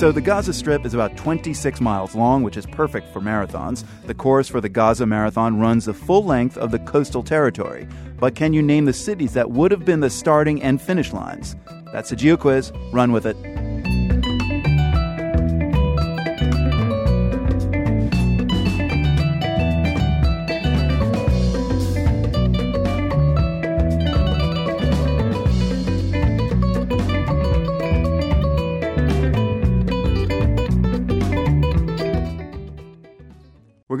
So 0.00 0.10
the 0.10 0.22
Gaza 0.22 0.54
Strip 0.54 0.86
is 0.86 0.94
about 0.94 1.14
26 1.18 1.78
miles 1.78 2.14
long, 2.14 2.42
which 2.42 2.56
is 2.56 2.64
perfect 2.64 3.12
for 3.12 3.20
marathons. 3.20 3.84
The 4.06 4.14
course 4.14 4.48
for 4.48 4.58
the 4.58 4.68
Gaza 4.70 5.04
Marathon 5.04 5.60
runs 5.60 5.84
the 5.84 5.92
full 5.92 6.24
length 6.24 6.56
of 6.56 6.70
the 6.70 6.78
coastal 6.78 7.22
territory. 7.22 7.86
But 8.18 8.34
can 8.34 8.54
you 8.54 8.62
name 8.62 8.86
the 8.86 8.94
cities 8.94 9.34
that 9.34 9.50
would 9.50 9.70
have 9.70 9.84
been 9.84 10.00
the 10.00 10.08
starting 10.08 10.62
and 10.62 10.80
finish 10.80 11.12
lines? 11.12 11.54
That's 11.92 12.12
a 12.12 12.16
geo 12.16 12.38
quiz. 12.38 12.72
Run 12.94 13.12
with 13.12 13.26
it. 13.26 13.36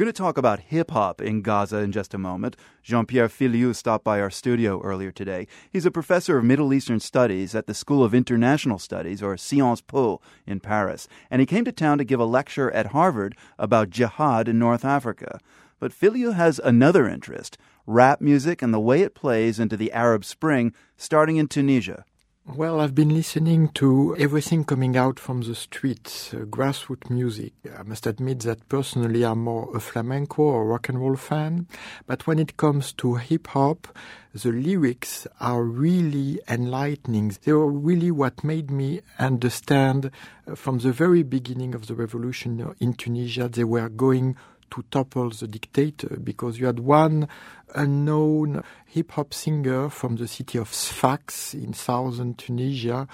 Going 0.00 0.10
to 0.10 0.12
talk 0.14 0.38
about 0.38 0.60
hip 0.60 0.92
hop 0.92 1.20
in 1.20 1.42
Gaza 1.42 1.76
in 1.76 1.92
just 1.92 2.14
a 2.14 2.18
moment. 2.18 2.56
Jean 2.82 3.04
Pierre 3.04 3.28
Filiu 3.28 3.76
stopped 3.76 4.02
by 4.02 4.18
our 4.18 4.30
studio 4.30 4.80
earlier 4.80 5.12
today. 5.12 5.46
He's 5.70 5.84
a 5.84 5.90
professor 5.90 6.38
of 6.38 6.44
Middle 6.44 6.72
Eastern 6.72 7.00
Studies 7.00 7.54
at 7.54 7.66
the 7.66 7.74
School 7.74 8.02
of 8.02 8.14
International 8.14 8.78
Studies, 8.78 9.22
or 9.22 9.36
Sciences 9.36 9.82
Po, 9.82 10.22
in 10.46 10.58
Paris. 10.58 11.06
And 11.30 11.40
he 11.40 11.44
came 11.44 11.66
to 11.66 11.72
town 11.72 11.98
to 11.98 12.04
give 12.04 12.18
a 12.18 12.24
lecture 12.24 12.70
at 12.70 12.86
Harvard 12.86 13.36
about 13.58 13.90
jihad 13.90 14.48
in 14.48 14.58
North 14.58 14.86
Africa. 14.86 15.38
But 15.78 15.92
Filiu 15.92 16.34
has 16.34 16.58
another 16.60 17.06
interest 17.06 17.58
rap 17.86 18.22
music 18.22 18.62
and 18.62 18.72
the 18.72 18.80
way 18.80 19.02
it 19.02 19.14
plays 19.14 19.60
into 19.60 19.76
the 19.76 19.92
Arab 19.92 20.24
Spring, 20.24 20.72
starting 20.96 21.36
in 21.36 21.46
Tunisia. 21.46 22.06
Well, 22.46 22.80
I've 22.80 22.94
been 22.94 23.14
listening 23.14 23.68
to 23.74 24.16
everything 24.16 24.64
coming 24.64 24.96
out 24.96 25.20
from 25.20 25.42
the 25.42 25.54
streets, 25.54 26.32
uh, 26.32 26.38
grassroots 26.38 27.10
music. 27.10 27.52
I 27.78 27.82
must 27.82 28.06
admit 28.06 28.40
that 28.40 28.66
personally 28.68 29.24
I'm 29.24 29.44
more 29.44 29.70
a 29.76 29.78
flamenco 29.78 30.42
or 30.44 30.64
rock 30.64 30.88
and 30.88 30.98
roll 30.98 31.16
fan, 31.16 31.68
but 32.06 32.26
when 32.26 32.38
it 32.38 32.56
comes 32.56 32.92
to 32.94 33.16
hip 33.16 33.48
hop, 33.48 33.88
the 34.32 34.52
lyrics 34.52 35.26
are 35.38 35.62
really 35.62 36.40
enlightening. 36.48 37.36
They 37.44 37.52
were 37.52 37.70
really 37.70 38.10
what 38.10 38.42
made 38.42 38.70
me 38.70 39.02
understand 39.18 40.10
uh, 40.46 40.54
from 40.54 40.78
the 40.78 40.92
very 40.92 41.22
beginning 41.22 41.74
of 41.74 41.88
the 41.88 41.94
revolution 41.94 42.74
in 42.80 42.94
Tunisia, 42.94 43.50
they 43.50 43.64
were 43.64 43.90
going 43.90 44.34
to 44.70 44.84
topple 44.90 45.30
the 45.30 45.46
dictator 45.46 46.18
because 46.22 46.58
you 46.58 46.66
had 46.66 46.80
one 46.80 47.28
unknown 47.74 48.62
hip 48.86 49.12
hop 49.12 49.32
singer 49.32 49.88
from 49.88 50.16
the 50.16 50.28
city 50.28 50.58
of 50.58 50.72
Sfax 50.72 51.54
in 51.54 51.72
southern 51.72 52.34
Tunisia 52.34 53.06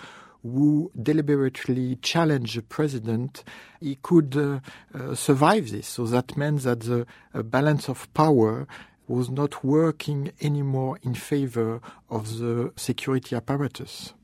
who 0.43 0.91
deliberately 1.01 1.97
challenged 2.03 2.57
the 2.57 2.63
president, 2.63 3.43
he 3.81 3.97
could 3.97 4.37
uh, 4.37 4.61
uh, 4.95 5.15
survive 5.15 5.71
this. 5.71 5.89
So 5.89 6.07
that 6.07 6.37
meant 6.37 6.63
that 6.63 6.81
the 6.81 7.07
uh, 7.35 7.43
balance 7.43 7.89
of 7.89 8.13
power 8.15 8.69
was 9.09 9.29
not 9.29 9.65
working 9.65 10.33
anymore 10.41 10.99
in 11.03 11.15
favor 11.15 11.81
of 12.11 12.39
the 12.39 12.73
security 12.77 13.35
apparatus 13.35 14.15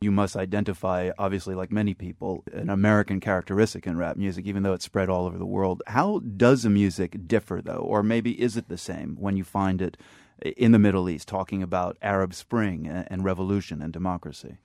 you 0.00 0.10
must 0.10 0.36
identify, 0.36 1.10
obviously, 1.18 1.54
like 1.54 1.72
many 1.72 1.94
people, 1.94 2.44
an 2.52 2.70
American 2.70 3.20
characteristic 3.20 3.86
in 3.86 3.96
rap 3.96 4.16
music, 4.16 4.46
even 4.46 4.62
though 4.62 4.74
it's 4.74 4.84
spread 4.84 5.08
all 5.08 5.26
over 5.26 5.38
the 5.38 5.46
world. 5.46 5.82
How 5.86 6.20
does 6.20 6.62
the 6.62 6.70
music 6.70 7.26
differ, 7.26 7.60
though? 7.62 7.78
Or 7.78 8.02
maybe 8.02 8.40
is 8.40 8.56
it 8.56 8.68
the 8.68 8.78
same 8.78 9.16
when 9.18 9.36
you 9.36 9.44
find 9.44 9.80
it 9.80 9.96
in 10.56 10.72
the 10.72 10.78
Middle 10.78 11.08
East, 11.08 11.28
talking 11.28 11.62
about 11.62 11.96
Arab 12.02 12.34
Spring 12.34 12.86
and 12.86 13.24
revolution 13.24 13.80
and 13.80 13.92
democracy? 13.92 14.58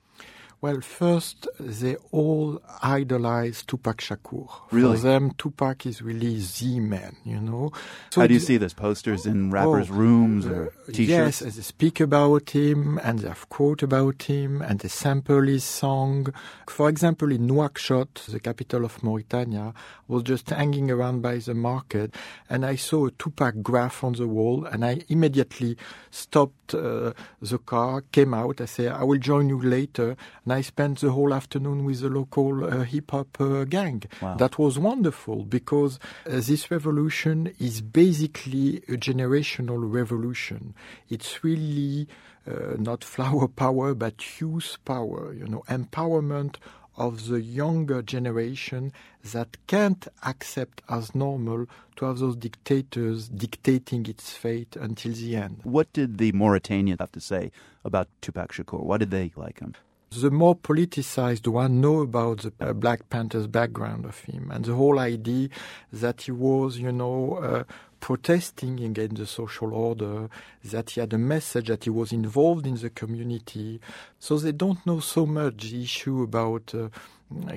Well, 0.62 0.80
first, 0.80 1.48
they 1.58 1.96
all 2.12 2.62
idolize 2.80 3.64
Tupac 3.64 3.96
Shakur. 3.96 4.48
Really? 4.70 4.96
For 4.96 5.02
them, 5.02 5.32
Tupac 5.36 5.86
is 5.86 6.00
really 6.00 6.38
the 6.38 6.78
man, 6.78 7.16
you 7.24 7.40
know. 7.40 7.72
So 8.10 8.20
How 8.20 8.28
do 8.28 8.34
you 8.34 8.38
see 8.38 8.58
this? 8.58 8.72
Posters 8.72 9.26
in 9.26 9.50
rappers' 9.50 9.90
oh, 9.90 9.94
rooms 9.94 10.46
or 10.46 10.66
uh, 10.66 10.92
t-shirts? 10.92 11.42
Yes, 11.42 11.56
they 11.56 11.62
speak 11.62 11.98
about 11.98 12.50
him 12.50 13.00
and 13.02 13.18
they 13.18 13.26
have 13.26 13.48
quote 13.48 13.82
about 13.82 14.22
him 14.22 14.62
and 14.62 14.78
they 14.78 14.86
sample 14.86 15.42
his 15.42 15.64
song. 15.64 16.32
For 16.68 16.88
example, 16.88 17.32
in 17.32 17.48
Nouakchott, 17.48 18.26
the 18.26 18.38
capital 18.38 18.84
of 18.84 19.02
Mauritania, 19.02 19.74
was 20.06 20.22
just 20.22 20.50
hanging 20.50 20.92
around 20.92 21.22
by 21.22 21.38
the 21.38 21.54
market 21.54 22.14
and 22.48 22.64
I 22.64 22.76
saw 22.76 23.06
a 23.06 23.10
Tupac 23.10 23.62
graph 23.62 24.04
on 24.04 24.12
the 24.12 24.28
wall 24.28 24.64
and 24.66 24.84
I 24.84 25.02
immediately 25.08 25.76
stopped 26.12 26.74
uh, 26.74 27.14
the 27.40 27.58
car, 27.58 28.02
came 28.12 28.32
out, 28.32 28.60
I 28.60 28.66
said, 28.66 28.92
I 28.92 29.02
will 29.02 29.18
join 29.18 29.48
you 29.48 29.60
later. 29.60 30.16
And 30.44 30.51
I 30.52 30.60
spent 30.60 31.00
the 31.00 31.10
whole 31.10 31.32
afternoon 31.34 31.84
with 31.84 32.00
the 32.00 32.08
local 32.08 32.64
uh, 32.64 32.84
hip 32.84 33.10
hop 33.10 33.40
uh, 33.40 33.64
gang. 33.64 34.02
Wow. 34.20 34.36
That 34.36 34.58
was 34.58 34.78
wonderful 34.78 35.44
because 35.44 35.98
uh, 36.26 36.40
this 36.40 36.70
revolution 36.70 37.52
is 37.58 37.80
basically 37.80 38.78
a 38.88 38.96
generational 38.96 39.80
revolution. 39.92 40.74
It's 41.08 41.42
really 41.42 42.08
uh, 42.46 42.76
not 42.78 43.04
flower 43.04 43.48
power, 43.64 43.94
but 43.94 44.40
youth 44.40 44.78
power, 44.84 45.32
you 45.32 45.46
know, 45.46 45.64
empowerment 45.68 46.56
of 46.96 47.28
the 47.28 47.40
younger 47.40 48.02
generation 48.02 48.92
that 49.24 49.56
can't 49.66 50.08
accept 50.24 50.82
as 50.88 51.14
normal 51.14 51.66
to 51.96 52.04
have 52.04 52.18
those 52.18 52.36
dictators 52.36 53.28
dictating 53.28 54.06
its 54.06 54.32
fate 54.32 54.76
until 54.76 55.12
the 55.12 55.36
end. 55.36 55.60
What 55.62 55.92
did 55.92 56.18
the 56.18 56.32
Mauritanians 56.32 57.00
have 57.00 57.12
to 57.12 57.20
say 57.20 57.50
about 57.84 58.08
Tupac 58.20 58.52
Shakur? 58.52 58.82
Why 58.82 58.98
did 58.98 59.10
they 59.10 59.32
like 59.36 59.60
him? 59.60 59.74
The 60.20 60.30
more 60.30 60.54
politicized 60.54 61.46
one 61.46 61.80
know 61.80 62.00
about 62.00 62.38
the 62.38 62.52
uh, 62.60 62.72
Black 62.72 63.08
Panther's 63.08 63.46
background 63.46 64.04
of 64.04 64.18
him 64.20 64.50
and 64.50 64.64
the 64.64 64.74
whole 64.74 64.98
idea 64.98 65.48
that 65.92 66.22
he 66.22 66.32
was, 66.32 66.78
you 66.78 66.92
know, 66.92 67.34
uh, 67.36 67.64
protesting 68.00 68.80
against 68.80 69.16
the 69.16 69.26
social 69.26 69.72
order, 69.72 70.28
that 70.64 70.90
he 70.90 71.00
had 71.00 71.12
a 71.12 71.18
message, 71.18 71.68
that 71.68 71.84
he 71.84 71.90
was 71.90 72.12
involved 72.12 72.66
in 72.66 72.74
the 72.74 72.90
community. 72.90 73.80
So 74.18 74.38
they 74.38 74.52
don't 74.52 74.84
know 74.84 74.98
so 74.98 75.24
much 75.24 75.70
the 75.70 75.84
issue 75.84 76.22
about 76.22 76.74
uh, 76.74 76.88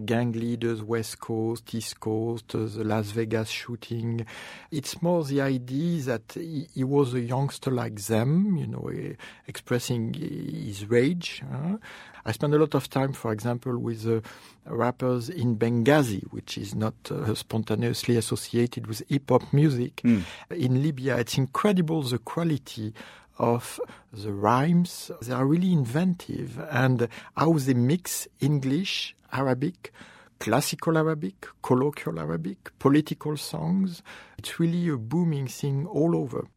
gang 0.05 0.33
leaders, 0.33 0.83
West 0.83 1.19
Coast, 1.19 1.73
East 1.73 1.99
Coast, 1.99 2.53
uh, 2.53 2.65
the 2.65 2.83
Las 2.83 3.11
Vegas 3.11 3.49
shooting. 3.49 4.25
It's 4.71 5.01
more 5.01 5.23
the 5.23 5.41
idea 5.41 6.01
that 6.03 6.33
he, 6.33 6.67
he 6.73 6.83
was 6.83 7.15
a 7.15 7.21
youngster 7.21 7.71
like 7.71 7.99
them, 8.01 8.55
you 8.55 8.67
know, 8.67 8.89
uh, 8.93 9.15
expressing 9.47 10.13
his 10.13 10.85
rage. 10.85 11.43
Uh. 11.51 11.77
I 12.25 12.31
spend 12.31 12.55
a 12.55 12.57
lot 12.57 12.73
of 12.73 12.89
time, 12.89 13.13
for 13.13 13.31
example, 13.31 13.77
with 13.77 14.07
uh, 14.07 14.21
rappers 14.65 15.29
in 15.29 15.57
Benghazi, 15.57 16.23
which 16.31 16.57
is 16.57 16.73
not 16.73 16.95
uh, 17.11 17.35
spontaneously 17.35 18.17
associated 18.17 18.87
with 18.87 19.03
hip 19.07 19.29
hop 19.29 19.53
music. 19.53 19.97
Mm. 20.03 20.23
In 20.49 20.81
Libya, 20.81 21.17
it's 21.17 21.37
incredible 21.37 22.01
the 22.01 22.17
quality 22.17 22.93
of 23.37 23.79
the 24.11 24.31
rhymes. 24.31 25.11
They 25.21 25.33
are 25.33 25.45
really 25.45 25.71
inventive 25.71 26.59
and 26.71 27.07
how 27.37 27.53
they 27.53 27.75
mix 27.75 28.27
English, 28.39 29.15
Arabic, 29.31 29.93
classical 30.39 30.97
Arabic, 30.97 31.47
colloquial 31.61 32.19
Arabic, 32.19 32.71
political 32.79 33.37
songs. 33.37 34.01
It's 34.37 34.59
really 34.59 34.87
a 34.89 34.97
booming 34.97 35.47
thing 35.47 35.85
all 35.85 36.15
over. 36.15 36.47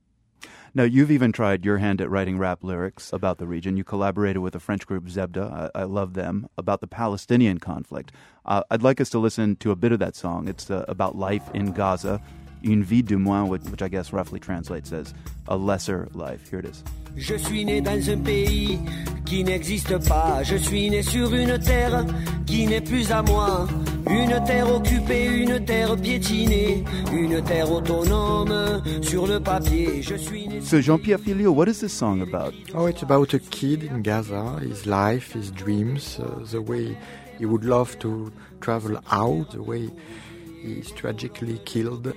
Now, 0.74 0.84
you've 0.84 1.10
even 1.10 1.32
tried 1.32 1.64
your 1.64 1.78
hand 1.78 2.00
at 2.00 2.10
writing 2.10 2.38
rap 2.38 2.62
lyrics 2.62 3.12
about 3.12 3.38
the 3.38 3.46
region. 3.46 3.76
You 3.76 3.84
collaborated 3.84 4.42
with 4.42 4.54
a 4.54 4.60
French 4.60 4.86
group, 4.86 5.04
Zebda, 5.06 5.70
I, 5.74 5.80
I 5.80 5.84
love 5.84 6.14
them, 6.14 6.48
about 6.58 6.80
the 6.80 6.86
Palestinian 6.86 7.58
conflict. 7.58 8.12
Uh, 8.44 8.62
I'd 8.70 8.82
like 8.82 9.00
us 9.00 9.10
to 9.10 9.18
listen 9.18 9.56
to 9.56 9.70
a 9.70 9.76
bit 9.76 9.92
of 9.92 9.98
that 9.98 10.14
song. 10.14 10.48
It's 10.48 10.70
uh, 10.70 10.84
about 10.88 11.16
life 11.16 11.42
in 11.54 11.72
Gaza, 11.72 12.20
Une 12.64 12.82
vie 12.82 13.02
de 13.02 13.16
moins, 13.16 13.48
which, 13.48 13.62
which 13.70 13.82
I 13.82 13.88
guess 13.88 14.12
roughly 14.12 14.40
translates 14.40 14.92
as 14.92 15.14
a 15.46 15.56
lesser 15.56 16.08
life. 16.12 16.50
Here 16.50 16.58
it 16.58 16.64
is. 16.64 16.82
Je 17.16 17.36
suis 17.38 17.64
né 17.64 17.80
dans 17.80 18.08
un 18.08 18.22
pays 18.22 18.78
qui 19.29 19.45
n'existe 19.45 19.99
pas. 20.09 20.43
Je 20.43 20.57
suis 20.57 20.89
né 20.89 21.03
sur 21.03 21.35
une 21.35 21.59
terre 21.59 22.05
qui 22.47 22.66
n'est 22.66 22.81
plus 22.81 23.12
à 23.12 23.22
moi. 23.22 23.68
Une 24.09 24.43
terre 24.47 24.74
occupée, 24.74 25.26
une 25.26 25.62
terre 25.66 25.95
piétinée, 25.97 26.83
une 27.12 27.43
terre 27.43 27.70
autonome 27.70 28.83
sur 29.03 29.26
le 29.26 29.39
papier. 29.39 30.01
Je 30.03 30.14
suis 30.14 30.49
né. 30.49 30.62
So 30.62 30.81
Jean-Pierre 30.81 31.20
Filiu, 31.20 31.49
what 31.49 31.68
is 31.68 31.81
this 31.81 31.93
song 31.93 32.22
about? 32.22 32.55
Oh, 32.74 32.87
it's 32.87 33.03
about 33.03 33.35
a 33.35 33.39
kid 33.39 33.83
in 33.83 34.03
Gaza, 34.03 34.61
his 34.62 34.87
life, 34.87 35.35
his 35.35 35.51
dreams, 35.51 36.18
uh, 36.18 36.43
the 36.51 36.62
way 36.62 36.97
he 37.39 37.45
would 37.45 37.64
love 37.64 37.99
to 37.99 38.33
travel 38.62 38.97
out, 39.12 39.51
the 39.51 39.62
way 39.62 39.91
he's 40.62 40.91
tragically 40.93 41.61
killed 41.66 42.14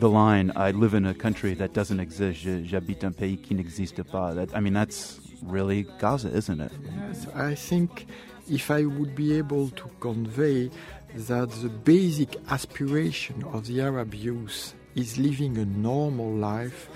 the 0.00 0.08
line 0.08 0.50
"I 0.56 0.72
live 0.72 0.94
in 0.94 1.06
a 1.06 1.14
country 1.14 1.54
that 1.54 1.74
doesn't 1.74 2.00
exist." 2.00 2.40
J'habite 2.64 3.04
un 3.04 3.12
pays 3.12 3.36
qui 3.36 3.54
n'existe 3.54 4.02
pas. 4.02 4.34
That, 4.34 4.48
I 4.56 4.60
mean, 4.60 4.74
that's 4.74 5.20
really 5.42 5.86
Gaza, 5.98 6.28
isn't 6.28 6.60
it? 6.60 6.72
Yes, 6.96 7.26
I 7.34 7.54
think 7.54 8.06
if 8.50 8.70
I 8.70 8.84
would 8.84 9.14
be 9.14 9.36
able 9.38 9.70
to 9.70 9.90
convey 10.00 10.70
that 11.14 11.50
the 11.50 11.68
basic 11.68 12.36
aspiration 12.50 13.44
of 13.52 13.66
the 13.66 13.80
Arab 13.80 14.14
youth 14.14 14.74
is 14.94 15.18
living 15.18 15.58
a 15.58 15.64
normal 15.64 16.32
life, 16.32 16.88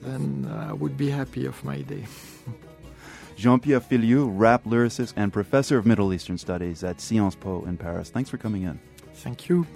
then 0.00 0.50
I 0.68 0.72
would 0.72 0.96
be 0.96 1.10
happy 1.10 1.46
of 1.46 1.62
my 1.64 1.80
day. 1.82 2.06
Jean 3.36 3.58
Pierre 3.58 3.80
Filiu, 3.80 4.30
rap 4.32 4.64
lyricist 4.64 5.12
and 5.16 5.32
professor 5.32 5.76
of 5.76 5.86
Middle 5.86 6.12
Eastern 6.12 6.38
Studies 6.38 6.84
at 6.84 7.00
Sciences 7.00 7.36
Po 7.36 7.64
in 7.64 7.76
Paris. 7.76 8.10
Thanks 8.10 8.30
for 8.30 8.38
coming 8.38 8.62
in. 8.62 8.78
Thank 9.14 9.48
you. 9.48 9.66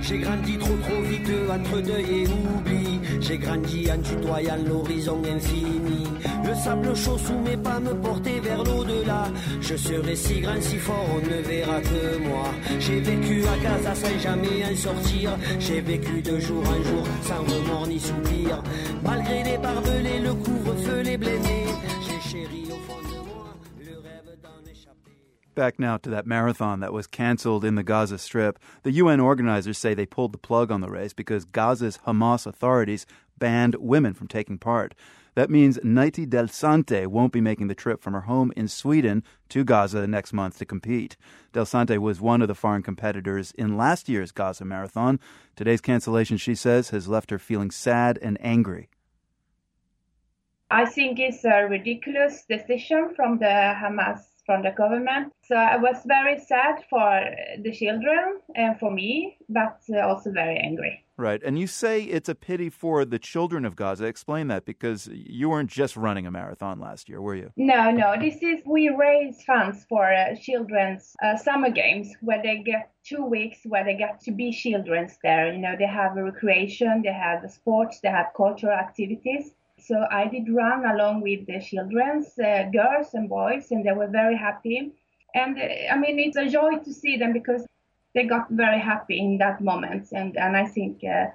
J'ai 0.00 0.18
grandi 0.18 0.56
trop 0.58 0.76
trop 0.76 1.02
vite 1.02 1.30
entre 1.50 1.80
deuil 1.80 2.22
et 2.22 2.26
oubli. 2.28 3.00
J'ai 3.20 3.38
grandi 3.38 3.88
en 3.90 3.98
tutoyant 4.00 4.58
l'horizon 4.64 5.20
infini. 5.24 6.06
Le 6.44 6.54
sable 6.54 6.94
chaud 6.94 7.18
sous 7.18 7.38
mes 7.38 7.56
pas 7.56 7.80
me 7.80 7.92
portait 7.94 8.40
vers 8.40 8.62
l'au-delà. 8.62 9.24
Je 9.60 9.76
serai 9.76 10.14
si 10.14 10.40
grand, 10.40 10.60
si 10.60 10.76
fort, 10.76 11.06
on 11.12 11.26
ne 11.28 11.42
verra 11.42 11.80
que 11.80 12.18
moi. 12.18 12.50
J'ai 12.78 13.00
vécu 13.00 13.42
à 13.46 13.56
Gaza 13.62 13.94
sans 13.94 14.18
jamais 14.20 14.64
en 14.70 14.76
sortir. 14.76 15.30
J'ai 15.58 15.80
vécu 15.80 16.22
de 16.22 16.38
jour 16.38 16.62
en 16.62 16.82
jour 16.84 17.04
sans 17.22 17.42
remords 17.42 17.88
ni 17.88 17.98
soupir. 17.98 18.62
Malgré 19.02 19.42
les 19.42 19.58
barbelés, 19.58 20.20
le 20.20 20.34
couvre-feu, 20.34 21.00
les 21.02 21.16
blêmés. 21.16 21.66
Back 25.56 25.78
now 25.78 25.96
to 25.96 26.10
that 26.10 26.26
marathon 26.26 26.80
that 26.80 26.92
was 26.92 27.06
canceled 27.06 27.64
in 27.64 27.76
the 27.76 27.82
Gaza 27.82 28.18
Strip. 28.18 28.58
The 28.82 28.92
UN 28.92 29.20
organizers 29.20 29.78
say 29.78 29.94
they 29.94 30.04
pulled 30.04 30.32
the 30.32 30.38
plug 30.38 30.70
on 30.70 30.82
the 30.82 30.90
race 30.90 31.14
because 31.14 31.46
Gaza's 31.46 32.00
Hamas 32.06 32.46
authorities 32.46 33.06
banned 33.38 33.74
women 33.76 34.12
from 34.12 34.28
taking 34.28 34.58
part. 34.58 34.94
That 35.34 35.48
means 35.48 35.78
Naiti 35.78 36.28
Del 36.28 36.48
Sante 36.48 37.06
won't 37.06 37.32
be 37.32 37.40
making 37.40 37.68
the 37.68 37.74
trip 37.74 38.02
from 38.02 38.12
her 38.12 38.20
home 38.20 38.52
in 38.54 38.68
Sweden 38.68 39.24
to 39.48 39.64
Gaza 39.64 40.06
next 40.06 40.34
month 40.34 40.58
to 40.58 40.66
compete. 40.66 41.16
Del 41.54 41.64
Sante 41.64 41.96
was 41.96 42.20
one 42.20 42.42
of 42.42 42.48
the 42.48 42.54
foreign 42.54 42.82
competitors 42.82 43.52
in 43.52 43.78
last 43.78 44.10
year's 44.10 44.32
Gaza 44.32 44.66
Marathon. 44.66 45.18
Today's 45.56 45.80
cancellation, 45.80 46.36
she 46.36 46.54
says, 46.54 46.90
has 46.90 47.08
left 47.08 47.30
her 47.30 47.38
feeling 47.38 47.70
sad 47.70 48.18
and 48.20 48.36
angry. 48.42 48.90
I 50.70 50.84
think 50.84 51.18
it's 51.18 51.46
a 51.46 51.66
ridiculous 51.66 52.44
decision 52.46 53.14
from 53.16 53.38
the 53.38 53.44
Hamas, 53.44 54.20
from 54.46 54.62
the 54.62 54.70
government. 54.70 55.32
So 55.42 55.56
I 55.56 55.76
was 55.76 55.96
very 56.06 56.38
sad 56.38 56.84
for 56.88 57.22
the 57.62 57.72
children 57.72 58.40
and 58.54 58.78
for 58.78 58.90
me, 58.90 59.36
but 59.48 59.80
also 60.02 60.30
very 60.32 60.56
angry. 60.56 61.02
Right. 61.18 61.42
And 61.42 61.58
you 61.58 61.66
say 61.66 62.02
it's 62.02 62.28
a 62.28 62.34
pity 62.34 62.68
for 62.68 63.04
the 63.06 63.18
children 63.18 63.64
of 63.64 63.74
Gaza. 63.74 64.04
Explain 64.04 64.48
that 64.48 64.66
because 64.66 65.08
you 65.10 65.48
weren't 65.48 65.70
just 65.70 65.96
running 65.96 66.26
a 66.26 66.30
marathon 66.30 66.78
last 66.78 67.08
year, 67.08 67.22
were 67.22 67.34
you? 67.34 67.52
No, 67.56 67.90
no. 67.90 68.16
This 68.20 68.42
is 68.42 68.60
we 68.66 68.90
raise 68.90 69.42
funds 69.42 69.86
for 69.88 70.12
uh, 70.12 70.36
children's 70.36 71.16
uh, 71.22 71.36
summer 71.36 71.70
games 71.70 72.12
where 72.20 72.42
they 72.42 72.58
get 72.58 72.92
two 73.02 73.24
weeks 73.24 73.60
where 73.64 73.84
they 73.84 73.96
get 73.96 74.20
to 74.24 74.30
be 74.30 74.52
children's 74.52 75.16
there. 75.22 75.52
You 75.52 75.58
know, 75.58 75.74
they 75.78 75.86
have 75.86 76.16
a 76.18 76.22
recreation, 76.22 77.02
they 77.02 77.12
have 77.12 77.50
sports, 77.50 78.00
they 78.02 78.10
have 78.10 78.26
cultural 78.36 78.74
activities. 78.74 79.54
So 79.78 80.06
I 80.10 80.26
did 80.26 80.48
run 80.52 80.84
along 80.84 81.20
with 81.20 81.46
the 81.46 81.60
children's 81.60 82.38
uh, 82.38 82.64
girls 82.72 83.14
and 83.14 83.28
boys, 83.28 83.70
and 83.70 83.84
they 83.84 83.92
were 83.92 84.08
very 84.08 84.36
happy. 84.36 84.92
And 85.34 85.58
uh, 85.58 85.92
I 85.92 85.96
mean, 85.96 86.18
it's 86.18 86.36
a 86.36 86.48
joy 86.48 86.78
to 86.78 86.92
see 86.92 87.16
them 87.16 87.32
because 87.32 87.66
they 88.14 88.24
got 88.24 88.48
very 88.50 88.80
happy 88.80 89.18
in 89.18 89.38
that 89.38 89.60
moment, 89.60 90.08
and 90.12 90.36
and 90.36 90.56
I 90.56 90.66
think 90.66 91.04
uh, 91.04 91.26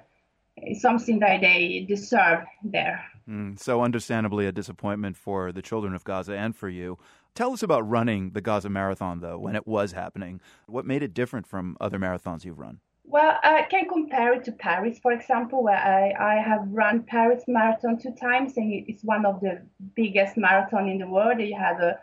it's 0.56 0.82
something 0.82 1.20
that 1.20 1.40
they 1.40 1.86
deserve 1.88 2.44
there. 2.64 3.04
Mm, 3.28 3.58
so, 3.58 3.82
understandably, 3.82 4.46
a 4.46 4.52
disappointment 4.52 5.16
for 5.16 5.52
the 5.52 5.62
children 5.62 5.94
of 5.94 6.04
Gaza 6.04 6.36
and 6.36 6.56
for 6.56 6.68
you. 6.68 6.98
Tell 7.34 7.52
us 7.52 7.62
about 7.62 7.88
running 7.88 8.30
the 8.30 8.40
Gaza 8.40 8.68
Marathon, 8.68 9.20
though, 9.20 9.38
when 9.38 9.56
it 9.56 9.66
was 9.66 9.92
happening. 9.92 10.40
What 10.66 10.84
made 10.84 11.02
it 11.02 11.14
different 11.14 11.46
from 11.46 11.76
other 11.80 11.98
marathons 11.98 12.44
you've 12.44 12.58
run? 12.58 12.80
Well, 13.12 13.38
I 13.42 13.66
can 13.68 13.90
compare 13.90 14.32
it 14.32 14.44
to 14.44 14.52
Paris, 14.52 14.98
for 14.98 15.12
example, 15.12 15.62
where 15.62 15.76
I, 15.76 16.14
I 16.18 16.40
have 16.40 16.66
run 16.70 17.02
Paris 17.02 17.44
Marathon 17.46 17.98
two 17.98 18.14
times, 18.14 18.56
and 18.56 18.72
it's 18.88 19.04
one 19.04 19.26
of 19.26 19.42
the 19.42 19.60
biggest 19.94 20.38
marathon 20.38 20.88
in 20.88 20.96
the 20.96 21.06
world. 21.06 21.38
You 21.38 21.54
have 21.54 21.78
a 21.80 21.98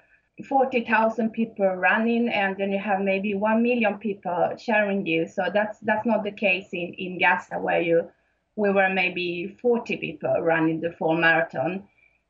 40,000 0.48 1.32
people 1.32 1.66
running 1.66 2.30
and 2.30 2.56
then 2.58 2.72
you 2.72 2.78
have 2.78 3.02
maybe 3.02 3.34
1 3.34 3.64
million 3.64 3.98
people 3.98 4.54
sharing 4.60 5.04
you. 5.08 5.28
So 5.28 5.46
that's 5.52 5.80
that's 5.80 6.06
not 6.06 6.24
the 6.24 6.32
case 6.32 6.68
in, 6.74 6.94
in 6.94 7.18
Gaza 7.18 7.58
where 7.58 7.82
you 7.82 8.12
we 8.56 8.70
were 8.70 8.90
maybe 8.90 9.58
40 9.60 9.98
people 9.98 10.36
running 10.42 10.80
the 10.80 10.92
full 10.92 11.18
marathon. 11.18 11.88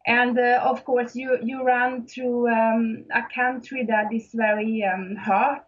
And 0.08 0.40
uh, 0.40 0.62
of 0.64 0.86
course, 0.86 1.18
you, 1.18 1.38
you 1.44 1.64
run 1.64 2.08
through 2.08 2.48
um, 2.48 3.04
a 3.14 3.24
country 3.24 3.84
that 3.90 4.14
is 4.14 4.30
very 4.34 4.86
um, 4.86 5.18
hard. 5.18 5.66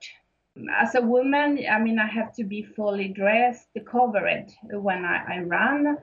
As 0.76 0.96
a 0.96 1.02
woman, 1.02 1.64
I 1.70 1.80
mean, 1.80 1.98
I 2.00 2.08
have 2.08 2.34
to 2.36 2.44
be 2.44 2.62
fully 2.64 3.08
dressed, 3.08 3.70
covered 3.86 4.48
when 4.72 5.06
I, 5.06 5.38
I 5.38 5.40
run. 5.40 5.98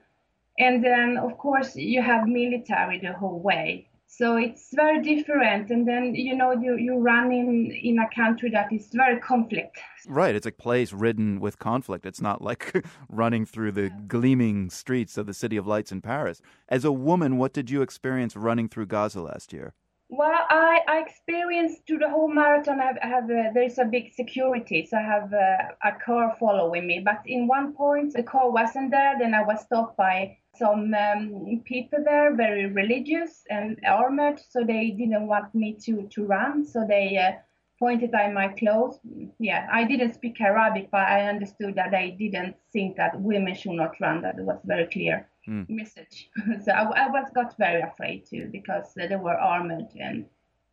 And 0.59 0.85
then, 0.85 1.19
of 1.19 1.39
course, 1.39 1.77
you 1.77 2.03
have 2.03 2.27
military 2.27 2.99
the 2.99 3.13
whole 3.13 3.41
way. 3.41 3.89
So 4.11 4.37
it's 4.37 4.71
very 4.75 5.03
different. 5.03 5.71
And 5.71 5.87
then 5.87 6.15
you 6.15 6.35
know 6.35 6.53
you 6.53 6.77
you 6.77 6.97
run 6.97 7.31
in 7.31 7.71
in 7.71 7.99
a 7.99 8.09
country 8.15 8.51
that 8.51 8.73
is 8.73 8.89
very 8.93 9.21
conflict. 9.21 9.79
Right 10.07 10.35
it's 10.35 10.47
a 10.47 10.51
place 10.51 10.95
ridden 10.95 11.41
with 11.41 11.59
conflict. 11.59 12.07
It's 12.07 12.21
not 12.21 12.41
like 12.41 12.87
running 13.11 13.45
through 13.45 13.73
the 13.73 13.91
gleaming 14.09 14.71
streets 14.71 15.19
of 15.19 15.27
the 15.27 15.35
city 15.35 15.59
of 15.59 15.67
lights 15.67 15.93
in 15.93 16.01
paris. 16.01 16.41
As 16.71 16.87
a 16.87 16.91
woman 16.91 17.37
what 17.37 17.53
did 17.53 17.71
you 17.71 17.83
experience 17.83 18.35
running 18.35 18.69
through 18.69 18.87
gaza 18.87 19.21
last 19.21 19.53
year 19.53 19.75
well, 20.11 20.47
I, 20.49 20.81
I 20.89 20.99
experienced 21.01 21.87
through 21.87 21.99
the 21.99 22.09
whole 22.09 22.33
marathon. 22.33 22.81
I 22.81 22.87
have, 22.87 22.99
I 23.03 23.07
have 23.09 23.25
uh, 23.25 23.51
there's 23.53 23.79
a 23.79 23.85
big 23.85 24.15
security, 24.15 24.87
so 24.87 24.97
I 24.97 25.03
have 25.03 25.33
uh, 25.35 25.75
a 25.85 25.93
car 26.03 26.35
following 26.41 26.87
me. 26.87 27.01
But 27.05 27.23
in 27.27 27.47
one 27.47 27.75
point, 27.75 28.15
the 28.15 28.23
car 28.23 28.51
wasn't 28.51 28.91
there. 28.91 29.17
Then 29.19 29.35
I 29.35 29.43
was 29.43 29.61
stopped 29.61 29.99
by 29.99 30.39
some 30.57 30.95
um, 30.95 31.63
people 31.65 31.99
there, 32.05 32.35
very 32.35 32.67
religious 32.67 33.45
and 33.51 33.79
armored, 33.87 34.41
so 34.49 34.65
they 34.65 34.91
didn't 34.91 35.27
want 35.27 35.55
me 35.55 35.75
to, 35.85 36.09
to 36.11 36.25
run. 36.25 36.65
So 36.65 36.87
they 36.89 37.19
uh, 37.19 37.33
pointed 37.79 38.15
at 38.15 38.33
my 38.33 38.49
clothes. 38.49 38.99
Yeah, 39.39 39.69
I 39.71 39.85
didn't 39.85 40.15
speak 40.15 40.41
Arabic, 40.41 40.91
but 40.91 41.07
I 41.07 41.29
understood 41.29 41.75
that 41.75 41.91
they 41.91 42.17
didn't 42.19 42.57
think 42.73 42.97
that 42.97 43.21
women 43.21 43.55
should 43.55 43.73
not 43.73 44.01
run. 44.01 44.23
That 44.23 44.37
was 44.37 44.59
very 44.65 44.87
clear 44.87 45.29
mm. 45.49 45.69
message. 45.69 46.31
so 46.65 46.73
I, 46.73 47.07
I, 47.07 47.09
was 47.09 47.31
got 47.35 47.57
very 47.57 47.81
afraid 47.81 48.27
too 48.27 48.49
because 48.53 48.93
they 48.95 49.17
were 49.17 49.39
armored 49.39 49.89
and 49.99 50.27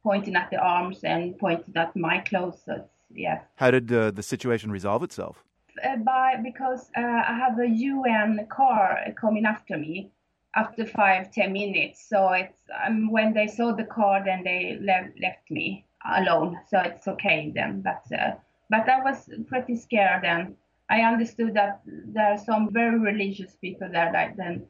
pointing 0.03 0.35
at 0.35 0.49
the 0.51 0.57
arms 0.57 1.03
and 1.03 1.37
pointing 1.37 1.75
at 1.75 1.95
my 1.95 2.19
clothes. 2.19 2.61
So 2.65 2.87
yeah. 3.13 3.41
How 3.55 3.71
did 3.71 3.91
uh, 3.91 4.11
the 4.11 4.23
situation 4.23 4.71
resolve 4.71 5.03
itself? 5.03 5.43
uh, 5.83 5.97
by 5.97 6.37
because 6.41 6.89
uh, 6.97 7.01
I 7.01 7.37
have 7.37 7.59
a 7.59 7.67
UN 7.67 8.47
car 8.49 8.99
coming 9.19 9.45
after 9.45 9.77
me 9.77 10.11
after 10.55 10.85
five 10.85 11.31
ten 11.31 11.53
minutes. 11.53 12.07
So 12.07 12.29
it's 12.29 12.59
um, 12.85 13.11
when 13.11 13.33
they 13.33 13.47
saw 13.47 13.73
the 13.73 13.83
car, 13.83 14.23
then 14.23 14.43
they 14.43 14.77
le- 14.79 15.11
left 15.21 15.49
me 15.49 15.85
alone. 16.05 16.59
So 16.69 16.79
it's 16.79 17.07
okay 17.07 17.51
then. 17.53 17.81
But 17.81 18.03
uh, 18.17 18.35
but 18.69 18.87
I 18.89 19.01
was 19.01 19.29
pretty 19.47 19.75
scared 19.75 20.23
then. 20.23 20.55
I 20.89 21.01
understood 21.01 21.53
that 21.55 21.81
there 21.85 22.33
are 22.33 22.37
some 22.37 22.71
very 22.71 22.99
religious 22.99 23.55
people 23.55 23.89
there 23.91 24.11
that 24.11 24.37
then 24.37 24.67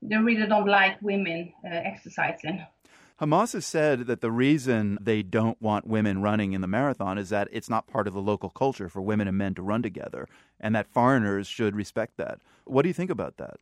they 0.00 0.16
really 0.16 0.46
don't 0.46 0.66
like 0.66 1.00
women 1.00 1.52
uh, 1.64 1.68
exercising. 1.68 2.66
Hamas 3.20 3.52
has 3.52 3.64
said 3.64 4.06
that 4.08 4.20
the 4.20 4.32
reason 4.32 4.98
they 5.00 5.22
don't 5.22 5.60
want 5.62 5.86
women 5.86 6.20
running 6.20 6.54
in 6.54 6.60
the 6.60 6.66
marathon 6.66 7.18
is 7.18 7.28
that 7.28 7.46
it's 7.52 7.70
not 7.70 7.86
part 7.86 8.08
of 8.08 8.14
the 8.14 8.20
local 8.20 8.50
culture 8.50 8.88
for 8.88 9.00
women 9.00 9.28
and 9.28 9.38
men 9.38 9.54
to 9.54 9.62
run 9.62 9.80
together, 9.80 10.28
and 10.58 10.74
that 10.74 10.88
foreigners 10.88 11.46
should 11.46 11.76
respect 11.76 12.16
that. 12.16 12.40
What 12.64 12.82
do 12.82 12.88
you 12.88 12.94
think 12.94 13.10
about 13.10 13.36
that? 13.36 13.58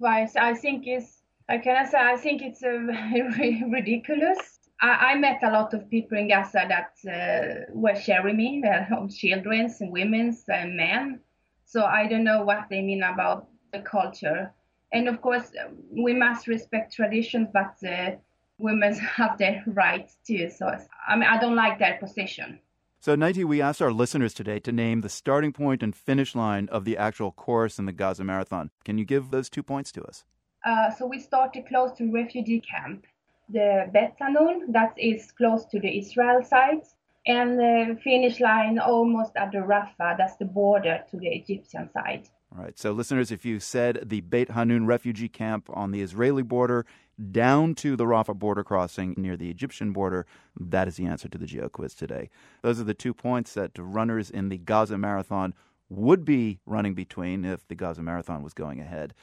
Well, 0.00 0.26
I 0.36 0.54
think 0.54 0.88
it's, 0.88 1.22
I 1.48 1.58
can 1.58 1.86
say, 1.86 1.98
I 1.98 2.16
think 2.16 2.42
it's 2.42 2.64
uh, 2.64 2.68
ridiculous. 3.68 4.53
I, 4.80 5.12
I, 5.12 5.14
met 5.16 5.42
a 5.42 5.50
lot 5.50 5.72
of 5.72 5.88
people 5.88 6.18
in 6.18 6.28
Gaza 6.28 6.66
that 6.68 6.92
uh, 7.08 7.72
were 7.72 7.94
sharing 7.94 8.36
me, 8.36 8.62
uh, 8.64 9.06
children's 9.08 9.80
and 9.80 9.92
women's 9.92 10.44
and 10.48 10.76
men. 10.76 11.20
So 11.64 11.84
I 11.84 12.06
don't 12.06 12.24
know 12.24 12.44
what 12.44 12.66
they 12.70 12.82
mean 12.82 13.02
about 13.02 13.48
the 13.72 13.80
culture. 13.80 14.52
And 14.92 15.08
of 15.08 15.20
course, 15.20 15.50
we 15.90 16.14
must 16.14 16.46
respect 16.46 16.94
traditions, 16.94 17.48
but 17.52 17.76
uh, 17.88 18.12
women 18.58 18.94
have 19.16 19.38
their 19.38 19.62
rights 19.66 20.16
too. 20.26 20.50
So 20.50 20.66
I 21.06 21.16
mean, 21.16 21.28
I 21.28 21.38
don't 21.38 21.56
like 21.56 21.78
that 21.78 22.00
position. 22.00 22.60
So, 23.00 23.14
Naiti, 23.14 23.44
we 23.44 23.60
asked 23.60 23.82
our 23.82 23.92
listeners 23.92 24.32
today 24.32 24.58
to 24.60 24.72
name 24.72 25.02
the 25.02 25.10
starting 25.10 25.52
point 25.52 25.82
and 25.82 25.94
finish 25.94 26.34
line 26.34 26.70
of 26.70 26.86
the 26.86 26.96
actual 26.96 27.32
course 27.32 27.78
in 27.78 27.84
the 27.84 27.92
Gaza 27.92 28.24
Marathon. 28.24 28.70
Can 28.82 28.96
you 28.96 29.04
give 29.04 29.30
those 29.30 29.50
two 29.50 29.62
points 29.62 29.92
to 29.92 30.02
us? 30.04 30.24
Uh, 30.64 30.90
so, 30.90 31.06
we 31.06 31.18
started 31.18 31.66
close 31.68 31.92
to 31.98 32.10
refugee 32.10 32.60
camp. 32.62 33.04
The 33.48 33.88
Beit 33.92 34.14
Hanun, 34.20 34.72
that 34.72 34.94
is 34.96 35.30
close 35.32 35.64
to 35.66 35.78
the 35.78 35.98
Israel 35.98 36.42
side, 36.42 36.82
and 37.26 37.58
the 37.58 37.98
finish 38.02 38.40
line 38.40 38.78
almost 38.78 39.32
at 39.36 39.52
the 39.52 39.58
Rafah, 39.58 40.16
that's 40.16 40.36
the 40.36 40.44
border 40.44 41.04
to 41.10 41.16
the 41.16 41.28
Egyptian 41.28 41.90
side. 41.92 42.28
All 42.56 42.62
right. 42.62 42.78
So, 42.78 42.92
listeners, 42.92 43.32
if 43.32 43.44
you 43.44 43.58
said 43.58 44.00
the 44.04 44.20
Beit 44.20 44.50
Hanun 44.50 44.86
refugee 44.86 45.28
camp 45.28 45.68
on 45.72 45.90
the 45.90 46.02
Israeli 46.02 46.42
border 46.42 46.86
down 47.32 47.74
to 47.76 47.96
the 47.96 48.04
Rafah 48.04 48.38
border 48.38 48.62
crossing 48.62 49.14
near 49.16 49.36
the 49.36 49.50
Egyptian 49.50 49.92
border, 49.92 50.26
that 50.58 50.86
is 50.86 50.96
the 50.96 51.06
answer 51.06 51.28
to 51.28 51.38
the 51.38 51.46
Geo 51.46 51.68
quiz 51.68 51.94
today. 51.94 52.30
Those 52.62 52.80
are 52.80 52.84
the 52.84 52.94
two 52.94 53.14
points 53.14 53.54
that 53.54 53.72
runners 53.76 54.30
in 54.30 54.48
the 54.48 54.58
Gaza 54.58 54.96
Marathon 54.98 55.54
would 55.88 56.24
be 56.24 56.60
running 56.66 56.94
between 56.94 57.44
if 57.44 57.66
the 57.66 57.74
Gaza 57.74 58.02
Marathon 58.02 58.42
was 58.42 58.54
going 58.54 58.80
ahead, 58.80 59.14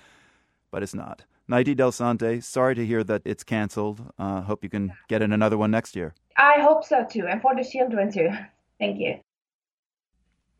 but 0.70 0.84
it's 0.84 0.94
not. 0.94 1.24
Naiti 1.50 1.76
Del 1.76 1.92
Sante, 1.92 2.40
sorry 2.40 2.76
to 2.76 2.86
hear 2.86 3.04
that 3.04 3.22
it's 3.26 3.44
canceled. 3.44 4.12
Uh, 4.18 4.42
hope 4.42 4.64
you 4.64 4.70
can 4.70 4.94
get 5.08 5.22
in 5.22 5.32
another 5.32 5.58
one 5.58 5.72
next 5.72 5.96
year. 5.96 6.14
I 6.38 6.62
hope 6.62 6.86
so 6.86 7.06
too, 7.10 7.28
and 7.28 7.42
for 7.42 7.56
the 7.56 7.64
children 7.64 8.12
too. 8.12 8.30
Thank 8.80 9.00
you. 9.00 9.20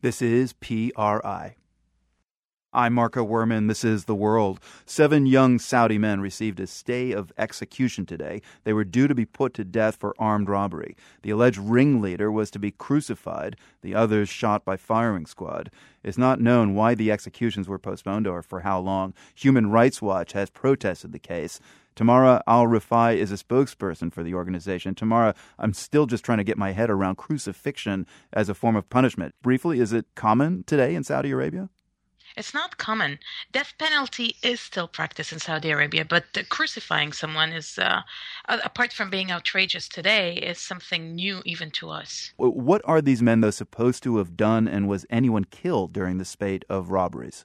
This 0.00 0.20
is 0.20 0.52
PRI. 0.52 1.56
I'm 2.74 2.94
Marco 2.94 3.22
Werman. 3.22 3.68
This 3.68 3.84
is 3.84 4.06
The 4.06 4.14
World. 4.14 4.58
Seven 4.86 5.26
young 5.26 5.58
Saudi 5.58 5.98
men 5.98 6.22
received 6.22 6.58
a 6.58 6.66
stay 6.66 7.12
of 7.12 7.30
execution 7.36 8.06
today. 8.06 8.40
They 8.64 8.72
were 8.72 8.82
due 8.82 9.06
to 9.08 9.14
be 9.14 9.26
put 9.26 9.52
to 9.54 9.64
death 9.64 9.96
for 9.96 10.14
armed 10.18 10.48
robbery. 10.48 10.96
The 11.20 11.28
alleged 11.28 11.58
ringleader 11.58 12.32
was 12.32 12.50
to 12.52 12.58
be 12.58 12.70
crucified, 12.70 13.56
the 13.82 13.94
others 13.94 14.30
shot 14.30 14.64
by 14.64 14.78
firing 14.78 15.26
squad. 15.26 15.70
It's 16.02 16.16
not 16.16 16.40
known 16.40 16.74
why 16.74 16.94
the 16.94 17.12
executions 17.12 17.68
were 17.68 17.78
postponed 17.78 18.26
or 18.26 18.40
for 18.40 18.60
how 18.60 18.80
long. 18.80 19.12
Human 19.34 19.70
Rights 19.70 20.00
Watch 20.00 20.32
has 20.32 20.48
protested 20.48 21.12
the 21.12 21.18
case. 21.18 21.60
Tamara 21.94 22.42
Al 22.46 22.64
Rifai 22.64 23.16
is 23.16 23.30
a 23.30 23.36
spokesperson 23.36 24.10
for 24.10 24.22
the 24.22 24.32
organization. 24.32 24.94
Tamara, 24.94 25.34
I'm 25.58 25.74
still 25.74 26.06
just 26.06 26.24
trying 26.24 26.38
to 26.38 26.44
get 26.44 26.56
my 26.56 26.72
head 26.72 26.88
around 26.88 27.16
crucifixion 27.16 28.06
as 28.32 28.48
a 28.48 28.54
form 28.54 28.76
of 28.76 28.88
punishment. 28.88 29.34
Briefly, 29.42 29.78
is 29.78 29.92
it 29.92 30.06
common 30.14 30.64
today 30.64 30.94
in 30.94 31.04
Saudi 31.04 31.32
Arabia? 31.32 31.68
It's 32.36 32.54
not 32.54 32.78
common. 32.78 33.18
Death 33.52 33.74
penalty 33.78 34.36
is 34.42 34.60
still 34.60 34.88
practiced 34.88 35.32
in 35.32 35.38
Saudi 35.38 35.70
Arabia, 35.70 36.04
but 36.04 36.24
crucifying 36.48 37.12
someone 37.12 37.52
is, 37.52 37.78
uh, 37.78 38.02
apart 38.48 38.92
from 38.92 39.10
being 39.10 39.30
outrageous 39.30 39.88
today, 39.88 40.34
is 40.36 40.58
something 40.58 41.14
new 41.14 41.42
even 41.44 41.70
to 41.72 41.90
us. 41.90 42.32
What 42.36 42.82
are 42.84 43.02
these 43.02 43.22
men, 43.22 43.40
though, 43.40 43.50
supposed 43.50 44.02
to 44.04 44.16
have 44.18 44.36
done, 44.36 44.66
and 44.66 44.88
was 44.88 45.06
anyone 45.10 45.44
killed 45.44 45.92
during 45.92 46.18
the 46.18 46.24
spate 46.24 46.64
of 46.68 46.90
robberies? 46.90 47.44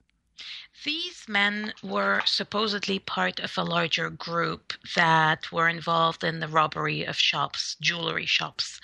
These 0.84 1.28
men 1.28 1.74
were 1.82 2.22
supposedly 2.28 3.00
part 3.00 3.40
of 3.40 3.58
a 3.58 3.64
larger 3.64 4.12
group 4.12 4.74
that 4.94 5.52
were 5.52 5.68
involved 5.68 6.24
in 6.24 6.42
the 6.42 6.48
robbery 6.48 7.04
of 7.04 7.18
shops, 7.18 7.76
jewelry 7.82 8.28
shops. 8.28 8.80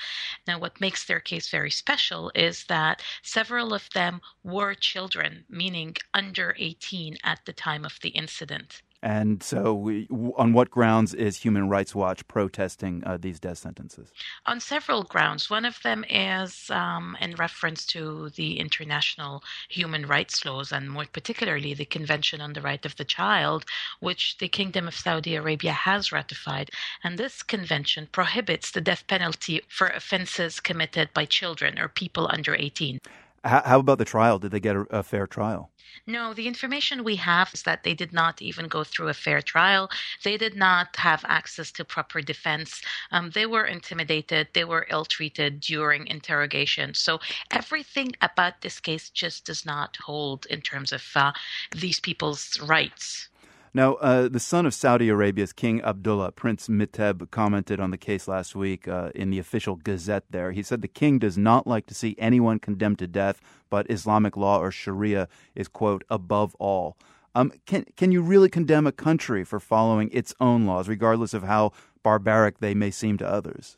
Now, 0.48 0.58
what 0.58 0.82
makes 0.82 1.04
their 1.06 1.20
case 1.20 1.50
very 1.50 1.70
special 1.70 2.32
is 2.34 2.64
that 2.64 3.04
several 3.22 3.72
of 3.72 3.88
them 3.92 4.22
were 4.42 4.74
children, 4.74 5.46
meaning 5.48 5.96
under 6.12 6.56
18 6.58 7.20
at 7.24 7.46
the 7.46 7.54
time 7.54 7.86
of 7.86 8.00
the 8.02 8.10
incident. 8.10 8.82
And 9.04 9.44
so, 9.44 9.74
we, 9.74 10.08
on 10.38 10.54
what 10.54 10.72
grounds 10.72 11.14
is 11.14 11.36
Human 11.36 11.68
Rights 11.68 11.94
Watch 11.94 12.26
protesting 12.30 13.04
uh, 13.06 13.18
these 13.20 13.38
death 13.38 13.58
sentences? 13.58 14.14
On 14.46 14.62
several 14.62 15.04
grounds. 15.04 15.50
One 15.50 15.66
of 15.66 15.78
them 15.84 16.06
is 16.10 16.70
um, 16.70 17.18
in 17.20 17.36
reference 17.36 17.86
to 17.88 18.30
the 18.38 18.62
international 18.62 19.44
human 19.68 20.08
rights 20.08 20.46
laws, 20.46 20.72
and 20.72 20.90
more 20.90 21.06
particularly 21.12 21.74
the 21.74 21.84
Convention 21.84 22.40
on 22.40 22.54
the 22.54 22.62
Right 22.62 22.86
of 22.86 22.96
the 22.96 23.04
Child, 23.04 23.66
which 24.00 24.38
the 24.38 24.48
Kingdom 24.48 24.88
of 24.88 24.96
Saudi 24.96 25.36
Arabia 25.36 25.74
has 25.74 26.14
ratified. 26.14 26.72
And 27.04 27.18
this 27.18 27.44
convention 27.44 28.08
prohibits 28.10 28.72
the 28.72 28.80
death 28.80 29.06
penalty 29.08 29.60
for 29.68 29.88
offenses 29.88 30.62
committed 30.62 31.10
by 31.14 31.26
children 31.26 31.78
or 31.78 31.90
people 31.90 32.30
under 32.32 32.56
18. 32.56 33.02
How 33.44 33.80
about 33.80 33.98
the 33.98 34.06
trial? 34.06 34.40
Did 34.40 34.52
they 34.52 34.62
get 34.62 34.78
a, 34.78 34.82
a, 34.90 35.04
fair 35.04 35.28
trial? 35.28 35.70
No, 36.08 36.34
the 36.34 36.48
information 36.48 37.04
we 37.04 37.18
have 37.18 37.54
is 37.54 37.64
that 37.64 37.84
they 37.84 37.94
did 37.94 38.14
not 38.14 38.42
even 38.42 38.70
go 38.70 38.86
through 38.86 39.10
a 39.10 39.14
fair 39.14 39.42
trial. 39.42 39.92
They 40.24 40.38
did 40.38 40.56
not 40.56 40.96
have 40.96 41.26
access 41.28 41.70
to 41.74 41.84
proper 41.84 42.22
defense. 42.22 42.82
Um, 43.12 43.32
they 43.32 43.46
were 43.46 43.66
intimidated. 43.66 44.48
They 44.54 44.64
were 44.64 44.88
ill 44.90 45.04
treated 45.04 45.60
during 45.60 46.08
interrogation. 46.08 46.94
So 46.94 47.20
everything 47.52 48.14
about 48.22 48.62
this 48.62 48.80
case 48.80 49.10
just 49.10 49.46
does 49.46 49.66
not 49.66 49.98
hold 49.98 50.46
in 50.46 50.62
terms 50.62 50.94
of 50.94 51.04
uh, 51.14 51.34
these 51.76 52.00
people's 52.00 52.58
rights. 52.62 53.28
Now, 53.76 53.96
uh, 53.96 54.30
the 54.30 54.40
son 54.40 54.68
of 54.68 54.74
Saudi 54.76 55.10
Arabia's 55.10 55.52
King 55.52 55.82
Abdullah, 55.82 56.32
Prince 56.34 56.68
Miteb, 56.68 57.32
commented 57.32 57.80
on 57.80 57.90
the 57.90 57.98
case 57.98 58.28
last 58.28 58.56
week 58.56 58.88
uh, 58.88 59.10
in 59.16 59.32
the 59.32 59.40
official 59.40 59.78
gazette 59.78 60.26
there. 60.30 60.52
He 60.52 60.62
said 60.62 60.84
the 60.84 60.88
king 60.88 61.18
does 61.18 61.40
not 61.40 61.66
like 61.66 61.88
to 61.88 61.96
see 61.96 62.16
anyone 62.20 62.60
condemned 62.60 63.00
to 63.00 63.08
death, 63.08 63.42
but 63.72 63.90
Islamic 63.90 64.38
law 64.38 64.60
or 64.60 64.70
Sharia 64.70 65.28
is, 65.56 65.68
quote, 65.68 66.04
above 66.08 66.56
all. 66.60 66.98
Um, 67.34 67.52
can, 67.66 67.86
can 67.98 68.12
you 68.12 68.22
really 68.22 68.48
condemn 68.48 68.86
a 68.86 68.92
country 68.92 69.44
for 69.44 69.60
following 69.60 70.12
its 70.12 70.36
own 70.40 70.68
laws, 70.68 70.88
regardless 70.88 71.34
of 71.34 71.42
how 71.42 71.72
barbaric 72.04 72.60
they 72.60 72.76
may 72.76 72.92
seem 72.92 73.18
to 73.18 73.28
others? 73.28 73.76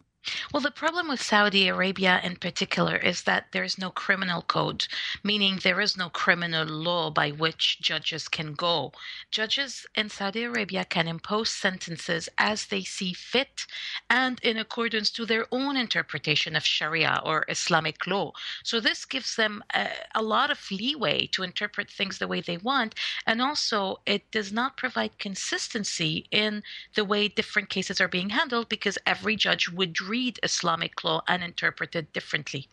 Well, 0.53 0.61
the 0.61 0.71
problem 0.71 1.07
with 1.07 1.21
Saudi 1.21 1.67
Arabia 1.67 2.19
in 2.23 2.37
particular 2.37 2.95
is 2.95 3.23
that 3.23 3.51
there 3.51 3.63
is 3.63 3.77
no 3.77 3.89
criminal 3.91 4.41
code, 4.41 4.87
meaning 5.23 5.57
there 5.57 5.81
is 5.81 5.97
no 5.97 6.09
criminal 6.09 6.65
law 6.65 7.11
by 7.11 7.31
which 7.31 7.79
judges 7.81 8.27
can 8.27 8.53
go. 8.53 8.91
Judges 9.31 9.85
in 9.95 10.09
Saudi 10.09 10.43
Arabia 10.43 10.85
can 10.85 11.07
impose 11.07 11.49
sentences 11.49 12.29
as 12.37 12.65
they 12.67 12.83
see 12.83 13.13
fit 13.13 13.65
and 14.09 14.39
in 14.41 14.57
accordance 14.57 15.09
to 15.11 15.25
their 15.25 15.45
own 15.51 15.75
interpretation 15.77 16.55
of 16.55 16.65
Sharia 16.65 17.21
or 17.23 17.45
Islamic 17.49 18.07
law. 18.07 18.31
So 18.63 18.79
this 18.79 19.05
gives 19.05 19.35
them 19.35 19.63
a, 19.73 19.89
a 20.15 20.23
lot 20.23 20.49
of 20.51 20.71
leeway 20.71 21.27
to 21.27 21.43
interpret 21.43 21.89
things 21.89 22.17
the 22.17 22.27
way 22.27 22.41
they 22.41 22.57
want. 22.57 22.95
And 23.27 23.41
also, 23.41 23.99
it 24.05 24.31
does 24.31 24.51
not 24.51 24.77
provide 24.77 25.19
consistency 25.19 26.25
in 26.31 26.63
the 26.95 27.05
way 27.05 27.27
different 27.27 27.69
cases 27.69 27.99
are 28.01 28.07
being 28.07 28.29
handled 28.29 28.69
because 28.69 28.97
every 29.05 29.35
judge 29.35 29.69
would 29.69 30.01
read 30.15 30.39
Islamic 30.43 31.03
law 31.03 31.21
and 31.27 31.43
interpret 31.43 31.93
it 31.93 32.13
differently. 32.13 32.69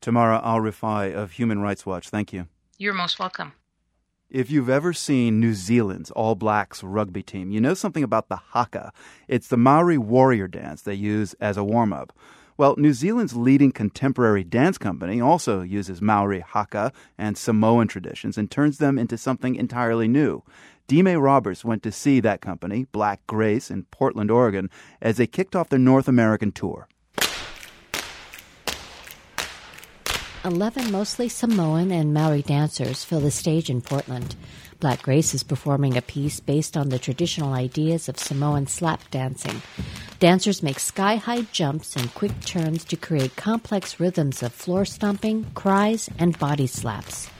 Tamara 0.00 0.40
Al 0.44 0.60
Rifai 0.60 1.12
of 1.12 1.32
Human 1.32 1.60
Rights 1.60 1.84
Watch, 1.84 2.08
thank 2.10 2.32
you. 2.32 2.46
You're 2.78 2.94
most 2.94 3.18
welcome. 3.18 3.54
If 4.30 4.52
you've 4.52 4.70
ever 4.70 4.92
seen 4.92 5.40
New 5.40 5.54
Zealand's 5.54 6.12
All 6.12 6.36
Blacks 6.36 6.84
rugby 6.84 7.24
team, 7.24 7.50
you 7.50 7.60
know 7.60 7.74
something 7.74 8.04
about 8.04 8.28
the 8.28 8.36
haka. 8.36 8.92
It's 9.26 9.48
the 9.48 9.56
Maori 9.56 9.98
warrior 9.98 10.46
dance 10.46 10.82
they 10.82 10.94
use 10.94 11.34
as 11.40 11.56
a 11.56 11.64
warm 11.64 11.92
up. 11.92 12.16
Well, 12.56 12.76
New 12.78 12.92
Zealand's 12.92 13.34
leading 13.34 13.72
contemporary 13.72 14.44
dance 14.44 14.78
company 14.78 15.20
also 15.20 15.62
uses 15.62 16.00
Maori 16.00 16.38
haka 16.38 16.92
and 17.18 17.36
Samoan 17.36 17.88
traditions 17.88 18.38
and 18.38 18.48
turns 18.48 18.78
them 18.78 18.96
into 18.96 19.18
something 19.18 19.56
entirely 19.56 20.06
new. 20.06 20.44
Dmae 20.90 21.22
Roberts 21.22 21.64
went 21.64 21.84
to 21.84 21.92
see 21.92 22.18
that 22.18 22.40
company, 22.40 22.84
Black 22.90 23.24
Grace, 23.28 23.70
in 23.70 23.84
Portland, 23.92 24.28
Oregon, 24.28 24.68
as 25.00 25.18
they 25.18 25.26
kicked 25.28 25.54
off 25.54 25.68
their 25.68 25.78
North 25.78 26.08
American 26.08 26.50
tour. 26.50 26.88
Eleven 30.44 30.90
mostly 30.90 31.28
Samoan 31.28 31.92
and 31.92 32.12
Maori 32.12 32.42
dancers 32.42 33.04
fill 33.04 33.20
the 33.20 33.30
stage 33.30 33.70
in 33.70 33.80
Portland. 33.80 34.34
Black 34.80 35.00
Grace 35.02 35.32
is 35.32 35.44
performing 35.44 35.96
a 35.96 36.02
piece 36.02 36.40
based 36.40 36.76
on 36.76 36.88
the 36.88 36.98
traditional 36.98 37.52
ideas 37.52 38.08
of 38.08 38.18
Samoan 38.18 38.66
slap 38.66 39.08
dancing. 39.12 39.62
Dancers 40.18 40.60
make 40.60 40.80
sky 40.80 41.14
high 41.14 41.42
jumps 41.52 41.94
and 41.94 42.12
quick 42.14 42.40
turns 42.40 42.84
to 42.86 42.96
create 42.96 43.36
complex 43.36 44.00
rhythms 44.00 44.42
of 44.42 44.52
floor 44.52 44.84
stomping, 44.84 45.46
cries, 45.54 46.10
and 46.18 46.36
body 46.40 46.66
slaps. 46.66 47.30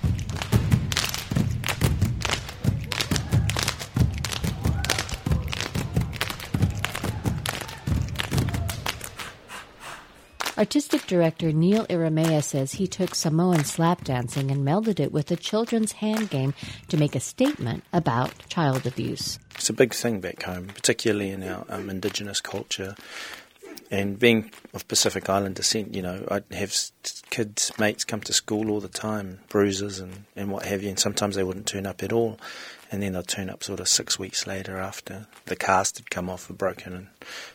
Artistic 10.60 11.06
director 11.06 11.52
Neil 11.52 11.86
Ieremia 11.86 12.44
says 12.44 12.72
he 12.72 12.86
took 12.86 13.14
Samoan 13.14 13.64
slap 13.64 14.04
dancing 14.04 14.50
and 14.50 14.62
melded 14.62 15.00
it 15.00 15.10
with 15.10 15.30
a 15.30 15.36
children's 15.36 15.92
hand 15.92 16.28
game 16.28 16.52
to 16.88 16.98
make 16.98 17.16
a 17.16 17.20
statement 17.20 17.82
about 17.94 18.46
child 18.50 18.86
abuse. 18.86 19.38
It's 19.54 19.70
a 19.70 19.72
big 19.72 19.94
thing 19.94 20.20
back 20.20 20.42
home, 20.42 20.66
particularly 20.66 21.30
in 21.30 21.42
our 21.42 21.64
um, 21.70 21.88
indigenous 21.88 22.42
culture. 22.42 22.94
And 23.90 24.18
being 24.18 24.52
of 24.72 24.86
Pacific 24.86 25.28
Island 25.28 25.56
descent, 25.56 25.94
you 25.94 26.02
know, 26.02 26.24
I'd 26.30 26.44
have 26.52 26.74
kids, 27.30 27.72
mates 27.78 28.04
come 28.04 28.20
to 28.20 28.32
school 28.32 28.70
all 28.70 28.80
the 28.80 28.88
time, 28.88 29.40
bruises 29.48 29.98
and, 29.98 30.24
and 30.36 30.50
what 30.50 30.64
have 30.66 30.82
you, 30.82 30.90
and 30.90 30.98
sometimes 30.98 31.34
they 31.34 31.42
wouldn't 31.42 31.66
turn 31.66 31.86
up 31.86 32.02
at 32.02 32.12
all 32.12 32.38
and 32.90 33.02
then 33.02 33.12
they'd 33.12 33.28
turn 33.28 33.48
up 33.48 33.62
sort 33.62 33.80
of 33.80 33.88
six 33.88 34.18
weeks 34.18 34.46
later 34.46 34.76
after 34.76 35.26
the 35.46 35.56
cast 35.56 35.98
had 35.98 36.10
come 36.10 36.28
off 36.28 36.50
a 36.50 36.52
broken 36.52 37.08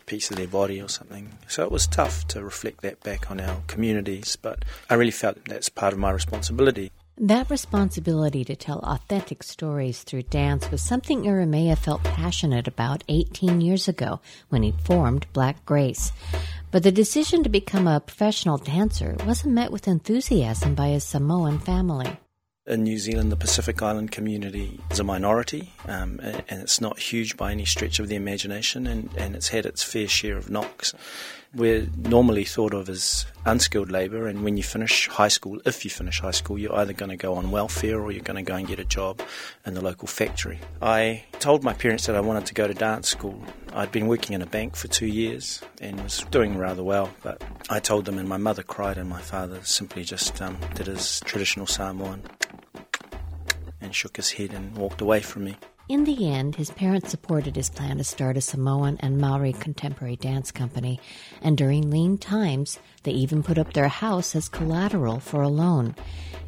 piece 0.05 0.31
of 0.31 0.37
their 0.37 0.47
body 0.47 0.81
or 0.81 0.87
something. 0.87 1.37
So 1.47 1.63
it 1.63 1.71
was 1.71 1.87
tough 1.87 2.25
to 2.29 2.43
reflect 2.43 2.81
that 2.81 3.03
back 3.03 3.29
on 3.29 3.41
our 3.41 3.61
communities, 3.67 4.37
but 4.37 4.63
I 4.89 4.93
really 4.93 5.11
felt 5.11 5.43
that's 5.45 5.69
part 5.69 5.93
of 5.93 5.99
my 5.99 6.11
responsibility. 6.11 6.91
That 7.17 7.49
responsibility 7.49 8.43
to 8.43 8.57
tell 8.57 8.79
authentic 8.79 9.41
stories 9.41 10.03
through 10.03 10.23
dance 10.23 10.69
was 10.69 10.81
something 10.81 11.23
Ieremia 11.23 11.77
felt 11.77 12.03
passionate 12.03 12.67
about 12.67 13.05
18 13.07 13.61
years 13.61 13.87
ago 13.87 14.19
when 14.49 14.63
he 14.63 14.73
formed 14.83 15.25
Black 15.31 15.65
Grace. 15.65 16.11
But 16.71 16.83
the 16.83 16.91
decision 16.91 17.41
to 17.43 17.49
become 17.49 17.87
a 17.87 18.01
professional 18.01 18.57
dancer 18.57 19.15
wasn't 19.25 19.53
met 19.53 19.71
with 19.71 19.87
enthusiasm 19.87 20.75
by 20.75 20.89
his 20.89 21.05
Samoan 21.05 21.57
family. 21.59 22.17
In 22.67 22.83
New 22.83 22.97
Zealand, 22.97 23.31
the 23.31 23.37
Pacific 23.37 23.81
Island 23.81 24.11
community 24.11 24.81
is 24.91 24.99
a 24.99 25.03
minority, 25.03 25.71
um, 25.87 26.19
and 26.21 26.61
it's 26.61 26.81
not 26.81 26.99
huge 26.99 27.37
by 27.37 27.51
any 27.51 27.63
stretch 27.63 27.99
of 27.99 28.09
the 28.09 28.15
imagination, 28.15 28.87
and, 28.87 29.09
and 29.15 29.35
it's 29.35 29.49
had 29.49 29.65
its 29.65 29.83
fair 29.83 30.07
share 30.07 30.35
of 30.35 30.49
knocks. 30.49 30.93
We're 31.55 31.87
normally 31.97 32.43
thought 32.43 32.73
of 32.73 32.89
as 32.89 33.25
unskilled 33.45 33.89
labour, 33.89 34.27
and 34.27 34.43
when 34.43 34.57
you 34.57 34.63
finish 34.63 35.07
high 35.07 35.29
school, 35.29 35.61
if 35.65 35.85
you 35.85 35.89
finish 35.89 36.19
high 36.19 36.31
school, 36.31 36.57
you're 36.57 36.75
either 36.75 36.91
going 36.91 37.11
to 37.11 37.15
go 37.15 37.35
on 37.35 37.49
welfare 37.49 38.01
or 38.01 38.11
you're 38.11 38.23
going 38.23 38.43
to 38.43 38.49
go 38.51 38.55
and 38.55 38.67
get 38.67 38.77
a 38.77 38.83
job 38.83 39.21
in 39.65 39.73
the 39.73 39.81
local 39.81 40.05
factory. 40.05 40.59
I 40.81 41.23
told 41.39 41.63
my 41.63 41.73
parents 41.73 42.07
that 42.07 42.15
I 42.17 42.19
wanted 42.19 42.45
to 42.47 42.53
go 42.53 42.67
to 42.67 42.73
dance 42.73 43.07
school. 43.07 43.41
I'd 43.73 43.91
been 43.93 44.07
working 44.07 44.33
in 44.33 44.41
a 44.41 44.45
bank 44.45 44.75
for 44.75 44.89
two 44.89 45.07
years 45.07 45.61
and 45.79 46.01
was 46.03 46.25
doing 46.29 46.57
rather 46.57 46.83
well, 46.83 47.09
but 47.23 47.41
I 47.69 47.79
told 47.79 48.03
them, 48.03 48.17
and 48.17 48.27
my 48.27 48.37
mother 48.37 48.61
cried, 48.61 48.97
and 48.97 49.09
my 49.09 49.21
father 49.21 49.61
simply 49.63 50.03
just 50.03 50.41
um, 50.41 50.57
did 50.73 50.87
his 50.87 51.21
traditional 51.21 51.67
Samoan 51.67 52.23
and 53.79 53.95
shook 53.95 54.17
his 54.17 54.31
head 54.31 54.51
and 54.51 54.75
walked 54.75 54.99
away 54.99 55.21
from 55.21 55.45
me. 55.45 55.55
In 55.87 56.03
the 56.03 56.27
end, 56.31 56.55
his 56.55 56.71
parents 56.71 57.11
supported 57.11 57.55
his 57.55 57.69
plan 57.69 57.99
to 57.99 58.03
start 58.03 58.37
a 58.37 58.41
Samoan 58.41 58.97
and 59.01 59.19
Maori 59.19 59.53
contemporary 59.53 60.15
dance 60.15 60.51
company, 60.51 60.99
and 61.43 61.55
during 61.55 61.91
lean 61.91 62.17
times, 62.17 62.79
they 63.03 63.11
even 63.11 63.43
put 63.43 63.59
up 63.59 63.73
their 63.73 63.87
house 63.87 64.35
as 64.35 64.49
collateral 64.49 65.19
for 65.19 65.43
a 65.43 65.47
loan. 65.47 65.93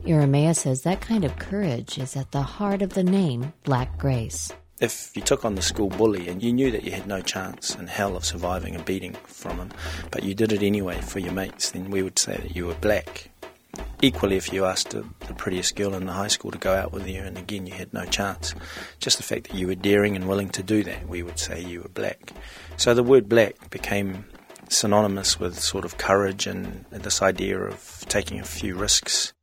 Ieremia 0.06 0.56
says 0.56 0.82
that 0.82 1.02
kind 1.02 1.24
of 1.24 1.38
courage 1.38 2.00
is 2.00 2.16
at 2.16 2.32
the 2.32 2.42
heart 2.42 2.82
of 2.82 2.96
the 2.96 3.04
name 3.04 3.54
Black 3.64 3.96
Grace. 4.00 4.52
If 4.80 5.12
you 5.16 5.22
took 5.22 5.46
on 5.46 5.54
the 5.54 5.62
school 5.62 5.90
bully 5.90 6.28
and 6.30 6.42
you 6.42 6.52
knew 6.52 6.72
that 6.72 6.84
you 6.84 6.92
had 6.92 7.06
no 7.06 7.22
chance 7.22 7.76
in 7.76 7.86
hell 7.86 8.18
of 8.18 8.26
surviving 8.26 8.76
a 8.76 8.82
beating 8.82 9.14
from 9.26 9.58
him, 9.58 9.70
but 10.10 10.24
you 10.24 10.34
did 10.34 10.52
it 10.52 10.64
anyway 10.64 11.00
for 11.02 11.20
your 11.20 11.34
mates, 11.34 11.70
then 11.70 11.92
we 11.92 12.02
would 12.02 12.18
say 12.18 12.38
that 12.38 12.56
you 12.56 12.66
were 12.66 12.76
black 12.76 13.30
Equally, 14.02 14.38
if 14.38 14.54
you 14.54 14.66
asked 14.66 14.92
the, 14.92 15.04
the 15.28 15.34
prettiest 15.34 15.76
girl 15.76 15.96
in 15.96 16.06
the 16.06 16.14
high 16.14 16.28
school 16.28 16.52
to 16.52 16.58
go 16.58 16.76
out 16.76 16.92
with 16.92 17.08
you, 17.08 17.22
and 17.22 17.38
again 17.38 17.66
you 17.66 17.74
had 17.74 17.94
no 17.94 18.06
chance, 18.06 18.54
just 19.00 19.18
the 19.18 19.24
fact 19.24 19.50
that 19.50 19.58
you 19.58 19.68
were 19.68 19.76
daring 19.76 20.16
and 20.16 20.28
willing 20.28 20.50
to 20.50 20.62
do 20.64 20.84
that, 20.84 21.08
we 21.08 21.24
would 21.24 21.40
say 21.40 21.62
you 21.62 21.82
were 21.82 21.90
black. 21.90 22.32
So 22.78 22.94
the 22.94 23.04
word 23.04 23.28
black 23.28 23.70
became 23.72 24.26
synonymous 24.70 25.40
with 25.40 25.60
sort 25.60 25.86
of 25.86 25.98
courage 25.98 26.46
and 26.46 26.86
this 26.92 27.22
idea 27.22 27.60
of 27.60 28.06
taking 28.08 28.40
a 28.40 28.46
few 28.46 28.76
risks. 28.76 29.34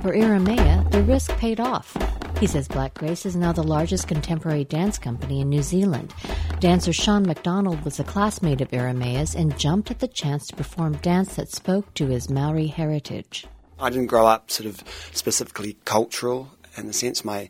For 0.00 0.12
Ieremia, 0.12 0.90
the 0.90 1.02
risk 1.02 1.30
paid 1.36 1.60
off. 1.60 1.96
He 2.38 2.46
says 2.46 2.66
Black 2.66 2.94
Grace 2.94 3.24
is 3.24 3.36
now 3.36 3.52
the 3.52 3.62
largest 3.62 4.08
contemporary 4.08 4.64
dance 4.64 4.98
company 4.98 5.40
in 5.40 5.48
New 5.48 5.62
Zealand. 5.62 6.12
Dancer 6.58 6.92
Sean 6.92 7.24
McDonald 7.24 7.84
was 7.84 8.00
a 8.00 8.04
classmate 8.04 8.60
of 8.60 8.70
Ieremia's 8.70 9.34
and 9.34 9.56
jumped 9.58 9.90
at 9.90 10.00
the 10.00 10.08
chance 10.08 10.46
to 10.48 10.56
perform 10.56 10.96
dance 10.96 11.36
that 11.36 11.50
spoke 11.50 11.94
to 11.94 12.06
his 12.06 12.28
Maori 12.28 12.66
heritage. 12.66 13.46
I 13.78 13.90
didn't 13.90 14.06
grow 14.06 14.26
up 14.26 14.50
sort 14.50 14.66
of 14.66 14.82
specifically 15.12 15.76
cultural 15.84 16.50
in 16.76 16.86
the 16.86 16.92
sense 16.92 17.24
my 17.24 17.48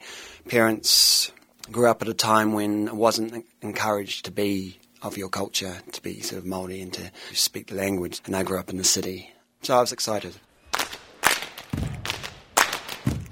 parents 0.48 1.32
grew 1.70 1.88
up 1.88 2.02
at 2.02 2.08
a 2.08 2.14
time 2.14 2.52
when 2.52 2.88
I 2.88 2.92
wasn't 2.92 3.46
encouraged 3.60 4.24
to 4.26 4.30
be 4.30 4.78
of 5.02 5.16
your 5.16 5.28
culture, 5.28 5.78
to 5.92 6.02
be 6.02 6.20
sort 6.20 6.38
of 6.38 6.46
Maori 6.46 6.80
and 6.80 6.92
to 6.92 7.10
speak 7.32 7.68
the 7.68 7.74
language. 7.74 8.20
And 8.26 8.36
I 8.36 8.42
grew 8.42 8.58
up 8.58 8.70
in 8.70 8.76
the 8.76 8.84
city. 8.84 9.32
So 9.62 9.76
I 9.76 9.80
was 9.80 9.92
excited. 9.92 10.34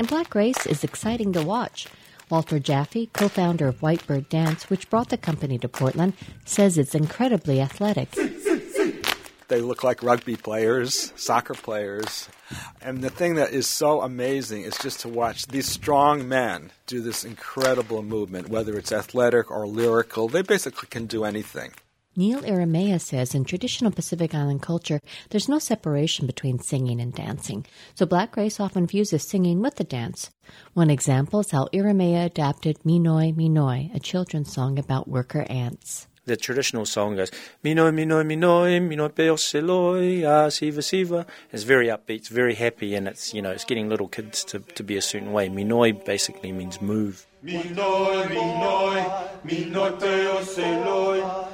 And 0.00 0.08
Black 0.08 0.30
Grace 0.30 0.64
is 0.64 0.82
exciting 0.82 1.34
to 1.34 1.42
watch. 1.42 1.86
Walter 2.30 2.58
Jaffe, 2.58 3.10
co 3.12 3.28
founder 3.28 3.68
of 3.68 3.80
Whitebird 3.80 4.30
Dance, 4.30 4.70
which 4.70 4.88
brought 4.88 5.10
the 5.10 5.18
company 5.18 5.58
to 5.58 5.68
Portland, 5.68 6.14
says 6.46 6.78
it's 6.78 6.94
incredibly 6.94 7.60
athletic. 7.60 8.10
They 9.48 9.60
look 9.60 9.84
like 9.84 10.02
rugby 10.02 10.36
players, 10.36 11.12
soccer 11.16 11.52
players. 11.52 12.30
And 12.80 13.02
the 13.02 13.10
thing 13.10 13.34
that 13.34 13.52
is 13.52 13.66
so 13.66 14.00
amazing 14.00 14.62
is 14.62 14.78
just 14.78 15.00
to 15.00 15.10
watch 15.10 15.48
these 15.48 15.66
strong 15.66 16.26
men 16.26 16.72
do 16.86 17.02
this 17.02 17.22
incredible 17.22 18.02
movement, 18.02 18.48
whether 18.48 18.78
it's 18.78 18.92
athletic 18.92 19.50
or 19.50 19.66
lyrical. 19.66 20.28
They 20.28 20.40
basically 20.40 20.88
can 20.88 21.04
do 21.04 21.24
anything. 21.24 21.72
Neil 22.16 22.40
Ieremia 22.40 23.00
says 23.00 23.36
in 23.36 23.44
traditional 23.44 23.92
Pacific 23.92 24.34
Island 24.34 24.62
culture, 24.62 24.98
there's 25.28 25.48
no 25.48 25.60
separation 25.60 26.26
between 26.26 26.58
singing 26.58 27.00
and 27.00 27.14
dancing, 27.14 27.64
so 27.94 28.04
Black 28.04 28.32
Grace 28.32 28.58
often 28.58 28.88
fuses 28.88 29.22
singing 29.22 29.60
with 29.62 29.76
the 29.76 29.84
dance. 29.84 30.28
One 30.74 30.90
example 30.90 31.38
is 31.38 31.52
how 31.52 31.68
Ieremia 31.72 32.26
adapted 32.26 32.80
Minoi 32.80 33.32
Minoi, 33.36 33.94
a 33.94 34.00
children's 34.00 34.52
song 34.52 34.76
about 34.76 35.06
worker 35.06 35.46
ants. 35.48 36.08
The 36.24 36.36
traditional 36.36 36.84
song 36.84 37.14
goes, 37.14 37.30
Minoi 37.64 37.94
Minoi 37.94 38.26
Minoi, 38.26 38.80
Minoi 38.80 39.14
Peo 39.14 39.36
Seloi, 39.36 40.24
Ah 40.24 40.48
Siva 40.48 40.82
Siva. 40.82 41.26
It's 41.52 41.62
very 41.62 41.86
upbeat, 41.86 42.16
it's 42.16 42.28
very 42.28 42.56
happy, 42.56 42.96
and 42.96 43.06
it's, 43.06 43.32
you 43.32 43.40
know, 43.40 43.52
it's 43.52 43.64
getting 43.64 43.88
little 43.88 44.08
kids 44.08 44.42
to, 44.46 44.58
to 44.58 44.82
be 44.82 44.96
a 44.96 45.02
certain 45.02 45.30
way. 45.32 45.48
Minoi 45.48 46.04
basically 46.04 46.50
means 46.50 46.82
move. 46.82 47.24
Minoi 47.44 48.26
Minoi, 48.26 49.28
Minoi 49.44 50.00
Peo 50.00 50.40
Seloi. 50.42 51.46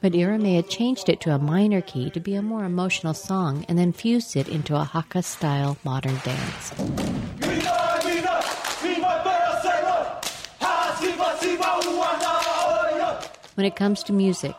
But 0.00 0.12
Ieremia 0.12 0.68
changed 0.68 1.08
it 1.08 1.20
to 1.20 1.34
a 1.34 1.38
minor 1.38 1.80
key 1.80 2.10
to 2.10 2.18
be 2.18 2.34
a 2.34 2.42
more 2.42 2.64
emotional 2.64 3.14
song 3.14 3.64
and 3.68 3.78
then 3.78 3.92
fused 3.92 4.36
it 4.36 4.48
into 4.48 4.74
a 4.74 4.82
Haka 4.82 5.22
style 5.22 5.76
modern 5.84 6.18
dance. 6.24 6.72
When 13.54 13.66
it 13.66 13.76
comes 13.76 14.02
to 14.04 14.12
music, 14.12 14.56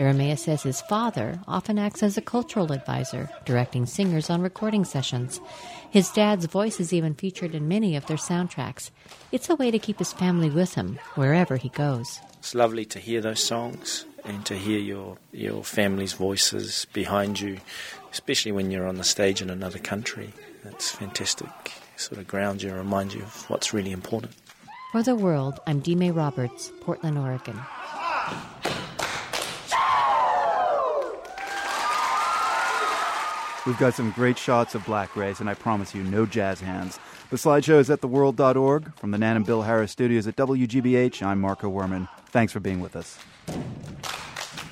Ieremia 0.00 0.38
says 0.38 0.62
his 0.62 0.80
father 0.80 1.38
often 1.46 1.78
acts 1.78 2.02
as 2.02 2.16
a 2.16 2.22
cultural 2.22 2.72
advisor, 2.72 3.28
directing 3.44 3.84
singers 3.84 4.30
on 4.30 4.40
recording 4.40 4.86
sessions. 4.86 5.42
His 5.90 6.08
dad's 6.08 6.46
voice 6.46 6.80
is 6.80 6.94
even 6.94 7.12
featured 7.12 7.54
in 7.54 7.68
many 7.68 7.96
of 7.96 8.06
their 8.06 8.16
soundtracks. 8.16 8.90
It's 9.30 9.50
a 9.50 9.56
way 9.56 9.70
to 9.70 9.78
keep 9.78 9.98
his 9.98 10.14
family 10.14 10.48
with 10.48 10.72
him 10.74 10.98
wherever 11.16 11.58
he 11.58 11.68
goes. 11.68 12.18
It's 12.38 12.54
lovely 12.54 12.86
to 12.86 12.98
hear 12.98 13.20
those 13.20 13.42
songs 13.42 14.06
and 14.24 14.46
to 14.46 14.56
hear 14.56 14.78
your, 14.78 15.18
your 15.32 15.62
family's 15.62 16.14
voices 16.14 16.86
behind 16.94 17.38
you, 17.38 17.58
especially 18.10 18.52
when 18.52 18.70
you're 18.70 18.88
on 18.88 18.96
the 18.96 19.04
stage 19.04 19.42
in 19.42 19.50
another 19.50 19.78
country. 19.78 20.32
It's 20.64 20.92
fantastic. 20.92 21.48
It 21.94 22.00
sort 22.00 22.18
of 22.22 22.26
grounds 22.26 22.62
you 22.62 22.70
and 22.70 22.78
reminds 22.78 23.14
you 23.14 23.20
of 23.20 23.50
what's 23.50 23.74
really 23.74 23.92
important. 23.92 24.32
For 24.92 25.02
the 25.02 25.14
world, 25.14 25.60
I'm 25.66 25.82
Dmae 25.82 26.16
Roberts, 26.16 26.72
Portland, 26.80 27.18
Oregon. 27.18 27.60
We've 33.66 33.78
got 33.78 33.92
some 33.94 34.10
great 34.12 34.38
shots 34.38 34.74
of 34.74 34.86
Black 34.86 35.12
Grace, 35.12 35.40
and 35.40 35.50
I 35.50 35.54
promise 35.54 35.94
you, 35.94 36.02
no 36.02 36.24
jazz 36.24 36.60
hands. 36.60 36.98
The 37.28 37.36
slideshow 37.36 37.78
is 37.78 37.90
at 37.90 38.00
theworld.org. 38.00 38.94
From 38.96 39.10
the 39.10 39.18
Nan 39.18 39.36
and 39.36 39.44
Bill 39.44 39.62
Harris 39.62 39.92
studios 39.92 40.26
at 40.26 40.36
WGBH, 40.36 41.22
I'm 41.22 41.40
Marco 41.40 41.70
Werman. 41.70 42.08
Thanks 42.30 42.54
for 42.54 42.60
being 42.60 42.80
with 42.80 42.96
us. 42.96 43.18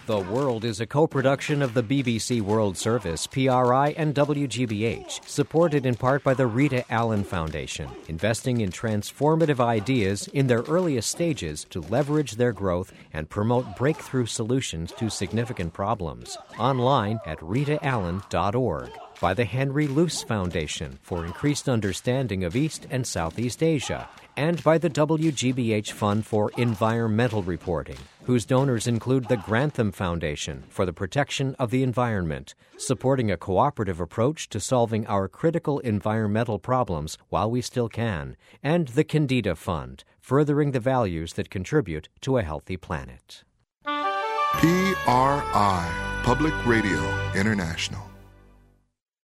The 0.08 0.20
World 0.20 0.64
is 0.64 0.80
a 0.80 0.86
co 0.86 1.06
production 1.06 1.60
of 1.60 1.74
the 1.74 1.82
BBC 1.82 2.40
World 2.40 2.78
Service, 2.78 3.26
PRI, 3.26 3.94
and 3.94 4.14
WGBH, 4.14 5.28
supported 5.28 5.84
in 5.84 5.96
part 5.96 6.24
by 6.24 6.32
the 6.32 6.46
Rita 6.46 6.82
Allen 6.90 7.22
Foundation, 7.22 7.90
investing 8.08 8.62
in 8.62 8.70
transformative 8.70 9.60
ideas 9.60 10.26
in 10.28 10.46
their 10.46 10.62
earliest 10.62 11.10
stages 11.10 11.66
to 11.68 11.82
leverage 11.82 12.36
their 12.36 12.54
growth 12.54 12.90
and 13.12 13.28
promote 13.28 13.76
breakthrough 13.76 14.24
solutions 14.24 14.92
to 14.92 15.10
significant 15.10 15.74
problems. 15.74 16.38
Online 16.58 17.20
at 17.26 17.38
ritaallen.org 17.40 18.90
by 19.20 19.34
the 19.34 19.44
Henry 19.44 19.86
Luce 19.86 20.22
Foundation 20.22 20.98
for 21.02 21.26
increased 21.26 21.68
understanding 21.68 22.44
of 22.44 22.54
East 22.54 22.86
and 22.90 23.06
Southeast 23.06 23.62
Asia, 23.62 24.08
and 24.36 24.62
by 24.62 24.78
the 24.78 24.88
WGBH 24.88 25.90
Fund 25.90 26.24
for 26.24 26.52
Environmental 26.56 27.42
Reporting, 27.42 27.98
whose 28.24 28.46
donors 28.46 28.86
include 28.86 29.26
the 29.26 29.36
Grantham 29.36 29.90
Foundation 29.90 30.62
for 30.68 30.86
the 30.86 30.92
Protection 30.92 31.56
of 31.58 31.70
the 31.70 31.82
Environment, 31.82 32.54
supporting 32.76 33.30
a 33.30 33.36
cooperative 33.36 34.00
approach 34.00 34.48
to 34.50 34.60
solving 34.60 35.04
our 35.08 35.26
critical 35.26 35.80
environmental 35.80 36.60
problems 36.60 37.18
while 37.30 37.50
we 37.50 37.60
still 37.60 37.88
can, 37.88 38.36
and 38.62 38.88
the 38.88 39.04
Kendeda 39.04 39.56
Fund, 39.56 40.04
furthering 40.20 40.70
the 40.70 40.80
values 40.80 41.32
that 41.32 41.50
contribute 41.50 42.08
to 42.20 42.38
a 42.38 42.42
healthy 42.42 42.76
planet. 42.76 43.42
PRI, 43.84 46.20
Public 46.22 46.54
Radio 46.66 47.32
International. 47.34 48.07